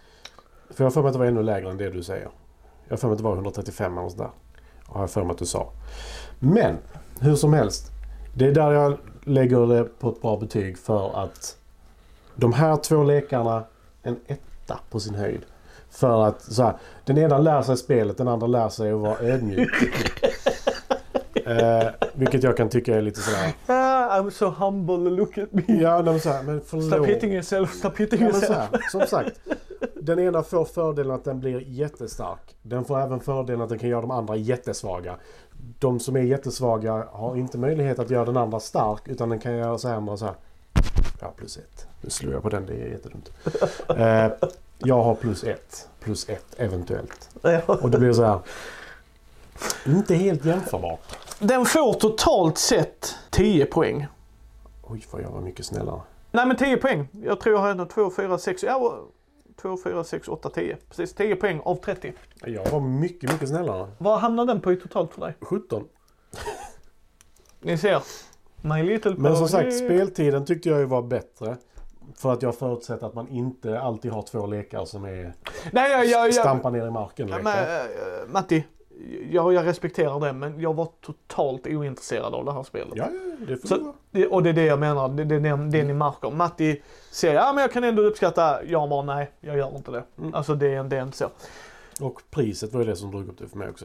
För 0.71 0.85
jag 0.85 0.87
har 0.87 0.91
för 0.91 1.03
mig 1.03 1.09
att 1.09 1.13
det 1.13 1.19
var 1.19 1.27
ännu 1.27 1.43
lägre 1.43 1.71
än 1.71 1.77
det 1.77 1.91
du 1.91 2.03
säger. 2.03 2.31
Jag 2.85 2.93
har 2.93 2.97
för 2.97 3.09
mig 3.09 3.13
att 3.13 3.19
det 3.19 3.25
var 3.25 3.35
135 3.35 3.99
eller 3.99 4.09
sådär. 4.09 4.31
Har 4.87 5.01
jag 5.01 5.11
för 5.11 5.25
mig 5.25 5.33
att 5.33 5.39
du 5.39 5.47
sa. 5.47 5.73
Men 6.39 6.77
hur 7.21 7.35
som 7.35 7.53
helst. 7.53 7.93
Det 8.35 8.47
är 8.47 8.53
där 8.53 8.73
jag 8.73 8.99
lägger 9.25 9.67
det 9.67 9.85
på 9.85 10.09
ett 10.09 10.23
bra 10.23 10.37
betyg 10.37 10.79
för 10.79 11.23
att 11.23 11.57
de 12.35 12.53
här 12.53 12.77
två 12.77 13.05
lekarna 13.05 13.65
en 14.03 14.21
etta 14.27 14.81
på 14.91 15.01
sin 15.01 15.15
höjd. 15.15 15.41
För 15.91 16.23
att 16.23 16.43
så 16.43 16.63
här, 16.63 16.77
den 17.05 17.19
ena 17.19 17.39
lär 17.39 17.63
sig 17.63 17.77
spelet, 17.77 18.17
den 18.17 18.29
andra 18.29 18.47
lär 18.47 18.69
sig 18.69 18.93
att 18.93 19.01
vara 19.01 19.19
ödmjuk. 19.19 19.71
eh, 21.49 21.89
vilket 22.13 22.43
jag 22.43 22.57
kan 22.57 22.69
tycka 22.69 22.97
är 22.97 23.03
lite 23.03 23.21
sådär. 23.21 23.53
Ah, 23.67 24.19
I'm 24.21 24.31
so 24.31 24.47
humble, 24.59 25.11
look 25.11 25.39
at 25.39 25.53
me. 25.53 25.63
Ja, 25.67 26.03
men 26.03 26.21
så 26.21 26.29
här, 26.31 26.43
men 26.43 26.61
Stop 26.83 27.05
hitting 27.07 27.33
yourself, 27.33 27.75
stop 27.75 27.91
hitting 27.97 28.21
Ja, 28.21 28.27
yourself. 28.29 28.57
här, 28.73 28.81
som 28.91 29.07
sagt. 29.07 29.41
Den 29.95 30.19
ena 30.19 30.43
får 30.43 30.65
fördelen 30.65 31.13
att 31.13 31.25
den 31.25 31.41
blir 31.41 31.61
jättestark. 31.67 32.57
Den 32.63 32.85
får 32.85 33.01
även 33.01 33.21
fördelen 33.21 33.61
att 33.61 33.69
den 33.69 33.79
kan 33.79 33.89
göra 33.89 34.01
de 34.01 34.11
andra 34.11 34.37
jättesvaga. 34.37 35.15
De 35.79 36.01
som 36.01 36.17
är 36.17 36.21
jättesvaga 36.21 37.07
har 37.13 37.37
inte 37.37 37.59
möjlighet 37.59 37.99
att 37.99 38.11
göra 38.11 38.25
den 38.25 38.37
andra 38.37 38.61
stark 38.61 39.09
utan 39.09 39.29
den 39.29 39.39
kan 39.39 39.57
göra 39.57 39.79
så 39.79 39.89
här 39.89 40.01
med 40.01 40.19
så 40.19 40.25
här. 40.25 40.35
Ja, 41.21 41.33
plus 41.37 41.57
ett. 41.57 41.87
Nu 42.01 42.11
slår 42.11 42.33
jag 42.33 42.43
på 42.43 42.49
den, 42.49 42.67
det 42.67 42.73
är 42.73 42.89
jättedumt. 42.89 43.31
Eh, 43.89 44.49
jag 44.79 45.03
har 45.03 45.15
plus 45.15 45.45
ett. 45.45 45.89
Plus 46.01 46.29
ett 46.29 46.47
eventuellt. 46.57 47.31
Ja. 47.43 47.61
Och 47.67 47.91
det 47.91 47.99
blir 47.99 48.13
så 48.13 48.25
här. 48.25 48.39
Inte 49.87 50.15
helt 50.15 50.45
jämförbart. 50.45 51.01
Den 51.41 51.65
får 51.65 51.93
totalt 51.93 52.59
sett 52.59 53.17
10 53.31 53.67
poäng. 53.67 54.07
Oj, 54.83 55.07
vad 55.11 55.23
jag 55.23 55.31
var 55.31 55.41
mycket 55.41 55.67
snällare. 55.67 56.01
Nej 56.31 56.47
men 56.47 56.57
10 56.57 56.77
poäng. 56.77 57.09
Jag 57.23 57.41
tror 57.41 57.55
jag 57.55 57.63
har 57.63 57.71
ändå 57.71 57.85
2, 57.85 58.11
4, 58.11 58.39
6, 58.39 58.63
ja 58.63 58.99
2, 59.63 59.77
4, 59.85 60.05
6, 60.05 60.29
8, 60.29 60.51
10. 60.51 60.77
Precis 60.89 61.15
10 61.15 61.37
poäng 61.37 61.61
av 61.65 61.77
30. 61.77 62.13
Jag 62.45 62.71
var 62.71 62.81
mycket, 62.81 63.33
mycket 63.33 63.49
snällare. 63.49 63.89
Vad 63.99 64.21
hamnar 64.21 64.45
den 64.45 64.61
på 64.61 64.73
i 64.73 64.77
totalt 64.77 65.15
för 65.15 65.21
dig? 65.21 65.35
17. 65.41 65.85
Ni 67.61 67.79
ser. 67.79 68.03
My 68.61 68.83
little 68.83 69.15
Men 69.19 69.37
som 69.37 69.49
sagt, 69.49 69.77
speltiden 69.77 70.45
tyckte 70.45 70.69
jag 70.69 70.79
ju 70.79 70.85
var 70.85 71.03
bättre. 71.03 71.57
För 72.17 72.33
att 72.33 72.43
jag 72.43 72.59
förutsätter 72.59 73.07
att 73.07 73.15
man 73.15 73.29
inte 73.29 73.81
alltid 73.81 74.13
har 74.13 74.23
två 74.23 74.47
lekar 74.47 74.85
som 74.85 75.05
är 75.05 75.35
Nej, 75.73 75.91
jag, 75.91 76.07
jag, 76.07 76.27
jag, 76.27 76.35
stampa 76.35 76.71
ner 76.71 76.87
i 76.87 76.91
marken 76.91 77.27
lekar. 77.27 77.43
men, 77.43 77.65
äh, 77.65 78.29
Matti, 78.29 78.65
jag, 79.31 79.53
jag 79.53 79.67
respekterar 79.67 80.21
det 80.21 80.33
men 80.33 80.61
jag 80.61 80.75
var 80.75 80.89
totalt 81.01 81.67
ointresserad 81.67 82.35
av 82.35 82.45
det 82.45 82.53
här 82.53 82.63
spelet. 82.63 82.93
Ja, 82.97 83.09
ja, 83.13 83.47
det 83.47 83.57
får 83.57 83.69
Så- 83.69 83.77
det. 83.77 83.93
Det, 84.11 84.27
och 84.27 84.43
det 84.43 84.49
är 84.49 84.53
det 84.55 84.65
jag 84.65 84.79
menar, 84.79 85.09
det, 85.09 85.25
det, 85.25 85.39
det, 85.41 85.57
det 85.71 85.85
ni 85.85 85.95
märker. 85.95 86.31
Matti 86.31 86.83
säger 87.11 87.35
ja 87.35 87.53
men 87.53 87.63
jag 87.63 87.73
kan 87.73 87.85
ändå 87.85 88.03
uppskatta, 88.03 88.65
jag 88.65 88.89
bara 88.89 89.03
nej, 89.03 89.31
jag 89.41 89.57
gör 89.57 89.77
inte 89.77 89.91
det. 89.91 90.05
Mm. 90.19 90.35
Alltså 90.35 90.55
det, 90.55 90.75
är- 90.75 90.85
det 90.85 90.97
är 90.97 91.03
inte 91.03 91.17
så. 91.17 91.29
Och 92.01 92.23
priset 92.31 92.73
var 92.73 92.81
ju 92.81 92.87
det 92.87 92.97
som 92.97 93.11
drog 93.11 93.29
upp 93.29 93.39
det 93.39 93.49
för 93.49 93.57
mig 93.59 93.69
också. 93.69 93.85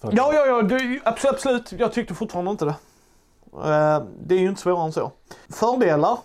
För 0.00 0.12
Ja, 0.16 0.30
ja, 0.34 0.46
ja, 0.46 0.62
det, 0.62 1.00
absolut, 1.04 1.34
absolut. 1.34 1.72
Jag 1.72 1.92
tyckte 1.92 2.14
fortfarande 2.14 2.50
inte 2.50 2.64
det. 2.64 2.74
Eh, 3.52 4.02
det 4.24 4.34
är 4.34 4.38
ju 4.38 4.48
inte 4.48 4.60
svårare 4.60 4.84
än 4.84 4.92
så. 4.92 5.12
Fördelar 5.48 6.18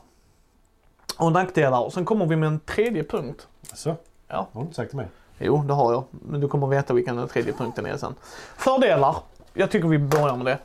och 1.17 1.31
nackdelar. 1.31 1.81
Och 1.85 1.93
sen 1.93 2.05
kommer 2.05 2.25
vi 2.25 2.35
med 2.35 2.47
en 2.47 2.59
tredje 2.59 3.03
punkt. 3.03 3.47
Så, 3.73 3.95
Ja. 4.27 4.47
har 4.53 4.61
du 4.61 4.65
inte 4.65 4.75
sagt 4.75 4.89
till 4.89 4.97
mig. 4.97 5.07
Jo, 5.39 5.63
det 5.67 5.73
har 5.73 5.93
jag. 5.93 6.03
Men 6.11 6.41
du 6.41 6.47
kommer 6.47 6.67
veta 6.67 6.93
vilken 6.93 7.15
den 7.15 7.27
tredje 7.27 7.53
punkten 7.53 7.85
är 7.85 7.97
sen. 7.97 8.15
Fördelar. 8.57 9.15
Jag 9.53 9.71
tycker 9.71 9.87
vi 9.87 9.97
börjar 9.97 10.35
med 10.35 10.45
det. 10.45 10.57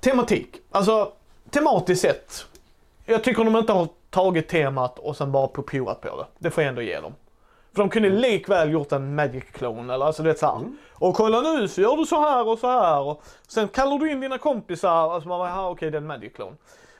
Tematik. 0.00 0.56
Alltså, 0.70 1.12
tematiskt 1.50 2.02
sett. 2.02 2.46
Jag 3.04 3.24
tycker 3.24 3.44
de 3.44 3.56
inte 3.56 3.72
har 3.72 3.88
tagit 4.10 4.48
temat 4.48 4.98
och 4.98 5.16
sen 5.16 5.32
bara 5.32 5.46
popiorat 5.46 6.00
på 6.00 6.16
det. 6.16 6.26
Det 6.38 6.50
får 6.50 6.62
jag 6.62 6.68
ändå 6.68 6.82
ge 6.82 7.00
dem. 7.00 7.14
För 7.72 7.82
de 7.82 7.88
kunde 7.88 8.08
likväl 8.08 8.70
gjort 8.70 8.92
en 8.92 9.14
Magic-klon 9.14 9.90
eller 9.90 10.06
alltså 10.06 10.22
det 10.22 10.30
är 10.30 10.34
så 10.34 10.46
här. 10.46 10.56
Mm. 10.56 10.76
Och 10.92 11.14
kolla 11.14 11.40
nu 11.40 11.68
så 11.68 11.80
gör 11.80 11.96
du 11.96 12.06
så 12.06 12.20
här 12.20 12.48
och 12.48 12.58
så 12.58 12.66
här. 12.66 13.00
Och 13.00 13.22
sen 13.48 13.68
kallar 13.68 13.98
du 13.98 14.12
in 14.12 14.20
dina 14.20 14.38
kompisar. 14.38 15.14
Alltså 15.14 15.28
man 15.28 15.38
bara, 15.38 15.68
okej 15.68 15.90
det 15.90 15.96
är 15.96 16.00
en 16.00 16.06
Magic-klon. 16.06 16.56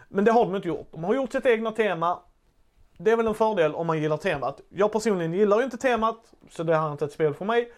Men 0.09 0.25
det 0.25 0.33
har 0.33 0.45
de 0.45 0.57
inte 0.57 0.69
gjort. 0.69 0.89
De 0.93 1.05
har 1.05 1.15
gjort 1.15 1.33
sitt 1.33 1.47
egna 1.47 1.71
tema. 1.73 2.19
Det 2.99 3.11
är 3.11 3.17
väl 3.17 3.27
en 3.27 3.35
fördel 3.35 3.75
om 3.75 3.87
man 3.87 4.03
gillar 4.03 4.17
temat. 4.17 4.61
Jag 4.69 4.93
personligen 4.93 5.33
gillar 5.33 5.59
ju 5.59 5.65
inte 5.65 5.77
temat, 5.77 6.17
så 6.51 6.63
det 6.63 6.77
här 6.77 6.89
är 6.89 6.93
inte 6.93 7.05
ett 7.05 7.13
spel 7.13 7.35
för 7.35 7.45
mig. 7.45 7.73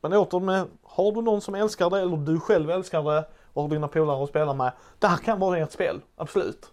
Men 0.00 0.12
åter 0.12 0.40
med, 0.40 0.66
har 0.82 1.12
du 1.12 1.22
någon 1.22 1.40
som 1.40 1.54
älskar 1.54 1.90
det 1.90 2.00
eller 2.00 2.16
du 2.16 2.40
själv 2.40 2.70
älskar 2.70 3.02
det 3.02 3.24
och 3.52 3.62
har 3.62 3.68
dina 3.68 3.88
polare 3.88 4.22
att 4.22 4.28
spela 4.28 4.54
med. 4.54 4.72
Det 4.98 5.06
här 5.06 5.16
kan 5.16 5.40
vara 5.40 5.58
ert 5.58 5.72
spel, 5.72 6.00
absolut. 6.16 6.70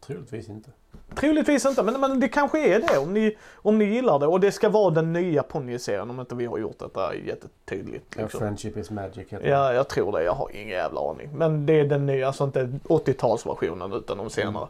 Troligtvis 0.00 0.48
inte. 0.48 0.70
Troligtvis 1.14 1.66
inte, 1.66 1.82
men, 1.82 2.00
men 2.00 2.20
det 2.20 2.28
kanske 2.28 2.74
är 2.74 2.80
det 2.80 2.98
om 2.98 3.14
ni, 3.14 3.36
om 3.54 3.78
ni 3.78 3.84
gillar 3.84 4.18
det. 4.18 4.26
Och 4.26 4.40
det 4.40 4.52
ska 4.52 4.68
vara 4.68 4.90
den 4.90 5.12
nya 5.12 5.42
ponnyserien 5.42 6.10
om 6.10 6.20
inte 6.20 6.34
vi 6.34 6.46
har 6.46 6.58
gjort 6.58 6.78
detta 6.78 7.14
jättetydligt. 7.14 8.04
Ja, 8.16 8.22
Liksom. 8.22 8.40
Friendship 8.40 8.76
is 8.76 8.90
magic 8.90 9.28
heter 9.28 9.44
det. 9.44 9.48
Ja, 9.48 9.72
jag 9.72 9.88
tror 9.88 10.12
det. 10.12 10.22
Jag 10.24 10.32
har 10.32 10.50
ingen 10.54 10.68
jävla 10.68 11.10
aning. 11.10 11.30
Men 11.34 11.66
det 11.66 11.80
är 11.80 11.84
den 11.84 12.06
nya, 12.06 12.26
alltså 12.26 12.44
inte 12.44 12.64
80-talsversionen 12.84 13.96
utan 13.98 14.18
de 14.18 14.30
senare. 14.30 14.68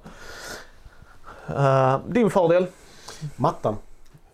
Eh, 1.57 1.99
din 2.09 2.31
fördel? 2.31 2.67
Mattan. 3.37 3.77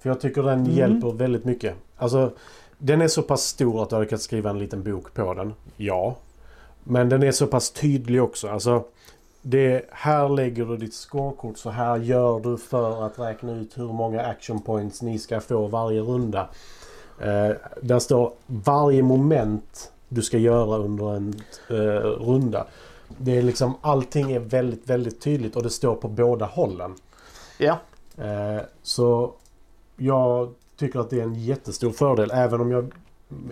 För 0.00 0.08
jag 0.10 0.20
tycker 0.20 0.42
den 0.42 0.60
Mm. 0.60 0.72
hjälper 0.72 1.12
väldigt 1.12 1.44
mycket. 1.44 1.74
Alltså, 1.96 2.30
den 2.78 3.00
är 3.00 3.08
så 3.08 3.22
pass 3.22 3.42
stor 3.42 3.82
att 3.82 3.88
du 3.90 3.94
hade 3.96 4.06
kunnat 4.06 4.22
skriva 4.22 4.50
en 4.50 4.58
liten 4.58 4.82
bok 4.82 5.14
på 5.14 5.34
den. 5.34 5.54
Ja. 5.76 6.16
Men 6.84 7.08
den 7.08 7.22
är 7.22 7.32
så 7.32 7.46
pass 7.46 7.70
tydlig 7.70 8.22
också. 8.22 8.48
Alltså, 8.48 8.84
det, 9.42 9.82
här 9.90 10.28
lägger 10.28 10.64
du 10.64 10.76
ditt 10.76 10.94
scorekort. 10.94 11.58
Så 11.58 11.70
här 11.70 11.96
gör 11.96 12.40
du 12.40 12.56
för 12.58 13.06
att 13.06 13.18
räkna 13.18 13.52
ut 13.52 13.78
hur 13.78 13.92
många 13.92 14.22
action 14.22 14.60
points 14.62 15.02
ni 15.02 15.18
ska 15.18 15.40
få 15.40 15.66
varje 15.66 16.00
runda. 16.00 16.48
Eh, 17.20 17.50
där 17.82 17.98
står 17.98 18.32
varje 18.46 19.02
moment 19.02 19.90
du 20.08 20.22
ska 20.22 20.38
göra 20.38 20.78
under 20.78 21.16
en 21.16 21.34
eh, 21.70 21.74
runda. 22.26 22.66
Det 23.18 23.38
är 23.38 23.42
liksom 23.42 23.74
allting 23.80 24.32
är 24.32 24.38
väldigt, 24.38 24.90
väldigt 24.90 25.20
tydligt 25.20 25.56
och 25.56 25.62
det 25.62 25.70
står 25.70 25.94
på 25.94 26.08
båda 26.08 26.46
hållen. 26.46 26.94
Ja. 27.58 27.78
Eh, 28.18 28.62
så 28.82 29.32
jag 29.96 30.54
tycker 30.76 31.00
att 31.00 31.10
det 31.10 31.18
är 31.18 31.22
en 31.22 31.34
jättestor 31.34 31.90
fördel. 31.90 32.30
Även 32.30 32.60
om 32.60 32.70
jag 32.70 32.92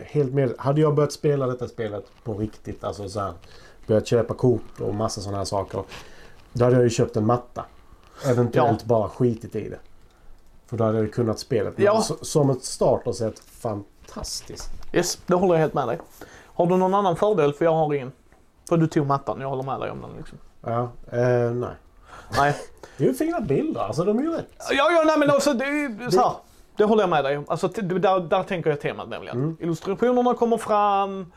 helt 0.02 0.32
med... 0.32 0.54
Hade 0.58 0.80
jag 0.80 0.94
börjat 0.94 1.12
spela 1.12 1.46
detta 1.46 1.68
spelet 1.68 2.04
på 2.24 2.34
riktigt. 2.34 2.84
Alltså 2.84 3.08
så 3.08 3.20
här, 3.20 3.32
börjat 3.86 4.06
köpa 4.06 4.34
kort 4.34 4.80
och 4.80 4.94
massa 4.94 5.20
sådana 5.20 5.38
här 5.38 5.44
saker. 5.44 5.82
Då 6.52 6.64
hade 6.64 6.76
jag 6.76 6.84
ju 6.84 6.90
köpt 6.90 7.16
en 7.16 7.26
matta. 7.26 7.64
Eventuellt 8.26 8.84
bara 8.84 9.08
skitit 9.08 9.56
i 9.56 9.68
det. 9.68 9.78
För 10.66 10.76
då 10.76 10.84
hade 10.84 10.98
jag 10.98 11.12
kunnat 11.12 11.38
spelet. 11.38 11.76
Men 11.76 11.86
Ja. 11.86 12.02
Som 12.22 12.50
ett 12.50 12.64
starterset 12.64 13.38
fantastiskt. 13.38 14.70
Yes, 14.92 15.18
det 15.26 15.34
håller 15.34 15.54
jag 15.54 15.60
helt 15.60 15.74
med 15.74 15.88
dig. 15.88 15.98
Har 16.46 16.66
du 16.66 16.76
någon 16.76 16.94
annan 16.94 17.16
fördel? 17.16 17.52
För 17.52 17.64
jag 17.64 17.72
har 17.72 17.94
ingen. 17.94 18.12
För 18.68 18.76
du 18.76 18.86
tog 18.86 19.06
mattan, 19.06 19.40
jag 19.40 19.48
håller 19.48 19.62
med 19.62 19.80
dig 19.80 19.90
om 19.90 20.00
den 20.00 20.10
liksom. 20.16 20.38
Ja, 20.60 20.82
eh, 21.18 21.50
nej. 21.50 21.74
Nej. 22.36 22.56
Det 22.96 23.04
är 23.04 23.08
ju 23.08 23.14
fina 23.14 23.40
bilder. 23.40 23.80
Alltså 23.80 24.04
de 24.04 24.18
är 24.18 24.22
ju 24.22 24.32
rätt. 24.32 24.50
Ja, 24.70 24.90
ja, 24.90 25.02
nej 25.06 25.18
men 25.18 25.30
alltså 25.30 25.52
det 25.54 25.64
är 25.64 26.10
så 26.10 26.20
här. 26.20 26.32
Det 26.76 26.84
håller 26.84 27.02
jag 27.02 27.10
med 27.10 27.24
dig 27.24 27.36
om. 27.36 27.44
Alltså 27.48 27.68
där, 27.68 28.20
där 28.20 28.42
tänker 28.42 28.70
jag 28.70 28.80
temat 28.80 29.08
nämligen. 29.08 29.36
Mm. 29.36 29.56
Illustrationerna 29.60 30.34
kommer 30.34 30.56
fram. 30.56 31.32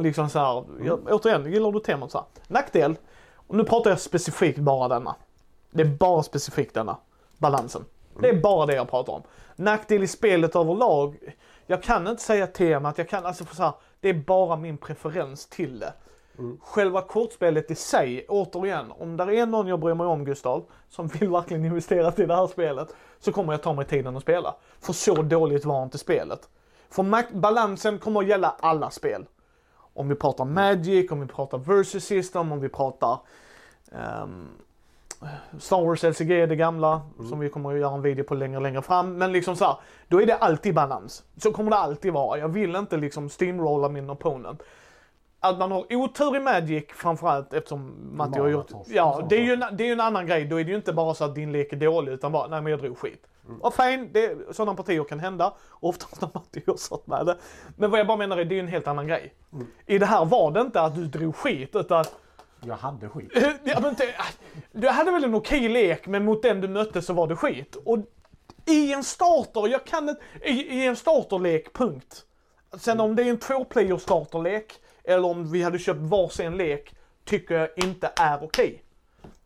Liksom 0.00 0.30
så 0.30 0.38
här. 0.38 0.64
Jag, 0.84 1.00
återigen, 1.10 1.52
gillar 1.52 1.72
du 1.72 1.80
temat 1.80 2.10
så 2.10 2.18
här. 2.18 2.26
Nackdel. 2.46 2.96
Och 3.34 3.54
nu 3.56 3.64
pratar 3.64 3.90
jag 3.90 4.00
specifikt 4.00 4.58
bara 4.58 4.88
denna. 4.88 5.14
Det 5.70 5.82
är 5.82 5.86
bara 5.86 6.22
specifikt 6.22 6.74
denna. 6.74 6.96
Balansen. 7.38 7.84
Det 8.20 8.28
är 8.28 8.40
bara 8.40 8.66
det 8.66 8.74
jag 8.74 8.90
pratar 8.90 9.12
om. 9.12 9.22
Nackdel 9.56 10.02
i 10.02 10.06
spelet 10.06 10.56
överlag. 10.56 11.16
Jag 11.66 11.82
kan 11.82 12.08
inte 12.08 12.22
säga 12.22 12.46
temat. 12.46 12.98
Jag 12.98 13.08
kan 13.08 13.26
alltså 13.26 13.44
för 13.44 13.56
så 13.56 13.62
här. 13.62 13.72
Det 14.00 14.08
är 14.08 14.14
bara 14.14 14.56
min 14.56 14.78
preferens 14.78 15.46
till 15.46 15.78
det. 15.78 15.92
Själva 16.60 17.02
kortspelet 17.02 17.70
i 17.70 17.74
sig, 17.74 18.26
återigen, 18.28 18.92
om 18.98 19.16
där 19.16 19.30
är 19.30 19.46
någon 19.46 19.66
jag 19.66 19.80
bryr 19.80 19.94
mig 19.94 20.06
om 20.06 20.24
Gustav, 20.24 20.64
som 20.88 21.06
vill 21.06 21.28
verkligen 21.28 21.64
investera 21.64 22.12
i 22.16 22.26
det 22.26 22.34
här 22.34 22.46
spelet, 22.46 22.94
så 23.18 23.32
kommer 23.32 23.52
jag 23.52 23.62
ta 23.62 23.72
mig 23.72 23.84
tiden 23.84 24.16
att 24.16 24.22
spela. 24.22 24.54
För 24.80 24.92
så 24.92 25.14
dåligt 25.14 25.64
var 25.64 25.82
inte 25.82 25.98
spelet. 25.98 26.48
För 26.90 27.34
balansen 27.34 27.98
kommer 27.98 28.20
att 28.20 28.26
gälla 28.26 28.56
alla 28.60 28.90
spel. 28.90 29.24
Om 29.94 30.08
vi 30.08 30.14
pratar 30.14 30.44
Magic, 30.44 31.10
om 31.10 31.20
vi 31.20 31.26
pratar 31.26 31.58
Versus 31.58 32.04
System, 32.04 32.52
om 32.52 32.60
vi 32.60 32.68
pratar 32.68 33.18
ehm, 33.92 34.48
Star 35.58 35.84
Wars 35.84 36.02
LCG, 36.02 36.46
det 36.46 36.56
gamla, 36.56 37.00
som 37.28 37.38
vi 37.38 37.48
kommer 37.48 37.72
att 37.72 37.80
göra 37.80 37.94
en 37.94 38.02
video 38.02 38.24
på 38.24 38.34
längre, 38.34 38.60
längre 38.60 38.82
fram. 38.82 39.18
Men 39.18 39.32
liksom 39.32 39.56
så 39.56 39.64
här, 39.64 39.76
då 40.08 40.22
är 40.22 40.26
det 40.26 40.36
alltid 40.36 40.74
balans. 40.74 41.24
Så 41.36 41.52
kommer 41.52 41.70
det 41.70 41.76
alltid 41.76 42.12
vara. 42.12 42.38
Jag 42.38 42.48
vill 42.48 42.76
inte 42.76 42.96
liksom 42.96 43.28
steamrolla 43.28 43.88
min 43.88 44.10
opponent. 44.10 44.62
Att 45.40 45.58
man 45.58 45.72
har 45.72 45.96
otur 45.96 46.36
i 46.36 46.40
Magic 46.40 46.84
framförallt 46.94 47.52
eftersom 47.54 47.94
Matti 48.16 48.38
har 48.38 48.48
gjort... 48.48 48.70
Ja, 48.86 49.14
sånt 49.18 49.30
det 49.30 49.36
är, 49.36 49.42
ju, 49.42 49.52
en- 49.52 49.76
det 49.76 49.84
är 49.84 49.86
ju 49.86 49.92
en 49.92 50.00
annan 50.00 50.26
grej. 50.26 50.44
Då 50.44 50.60
är 50.60 50.64
det 50.64 50.70
ju 50.70 50.76
inte 50.76 50.92
bara 50.92 51.14
så 51.14 51.24
att 51.24 51.34
din 51.34 51.52
lek 51.52 51.72
är 51.72 51.76
dålig 51.76 52.12
utan 52.12 52.32
bara, 52.32 52.46
nej 52.46 52.60
men 52.62 52.70
jag 52.70 52.80
drog 52.80 52.98
skit. 52.98 53.26
Och 53.60 53.74
fine, 53.74 54.08
det, 54.12 54.54
sådana 54.56 54.74
partier 54.74 55.04
kan 55.04 55.20
hända. 55.20 55.54
Oftast 55.80 56.20
när 56.20 56.30
Matti 56.34 56.62
har 56.66 56.76
satt 56.76 57.06
med 57.06 57.26
det. 57.26 57.36
Men 57.76 57.90
vad 57.90 58.00
jag 58.00 58.06
bara 58.06 58.16
menar 58.16 58.38
är, 58.38 58.44
det 58.44 58.52
är 58.54 58.56
ju 58.56 58.60
en 58.60 58.68
helt 58.68 58.86
annan 58.86 59.06
grej. 59.06 59.34
I 59.86 59.98
det 59.98 60.06
här 60.06 60.24
var 60.24 60.50
det 60.50 60.60
inte 60.60 60.80
att 60.80 60.94
du 60.94 61.04
drog 61.06 61.36
skit 61.36 61.76
utan 61.76 62.04
Jag 62.64 62.76
hade 62.76 63.08
skit. 63.08 63.30
Ja, 63.64 63.80
men 63.80 63.96
du 64.72 64.88
hade 64.88 65.10
väl 65.10 65.24
en 65.24 65.34
okej 65.34 65.68
lek, 65.68 66.06
men 66.06 66.24
mot 66.24 66.42
den 66.42 66.60
du 66.60 66.68
mötte 66.68 67.02
så 67.02 67.12
var 67.12 67.26
det 67.26 67.36
skit. 67.36 67.76
Och 67.84 67.98
i 68.66 68.92
en 68.92 69.04
starter, 69.04 69.68
jag 69.68 69.84
kan 69.86 70.08
inte, 70.08 70.22
i, 70.44 70.50
i 70.50 70.86
en 70.86 70.96
starterlek, 70.96 71.72
punkt. 71.72 72.24
Sen 72.78 73.00
om 73.00 73.16
det 73.16 73.22
är 73.22 73.30
en 73.30 73.38
två-player 73.38 73.96
starterlek, 73.96 74.74
eller 75.10 75.28
om 75.28 75.52
vi 75.52 75.62
hade 75.62 75.78
köpt 75.78 76.00
varsin 76.00 76.56
lek, 76.56 76.94
tycker 77.24 77.54
jag 77.54 77.68
inte 77.76 78.10
är 78.16 78.44
okej. 78.44 78.84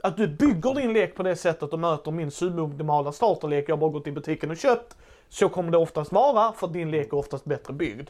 Att 0.01 0.17
du 0.17 0.29
bygger 0.29 0.75
din 0.75 0.93
lek 0.93 1.17
på 1.17 1.23
det 1.23 1.37
sättet 1.37 1.73
och 1.73 1.79
möter 1.79 2.11
min 2.11 2.31
suboptimala 2.31 3.13
starterlek, 3.13 3.69
jag 3.69 3.77
har 3.77 3.81
bara 3.81 3.91
gått 3.91 4.07
i 4.07 4.13
butiken 4.13 4.51
och 4.51 4.57
köpt. 4.57 4.97
Så 5.29 5.49
kommer 5.49 5.71
det 5.71 5.79
oftast 5.79 6.13
vara, 6.13 6.53
för 6.53 6.69
din 6.69 6.91
lek 6.91 7.07
är 7.07 7.15
oftast 7.15 7.45
bättre 7.45 7.73
byggd. 7.73 8.09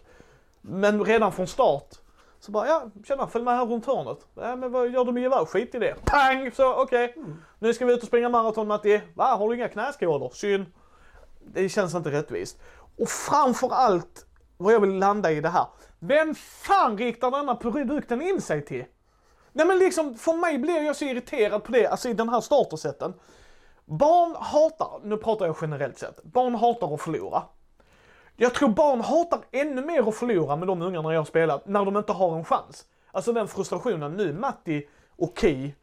Men 0.61 1.05
redan 1.05 1.33
från 1.33 1.47
start 1.47 1.95
så 2.41 2.53
bara, 2.53 2.67
ja, 2.67 2.83
tjena, 3.05 3.27
följ 3.27 3.45
med 3.45 3.57
här 3.57 3.67
runt 3.67 3.87
hörnet. 3.87 4.19
Ja, 4.35 4.57
men 4.57 4.73
vad 4.73 4.91
gör 4.91 5.05
du 5.05 5.13
med 5.13 5.23
gevär? 5.23 5.45
Skit 5.45 5.75
i 5.75 5.79
det. 5.79 5.95
Pang! 6.05 6.53
Så 6.53 6.75
okej, 6.75 7.15
nu 7.59 7.75
ska 7.75 7.87
vi 7.87 7.93
ut 7.93 8.03
och 8.03 8.09
springa 8.09 8.29
maraton 8.29 8.67
Matti. 8.67 9.01
Va, 9.15 9.25
har 9.25 9.49
du 9.49 9.55
inga 9.55 9.69
knäskålor? 9.69 10.31
Synd. 10.35 10.67
Det 11.45 11.69
känns 11.69 11.95
inte 11.95 12.11
rättvist. 12.11 12.59
Och 12.99 13.09
framför 13.09 13.69
allt, 13.73 14.27
vad 14.57 14.75
jag 14.75 14.81
vill 14.81 14.99
landa 14.99 15.33
i 15.33 15.41
det 15.41 15.49
här. 15.49 15.67
Vem 16.07 16.35
fan 16.35 16.99
riktar 16.99 17.31
denna 17.31 17.57
produkten 17.57 18.23
in 18.23 18.41
sig 18.41 18.65
till? 18.65 18.85
Nej 19.53 19.67
men 19.67 19.79
liksom, 19.79 20.15
för 20.15 20.33
mig 20.33 20.59
blir 20.59 20.83
jag 20.83 20.97
så 20.97 21.05
irriterad 21.05 21.65
på 21.65 21.73
det, 21.73 21.87
alltså 21.87 22.09
i 22.09 22.13
den 22.13 22.29
här 22.29 22.41
startersätten. 22.41 23.15
Barn 23.85 24.37
hatar, 24.39 25.01
nu 25.03 25.17
pratar 25.17 25.47
jag 25.47 25.57
generellt 25.61 25.99
sett, 25.99 26.23
barn 26.23 26.55
hatar 26.55 26.95
att 26.95 27.01
förlora. 27.01 27.43
Jag 28.37 28.55
tror 28.55 28.69
barn 28.69 29.01
hatar 29.01 29.41
ännu 29.53 29.85
mer 29.85 30.09
att 30.09 30.15
förlora 30.15 30.57
med 30.57 30.69
de 30.69 30.83
ungarna 30.83 31.13
jag 31.13 31.21
har 31.21 31.25
spelat, 31.25 31.67
när 31.67 31.85
de 31.85 31.97
inte 31.97 32.13
har 32.13 32.37
en 32.37 32.45
chans. 32.45 32.85
Alltså 33.13 33.33
den 33.33 33.49
frustrationen, 33.49 34.13
nu 34.13 34.33
Matti, 34.33 34.89
okej. 35.17 35.77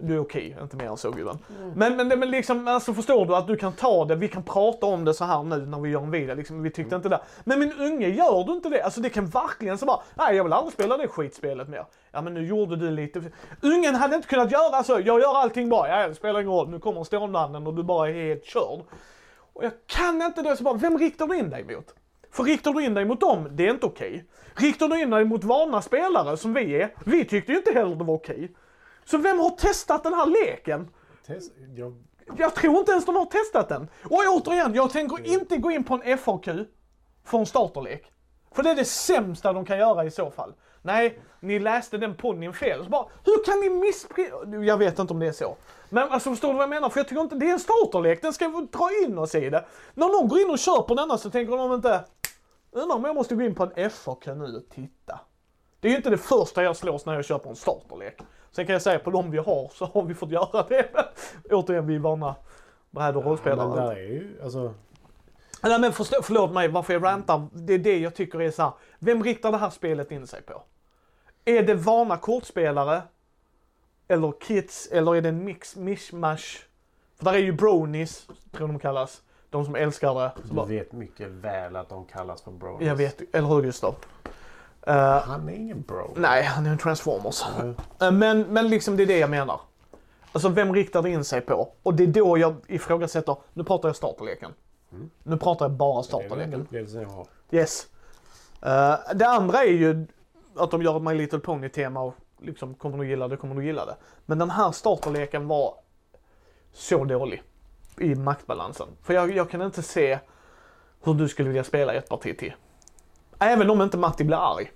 Du 0.00 0.14
är 0.14 0.18
okej, 0.18 0.56
inte 0.62 0.76
mer 0.76 0.86
än 0.86 0.96
så 0.96 1.10
gubben. 1.10 1.38
Men, 1.74 1.96
men, 1.96 2.08
men 2.08 2.30
liksom, 2.30 2.68
alltså 2.68 2.94
förstår 2.94 3.26
du 3.26 3.36
att 3.36 3.46
du 3.46 3.56
kan 3.56 3.72
ta 3.72 4.04
det, 4.04 4.14
vi 4.14 4.28
kan 4.28 4.42
prata 4.42 4.86
om 4.86 5.04
det 5.04 5.14
så 5.14 5.24
här 5.24 5.42
nu 5.42 5.66
när 5.66 5.80
vi 5.80 5.90
gör 5.90 6.02
en 6.02 6.10
video, 6.10 6.34
liksom, 6.34 6.62
vi 6.62 6.70
tyckte 6.70 6.96
inte 6.96 7.08
det. 7.08 7.20
Men 7.44 7.58
min 7.58 7.72
unge, 7.72 8.08
gör 8.08 8.44
du 8.44 8.52
inte 8.52 8.68
det? 8.68 8.82
Alltså 8.82 9.00
det 9.00 9.10
kan 9.10 9.26
verkligen 9.26 9.78
så 9.78 9.86
bara, 9.86 10.00
nej 10.14 10.36
jag 10.36 10.44
vill 10.44 10.52
aldrig 10.52 10.72
spela 10.72 10.96
det 10.96 11.08
skitspelet 11.08 11.68
mer. 11.68 11.84
Ja 12.12 12.20
men 12.20 12.34
nu 12.34 12.46
gjorde 12.46 12.76
du 12.76 12.90
lite, 12.90 13.22
ungen 13.62 13.94
hade 13.94 14.16
inte 14.16 14.28
kunnat 14.28 14.52
göra 14.52 14.82
så, 14.82 14.92
jag 14.92 15.20
gör 15.20 15.36
allting 15.36 15.68
bra, 15.68 15.88
ja 15.88 16.08
det 16.08 16.14
spelar 16.14 16.40
ingen 16.40 16.52
roll, 16.52 16.70
nu 16.70 16.78
kommer 16.78 17.04
stålmannen 17.04 17.66
och 17.66 17.74
du 17.74 17.82
bara 17.82 18.08
är 18.08 18.12
helt 18.12 18.44
körd. 18.44 18.80
Och 19.52 19.64
jag 19.64 19.72
kan 19.86 20.22
inte 20.22 20.42
det, 20.42 20.56
så 20.56 20.62
bara, 20.64 20.74
vem 20.74 20.98
riktar 20.98 21.26
du 21.26 21.38
in 21.38 21.50
dig 21.50 21.64
mot? 21.64 21.94
För 22.30 22.44
riktar 22.44 22.72
du 22.72 22.84
in 22.84 22.94
dig 22.94 23.04
mot 23.04 23.20
dem, 23.20 23.48
det 23.50 23.66
är 23.66 23.70
inte 23.70 23.86
okej. 23.86 24.24
Riktar 24.54 24.88
du 24.88 25.02
in 25.02 25.10
dig 25.10 25.24
mot 25.24 25.44
vana 25.44 25.82
spelare 25.82 26.36
som 26.36 26.54
vi 26.54 26.82
är, 26.82 26.94
vi 27.06 27.24
tyckte 27.24 27.52
ju 27.52 27.58
inte 27.58 27.72
heller 27.72 27.96
det 27.96 28.04
var 28.04 28.14
okej. 28.14 28.52
Så 29.10 29.18
vem 29.18 29.38
har 29.38 29.50
testat 29.50 30.02
den 30.02 30.14
här 30.14 30.26
leken? 30.26 30.90
Test, 31.26 31.52
jag, 31.76 32.04
Jag 32.36 32.54
tror 32.54 32.78
inte 32.78 32.92
ens 32.92 33.04
de 33.04 33.16
har 33.16 33.24
testat 33.24 33.68
den. 33.68 33.88
Och 34.04 34.18
återigen, 34.28 34.74
jag 34.74 34.90
tänker 34.90 35.26
inte 35.26 35.56
gå 35.56 35.70
in 35.70 35.84
på 35.84 36.00
en 36.04 36.18
FAQ 36.18 36.44
för 37.24 37.38
en 37.38 37.46
starterlek. 37.46 38.12
För 38.52 38.62
det 38.62 38.70
är 38.70 38.74
det 38.74 38.84
sämsta 38.84 39.52
de 39.52 39.64
kan 39.64 39.78
göra 39.78 40.04
i 40.04 40.10
så 40.10 40.30
fall. 40.30 40.54
Nej, 40.82 41.20
ni 41.40 41.58
läste 41.58 41.98
den 41.98 42.14
ponnyn 42.14 42.52
fel. 42.52 42.84
Så 42.84 42.90
bara, 42.90 43.06
hur 43.24 43.44
kan 43.44 43.60
ni 43.60 43.70
misspri... 43.70 44.30
Jag 44.66 44.76
vet 44.76 44.98
inte 44.98 45.12
om 45.12 45.18
det 45.18 45.26
är 45.26 45.32
så. 45.32 45.56
Men 45.88 46.08
alltså 46.08 46.30
förstår 46.30 46.48
du 46.48 46.54
vad 46.54 46.62
jag 46.62 46.70
menar? 46.70 46.90
För 46.90 47.00
jag 47.00 47.08
tycker 47.08 47.22
inte 47.22 47.36
det 47.36 47.48
är 47.48 47.52
en 47.52 47.60
starterlek. 47.60 48.22
Den 48.22 48.32
ska 48.32 48.48
vi 48.48 48.66
dra 48.72 48.88
in 49.04 49.18
oss 49.18 49.34
i 49.34 49.50
det. 49.50 49.64
När 49.94 50.06
någon 50.06 50.28
går 50.28 50.40
in 50.40 50.50
och 50.50 50.58
kör 50.58 50.82
på 50.82 50.94
denna 50.94 51.18
så 51.18 51.30
tänker 51.30 51.56
de 51.56 51.72
inte, 51.72 52.04
undrar 52.70 52.96
om 52.96 53.04
jag 53.04 53.14
måste 53.14 53.34
gå 53.34 53.42
in 53.42 53.54
på 53.54 53.70
en 53.74 53.90
FAQ 53.90 54.26
nu 54.26 54.56
och 54.56 54.74
titta. 54.74 55.20
Det 55.80 55.88
är 55.88 55.90
ju 55.90 55.96
inte 55.96 56.10
det 56.10 56.18
första 56.18 56.62
jag 56.62 56.76
slås 56.76 57.06
när 57.06 57.14
jag 57.14 57.24
köper 57.24 57.50
en 57.50 57.56
starterlek. 57.56 58.18
Sen 58.52 58.66
kan 58.66 58.72
jag 58.72 58.82
säga 58.82 58.98
på 58.98 59.10
de 59.10 59.30
vi 59.30 59.38
har 59.38 59.70
så 59.74 59.84
har 59.84 60.02
vi 60.02 60.14
fått 60.14 60.30
göra 60.30 60.62
det. 60.68 60.88
Men 60.92 61.04
återigen, 61.50 61.86
vi 61.86 61.94
är 61.94 61.98
vana 61.98 62.34
bräd 62.90 63.16
och 63.16 63.22
men 63.22 63.30
rollspelare. 63.30 64.00
ju, 64.00 64.40
alltså. 64.42 64.74
Nej 65.62 65.80
men 65.80 65.92
förstå, 65.92 66.22
förlåt 66.22 66.52
mig 66.52 66.68
varför 66.68 66.92
jag 66.92 67.04
rantar. 67.04 67.46
Det 67.52 67.74
är 67.74 67.78
det 67.78 67.98
jag 67.98 68.14
tycker 68.14 68.42
är 68.42 68.50
så 68.50 68.62
här. 68.62 68.72
Vem 68.98 69.24
riktar 69.24 69.52
det 69.52 69.58
här 69.58 69.70
spelet 69.70 70.10
in 70.10 70.26
sig 70.26 70.42
på? 70.42 70.62
Är 71.44 71.62
det 71.62 71.74
vana 71.74 72.16
kortspelare? 72.16 73.02
Eller 74.08 74.32
kids? 74.40 74.88
Eller 74.92 75.16
är 75.16 75.20
det 75.20 75.28
en 75.28 75.44
mix, 75.44 75.76
mishmash? 75.76 76.58
För 77.16 77.24
där 77.24 77.32
är 77.32 77.38
ju 77.38 77.52
bronies, 77.52 78.26
tror 78.52 78.68
de 78.68 78.78
kallas. 78.78 79.22
De 79.50 79.64
som 79.64 79.74
älskar 79.74 80.14
det. 80.14 80.32
Du 80.50 80.74
vet 80.74 80.92
mycket 80.92 81.28
väl 81.28 81.76
att 81.76 81.88
de 81.88 82.04
kallas 82.04 82.42
för 82.42 82.50
bros. 82.50 82.82
jag 82.82 82.96
vet, 82.96 83.34
eller 83.34 83.48
hur 83.48 83.62
Gustav? 83.62 83.94
Uh, 84.88 84.94
Han 84.94 85.48
är 85.48 85.52
ingen 85.52 85.82
bro. 85.82 86.14
nej, 86.16 86.42
han 86.44 86.66
är 86.66 86.70
en 86.70 86.78
transformers. 86.78 87.42
Eh, 88.00 88.10
Men, 88.12 88.40
men 88.42 88.68
liksom 88.68 88.96
det 88.96 89.02
är 89.02 89.06
det 89.06 89.18
jag 89.18 89.30
menar. 89.30 89.60
Alltså 90.32 90.48
vem 90.48 90.74
riktar 90.74 91.02
det 91.02 91.10
in 91.10 91.24
sig 91.24 91.40
på? 91.40 91.72
Och 91.82 91.94
det 91.94 92.02
är 92.02 92.06
då 92.06 92.38
jag 92.38 92.56
ifrågasätter, 92.66 93.36
nu 93.52 93.64
pratar 93.64 93.88
jag 93.88 93.96
starterleken. 93.96 94.50
Nu 95.22 95.36
pratar 95.36 95.64
jag 95.64 95.72
bara 95.72 95.88
Det 95.88 95.94
är 95.94 95.96
väl 95.96 96.04
starterleken. 96.04 96.60
upplevelsen 96.60 97.02
jag 97.02 97.08
har. 97.08 97.26
Yes. 97.50 97.86
Eh, 98.62 98.94
det 99.14 99.28
andra 99.28 99.58
är 99.64 99.72
ju 99.72 100.06
att 100.56 100.70
de 100.70 100.82
gör 100.82 100.96
ett 100.96 101.02
My 101.02 101.14
Little 101.14 101.38
Pony-tema 101.38 102.00
och 102.00 102.14
liksom, 102.38 102.74
kommer 102.74 102.98
du 102.98 103.08
gilla 103.08 103.28
det, 103.28 103.36
kommer 103.36 103.54
du 103.54 103.64
gilla 103.64 103.86
det. 103.86 103.96
Men 104.26 104.38
den 104.38 104.50
här 104.50 104.72
starterleken 104.72 105.48
var 105.48 105.74
så 106.72 107.04
dålig 107.04 107.42
i 107.98 108.14
maktbalansen. 108.14 108.86
För 109.02 109.14
jag, 109.14 109.30
jag 109.36 109.50
kan 109.50 109.62
inte 109.62 109.82
se 109.82 110.18
hur 111.04 111.14
du 111.14 111.28
skulle 111.28 111.48
vilja 111.48 111.64
spela 111.64 111.92
ett 111.92 112.08
parti 112.08 112.38
till. 112.38 112.54
Även 113.38 113.70
om 113.70 113.82
inte 113.82 113.96
Matti 113.98 114.24
blir 114.24 114.36
arg. 114.56 114.72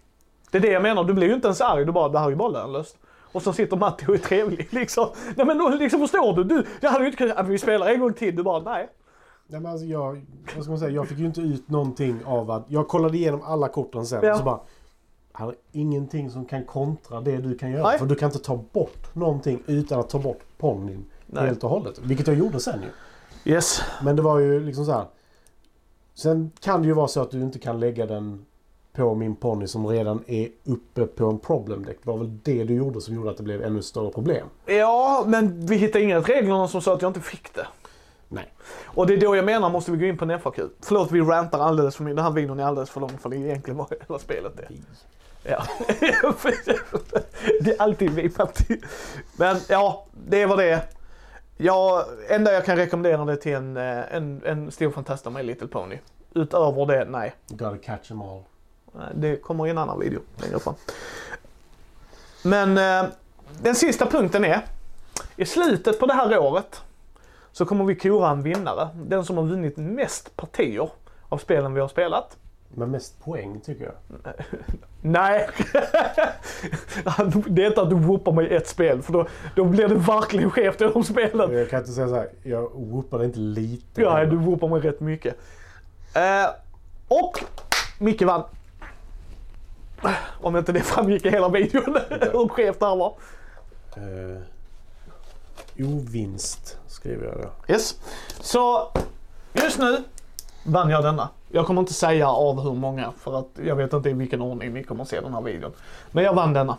Det 0.52 0.58
är 0.58 0.62
det 0.62 0.70
jag 0.70 0.82
menar, 0.82 1.04
du 1.04 1.14
blir 1.14 1.28
ju 1.28 1.34
inte 1.34 1.46
ens 1.46 1.60
arg, 1.60 1.84
du 1.84 1.92
bara, 1.92 2.08
det 2.08 2.18
här 2.18 2.26
är 2.26 2.30
ju 2.30 2.36
bara 2.36 2.48
lönlöst. 2.48 2.98
Och 3.32 3.42
så 3.42 3.52
sitter 3.52 3.76
Matti 3.76 4.06
och 4.08 4.14
är 4.14 4.18
trevlig 4.18 4.68
liksom. 4.72 5.08
Nej 5.36 5.46
men 5.46 5.58
då, 5.58 5.68
liksom 5.68 6.00
förstår 6.00 6.36
du? 6.36 6.44
du 6.44 6.66
jag 6.80 6.90
hade 6.90 7.04
ju 7.04 7.10
inte 7.10 7.18
kunnat, 7.18 7.48
vi 7.48 7.58
spelar 7.58 7.86
en 7.86 8.00
gång 8.00 8.12
till, 8.12 8.36
du 8.36 8.42
bara, 8.42 8.62
nej. 8.62 8.88
Nej, 9.46 9.60
men 9.60 9.72
alltså 9.72 9.86
jag, 9.86 10.26
vad 10.54 10.64
ska 10.64 10.70
man 10.70 10.78
säga, 10.78 10.90
jag 10.90 11.08
fick 11.08 11.18
ju 11.18 11.26
inte 11.26 11.40
ut 11.40 11.68
någonting 11.68 12.24
av 12.24 12.50
att... 12.50 12.64
Jag 12.68 12.88
kollade 12.88 13.16
igenom 13.16 13.42
alla 13.42 13.68
korten 13.68 14.06
sen 14.06 14.20
Ja. 14.22 14.32
och 14.32 14.38
så 14.38 14.44
bara... 14.44 14.60
Här 15.34 15.48
är 15.48 15.54
ingenting 15.72 16.30
som 16.30 16.44
kan 16.44 16.64
kontra 16.64 17.20
det 17.20 17.36
du 17.36 17.58
kan 17.58 17.70
göra. 17.70 17.82
Nej. 17.82 17.98
För 17.98 18.06
du 18.06 18.14
kan 18.14 18.28
inte 18.28 18.38
ta 18.38 18.64
bort 18.72 19.14
någonting 19.14 19.62
utan 19.66 20.00
att 20.00 20.08
ta 20.08 20.18
bort 20.18 20.40
ponnyn 20.58 21.04
helt 21.36 21.64
och 21.64 21.70
hållet. 21.70 21.98
Vilket 21.98 22.26
jag 22.26 22.36
gjorde 22.36 22.60
sen 22.60 22.80
ju. 22.82 23.52
Yes. 23.52 23.82
Men 24.02 24.16
det 24.16 24.22
var 24.22 24.38
ju 24.38 24.60
liksom 24.60 24.84
så 24.84 24.92
här. 24.92 25.06
Sen 26.14 26.50
kan 26.60 26.82
det 26.82 26.88
ju 26.88 26.94
vara 26.94 27.08
så 27.08 27.22
att 27.22 27.30
du 27.30 27.40
inte 27.40 27.58
kan 27.58 27.80
lägga 27.80 28.06
den 28.06 28.46
på 28.92 29.14
min 29.14 29.36
ponny 29.36 29.66
som 29.66 29.86
redan 29.86 30.24
är 30.26 30.48
uppe 30.64 31.06
på 31.06 31.26
en 31.26 31.38
problem 31.38 31.84
deck. 31.84 31.98
Det 32.02 32.10
var 32.10 32.18
väl 32.18 32.38
det 32.42 32.64
du 32.64 32.74
gjorde 32.74 33.00
som 33.00 33.14
gjorde 33.14 33.30
att 33.30 33.36
det 33.36 33.42
blev 33.42 33.62
ännu 33.62 33.82
större 33.82 34.10
problem. 34.10 34.46
Ja, 34.66 35.24
men 35.26 35.66
vi 35.66 35.76
hittade 35.76 36.04
inga 36.04 36.20
reglerna 36.20 36.68
som 36.68 36.82
sa 36.82 36.94
att 36.94 37.02
jag 37.02 37.08
inte 37.08 37.20
fick 37.20 37.54
det. 37.54 37.66
Nej. 38.28 38.52
Och 38.84 39.06
det 39.06 39.14
är 39.14 39.20
då 39.20 39.36
jag 39.36 39.44
menar, 39.44 39.70
måste 39.70 39.92
vi 39.92 39.98
gå 39.98 40.04
in 40.04 40.18
på 40.18 40.24
en 40.24 40.40
FAQ. 40.40 40.58
Förlåt, 40.80 41.10
vi 41.10 41.20
rantar 41.20 41.58
alldeles 41.58 41.96
för 41.96 42.04
mycket. 42.04 42.16
Den 42.16 42.24
här 42.24 42.32
videon 42.32 42.60
är 42.60 42.64
alldeles 42.64 42.90
för 42.90 43.00
lång 43.00 43.18
för 43.18 43.28
det 43.28 43.36
egentligen 43.36 43.76
vad 43.76 43.92
hela 44.08 44.18
spelet 44.18 44.60
är. 44.60 44.68
Ja. 45.42 45.62
det 47.60 47.70
är 47.70 47.82
alltid 47.82 48.10
vi, 48.10 48.30
Matti. 48.38 48.80
Men 49.36 49.56
ja, 49.68 50.06
det 50.12 50.46
var 50.46 50.56
det. 50.56 50.82
Ja, 51.56 52.06
enda 52.28 52.52
jag 52.52 52.64
kan 52.64 52.76
rekommendera 52.76 53.24
det 53.24 53.36
till 53.36 53.54
en, 53.54 53.76
eh, 53.76 54.14
en, 54.14 54.42
en 54.44 54.70
stor 54.70 54.90
fantast 54.90 55.30
My 55.30 55.42
Little 55.42 55.68
Pony. 55.68 55.98
Utöver 56.34 56.86
det, 56.86 57.04
nej. 57.04 57.34
Gotta 57.48 57.78
catch 57.78 58.08
them 58.08 58.22
all. 58.22 58.42
Det 59.14 59.36
kommer 59.36 59.66
i 59.66 59.70
en 59.70 59.78
annan 59.78 60.00
video 60.00 60.20
längre 60.36 60.58
fram. 60.58 60.74
Men 62.42 62.78
eh, 62.78 63.10
den 63.62 63.74
sista 63.74 64.06
punkten 64.06 64.44
är, 64.44 64.60
i 65.36 65.44
slutet 65.44 66.00
på 66.00 66.06
det 66.06 66.14
här 66.14 66.38
året 66.38 66.82
så 67.52 67.66
kommer 67.66 67.84
vi 67.84 67.94
kora 67.94 68.30
en 68.30 68.42
vinnare. 68.42 68.88
Den 68.94 69.24
som 69.24 69.36
har 69.36 69.44
vunnit 69.44 69.76
mest 69.76 70.36
partier 70.36 70.90
av 71.28 71.38
spelen 71.38 71.74
vi 71.74 71.80
har 71.80 71.88
spelat. 71.88 72.36
Med 72.74 72.88
mest 72.88 73.24
poäng 73.24 73.60
tycker 73.60 73.84
jag. 73.84 73.94
Nej! 75.00 75.48
det 77.46 77.62
är 77.62 77.66
inte 77.66 77.82
att 77.82 77.90
du 77.90 77.96
whoopar 77.96 78.32
mig 78.32 78.46
i 78.46 78.54
ett 78.54 78.68
spel 78.68 79.02
för 79.02 79.12
då, 79.12 79.26
då 79.56 79.64
blir 79.64 79.88
det 79.88 79.94
verkligen 79.94 80.50
skevt 80.50 80.80
i 80.80 80.84
de 80.84 81.04
spelen. 81.04 81.52
Jag 81.52 81.70
kan 81.70 81.78
inte 81.78 81.92
säga 81.92 82.08
så 82.08 82.14
här. 82.14 82.28
Jag 82.42 82.70
whoopade 82.74 83.24
inte 83.24 83.38
lite. 83.38 84.00
Ja, 84.00 84.24
du 84.24 84.36
whoopar 84.36 84.68
mig 84.68 84.80
rätt 84.80 85.00
mycket. 85.00 85.36
Eh, 86.14 86.50
och 87.08 87.44
Micke 87.98 88.22
vann. 88.22 88.42
Om 90.42 90.56
inte 90.56 90.72
det 90.72 90.80
framgick 90.80 91.26
i 91.26 91.30
hela 91.30 91.48
videon 91.48 91.84
hur 92.32 92.48
skevt 92.48 92.80
det 92.80 92.86
här 92.86 92.96
var. 92.96 93.14
Eh, 93.96 94.42
ovinst 95.86 96.78
skriver 96.86 97.26
jag 97.26 97.36
då. 97.36 97.72
Yes. 97.72 97.96
Så 98.40 98.92
just 99.52 99.78
nu 99.78 100.02
vann 100.64 100.90
jag 100.90 101.04
denna. 101.04 101.28
Jag 101.48 101.66
kommer 101.66 101.80
inte 101.80 101.94
säga 101.94 102.28
av 102.28 102.62
hur 102.62 102.74
många 102.74 103.12
för 103.18 103.38
att 103.38 103.48
jag 103.64 103.76
vet 103.76 103.92
inte 103.92 104.10
i 104.10 104.12
vilken 104.12 104.42
ordning 104.42 104.74
ni 104.74 104.84
kommer 104.84 105.04
se 105.04 105.20
den 105.20 105.34
här 105.34 105.42
videon. 105.42 105.72
Men 106.10 106.24
jag 106.24 106.34
vann 106.34 106.52
denna. 106.52 106.76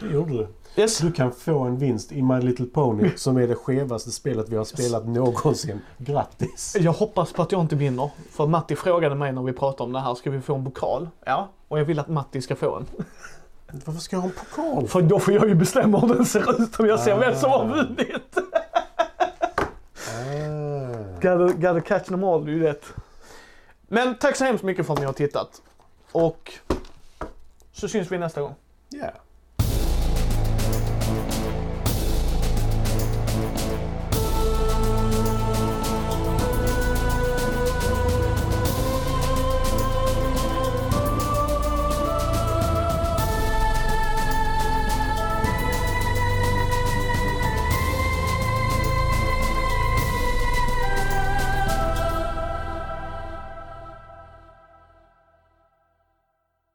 Det 0.00 0.06
gjorde 0.06 0.32
du. 0.32 0.48
Yes. 0.76 0.98
Du 0.98 1.12
kan 1.12 1.32
få 1.32 1.58
en 1.58 1.78
vinst 1.78 2.12
i 2.12 2.22
My 2.22 2.40
Little 2.40 2.66
Pony 2.66 3.10
som 3.16 3.36
är 3.36 3.48
det 3.48 3.54
skevaste 3.54 4.10
spelet 4.12 4.48
vi 4.48 4.56
har 4.56 4.64
spelat 4.64 5.06
någonsin. 5.08 5.80
Grattis! 5.98 6.76
Jag 6.80 6.92
hoppas 6.92 7.32
på 7.32 7.42
att 7.42 7.52
jag 7.52 7.60
inte 7.60 7.76
vinner. 7.76 8.10
För 8.30 8.46
Matti 8.46 8.76
frågade 8.76 9.14
mig 9.14 9.32
när 9.32 9.42
vi 9.42 9.52
pratade 9.52 9.82
om 9.82 9.92
det 9.92 10.00
här, 10.00 10.14
ska 10.14 10.30
vi 10.30 10.40
få 10.40 10.54
en 10.54 10.64
pokal? 10.64 11.08
Ja, 11.24 11.48
och 11.68 11.78
jag 11.80 11.84
vill 11.84 11.98
att 11.98 12.08
Matti 12.08 12.42
ska 12.42 12.56
få 12.56 12.76
en. 12.76 12.86
Varför 13.84 14.00
ska 14.00 14.16
jag 14.16 14.20
ha 14.20 14.28
en 14.28 14.34
pokal? 14.34 14.88
För 14.88 15.02
då 15.02 15.18
får 15.20 15.34
jag 15.34 15.48
ju 15.48 15.54
bestämma 15.54 15.98
hur 16.00 16.14
den 16.14 16.26
ser 16.26 16.62
ut 16.62 16.80
om 16.80 16.86
jag 16.86 17.00
ser 17.00 17.18
vem 17.18 17.34
som 17.34 17.50
har 17.50 17.58
Ah. 17.64 17.64
vunnit. 17.64 18.38
Ah. 19.96 21.20
Gotta, 21.22 21.52
gotta 21.52 21.80
catch 21.80 22.08
them 22.08 22.24
all, 22.24 22.44
du 22.46 22.58
vet. 22.58 22.84
Men 23.88 24.14
tack 24.18 24.36
så 24.36 24.44
hemskt 24.44 24.64
mycket 24.64 24.86
för 24.86 24.92
att 24.92 24.98
ni 25.00 25.06
har 25.06 25.12
tittat. 25.12 25.62
Och 26.12 26.52
så 27.72 27.88
syns 27.88 28.12
vi 28.12 28.18
nästa 28.18 28.40
gång. 28.40 28.54
Ja. 28.88 29.06